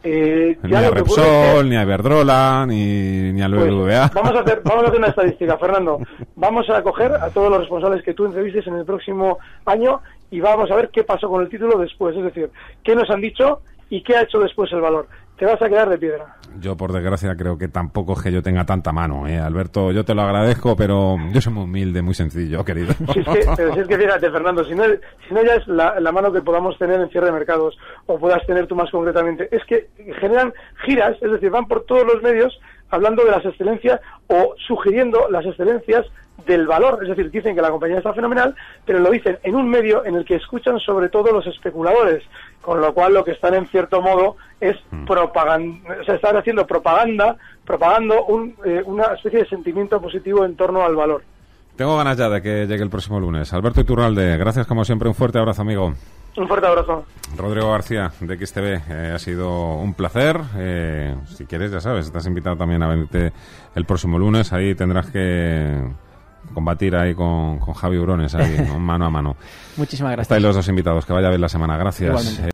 Eh, 0.03 0.57
Ni 0.63 0.75
a 0.75 0.81
que 0.81 0.91
Repsol, 0.91 1.69
ni 1.69 1.75
a 1.75 1.83
Iberdrola, 1.83 2.65
ni, 2.67 3.31
ni 3.33 3.41
al 3.41 3.53
Pues, 3.53 3.67
BBVA. 3.67 4.11
vamos 4.13 4.35
a 4.35 4.39
hacer 4.41 4.61
vamos 4.63 4.83
a 4.83 4.87
hacer 4.87 4.99
una 4.99 5.07
estadística, 5.15 5.57
Fernando. 5.57 5.99
Vamos 6.35 6.69
a 6.69 6.81
coger 6.83 7.13
a 7.13 7.29
todos 7.29 7.49
los 7.49 7.59
responsables 7.61 8.03
que 8.03 8.13
tú 8.13 8.25
entrevistes 8.25 8.67
en 8.67 8.75
el 8.75 8.85
próximo 8.85 9.39
año 9.65 9.99
y 10.29 10.39
vamos 10.39 10.69
a 10.71 10.75
ver 10.75 10.89
qué 10.93 11.03
pasó 11.03 11.27
con 11.29 11.41
el 11.41 11.49
título 11.49 11.77
después. 11.79 12.15
Es 12.15 12.23
decir, 12.23 12.49
qué 12.83 12.95
nos 12.95 13.09
han 13.09 13.21
dicho 13.21 13.61
¿Y 13.89 14.03
qué 14.03 14.17
ha 14.17 14.23
hecho 14.23 14.39
después 14.39 14.69
el 14.73 14.81
valor? 14.81 15.07
Te 15.37 15.45
vas 15.45 15.61
a 15.61 15.69
quedar 15.69 15.89
de 15.89 15.97
piedra. 15.97 16.35
Yo, 16.59 16.75
por 16.75 16.91
desgracia, 16.91 17.35
creo 17.35 17.57
que 17.57 17.67
tampoco 17.67 18.13
es 18.13 18.23
que 18.23 18.31
yo 18.31 18.41
tenga 18.41 18.65
tanta 18.65 18.91
mano, 18.91 19.27
¿eh? 19.27 19.37
Alberto, 19.37 19.91
yo 19.91 20.03
te 20.03 20.15
lo 20.15 20.23
agradezco, 20.23 20.75
pero 20.75 21.15
yo 21.31 21.39
soy 21.39 21.53
muy 21.53 21.65
humilde, 21.65 22.01
muy 22.01 22.15
sencillo, 22.15 22.65
querido. 22.65 22.93
Si 23.13 23.19
es 23.19 23.25
que, 23.27 23.45
pero 23.55 23.73
si 23.75 23.81
es 23.81 23.87
que 23.87 23.97
fíjate, 23.97 24.31
Fernando, 24.31 24.63
si 24.63 24.73
no, 24.73 24.83
si 25.27 25.33
no 25.33 25.43
ya 25.43 25.55
es 25.55 25.67
la, 25.67 25.99
la 25.99 26.11
mano 26.11 26.31
que 26.31 26.41
podamos 26.41 26.77
tener 26.79 26.99
en 26.99 27.09
cierre 27.09 27.27
de 27.27 27.33
mercados, 27.33 27.77
o 28.07 28.17
puedas 28.17 28.43
tener 28.47 28.65
tú 28.65 28.75
más 28.75 28.89
concretamente, 28.89 29.47
es 29.51 29.63
que 29.65 29.89
generan 30.19 30.51
giras, 30.85 31.15
es 31.21 31.31
decir, 31.31 31.51
van 31.51 31.67
por 31.67 31.85
todos 31.85 32.05
los 32.05 32.23
medios 32.23 32.59
hablando 32.89 33.23
de 33.23 33.31
las 33.31 33.45
excelencias 33.45 33.99
o 34.27 34.55
sugiriendo 34.67 35.29
las 35.29 35.45
excelencias 35.45 36.05
del 36.45 36.67
valor, 36.67 36.99
es 37.01 37.09
decir, 37.09 37.29
dicen 37.31 37.55
que 37.55 37.61
la 37.61 37.69
compañía 37.69 37.97
está 37.97 38.13
fenomenal, 38.13 38.55
pero 38.85 38.99
lo 38.99 39.09
dicen 39.09 39.37
en 39.43 39.55
un 39.55 39.69
medio 39.69 40.05
en 40.05 40.15
el 40.15 40.25
que 40.25 40.35
escuchan 40.35 40.79
sobre 40.79 41.09
todo 41.09 41.31
los 41.31 41.45
especuladores, 41.47 42.23
con 42.61 42.79
lo 42.79 42.93
cual 42.93 43.13
lo 43.13 43.23
que 43.23 43.31
están 43.31 43.53
en 43.55 43.67
cierto 43.67 44.01
modo 44.01 44.37
es 44.61 44.77
propaganda, 45.05 45.97
o 46.01 46.03
sea, 46.03 46.15
están 46.15 46.37
haciendo 46.37 46.65
propaganda, 46.65 47.35
propagando 47.65 48.25
un, 48.25 48.55
eh, 48.65 48.81
una 48.85 49.05
especie 49.15 49.39
de 49.39 49.49
sentimiento 49.49 50.01
positivo 50.01 50.45
en 50.45 50.55
torno 50.55 50.83
al 50.83 50.95
valor. 50.95 51.23
Tengo 51.75 51.95
ganas 51.95 52.17
ya 52.17 52.29
de 52.29 52.41
que 52.41 52.65
llegue 52.65 52.83
el 52.83 52.89
próximo 52.89 53.19
lunes. 53.19 53.53
Alberto 53.53 53.81
Iturralde, 53.81 54.37
gracias 54.37 54.65
como 54.65 54.83
siempre, 54.83 55.07
un 55.07 55.15
fuerte 55.15 55.37
abrazo, 55.37 55.61
amigo. 55.61 55.93
Un 56.35 56.47
fuerte 56.47 56.67
abrazo. 56.67 57.03
Rodrigo 57.35 57.71
García, 57.71 58.11
de 58.19 58.45
XTV, 58.45 58.81
eh, 58.89 59.11
ha 59.13 59.19
sido 59.19 59.75
un 59.75 59.93
placer. 59.93 60.39
Eh, 60.55 61.15
si 61.25 61.45
quieres, 61.45 61.71
ya 61.71 61.79
sabes, 61.79 62.05
estás 62.05 62.25
invitado 62.27 62.55
también 62.55 62.81
a 62.83 62.87
venirte 62.87 63.31
el 63.75 63.85
próximo 63.85 64.19
lunes. 64.19 64.53
Ahí 64.53 64.75
tendrás 64.75 65.09
que 65.09 65.81
combatir 66.53 66.95
ahí 66.95 67.13
con, 67.13 67.59
con 67.59 67.73
Javi 67.73 67.97
Urones, 67.97 68.33
ahí, 68.35 68.57
¿no? 68.67 68.79
mano 68.79 69.05
a 69.05 69.09
mano. 69.09 69.35
Muchísimas 69.75 70.11
gracias. 70.13 70.25
Estáis 70.25 70.43
los 70.43 70.55
dos 70.55 70.67
invitados. 70.67 71.05
Que 71.05 71.13
vaya 71.13 71.29
bien 71.29 71.41
la 71.41 71.49
semana. 71.49 71.77
Gracias. 71.77 72.09
Igualmente. 72.09 72.51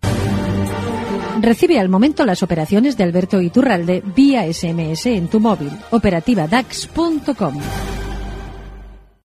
Recibe 1.41 1.77
al 1.79 1.89
momento 1.89 2.25
las 2.25 2.41
operaciones 2.41 2.95
de 2.95 3.03
Alberto 3.03 3.41
Iturralde 3.41 4.01
vía 4.15 4.43
SMS 4.51 5.07
en 5.07 5.27
tu 5.27 5.39
móvil. 5.39 5.71
Operativa 5.91 6.47
DAX.com. 6.47 7.59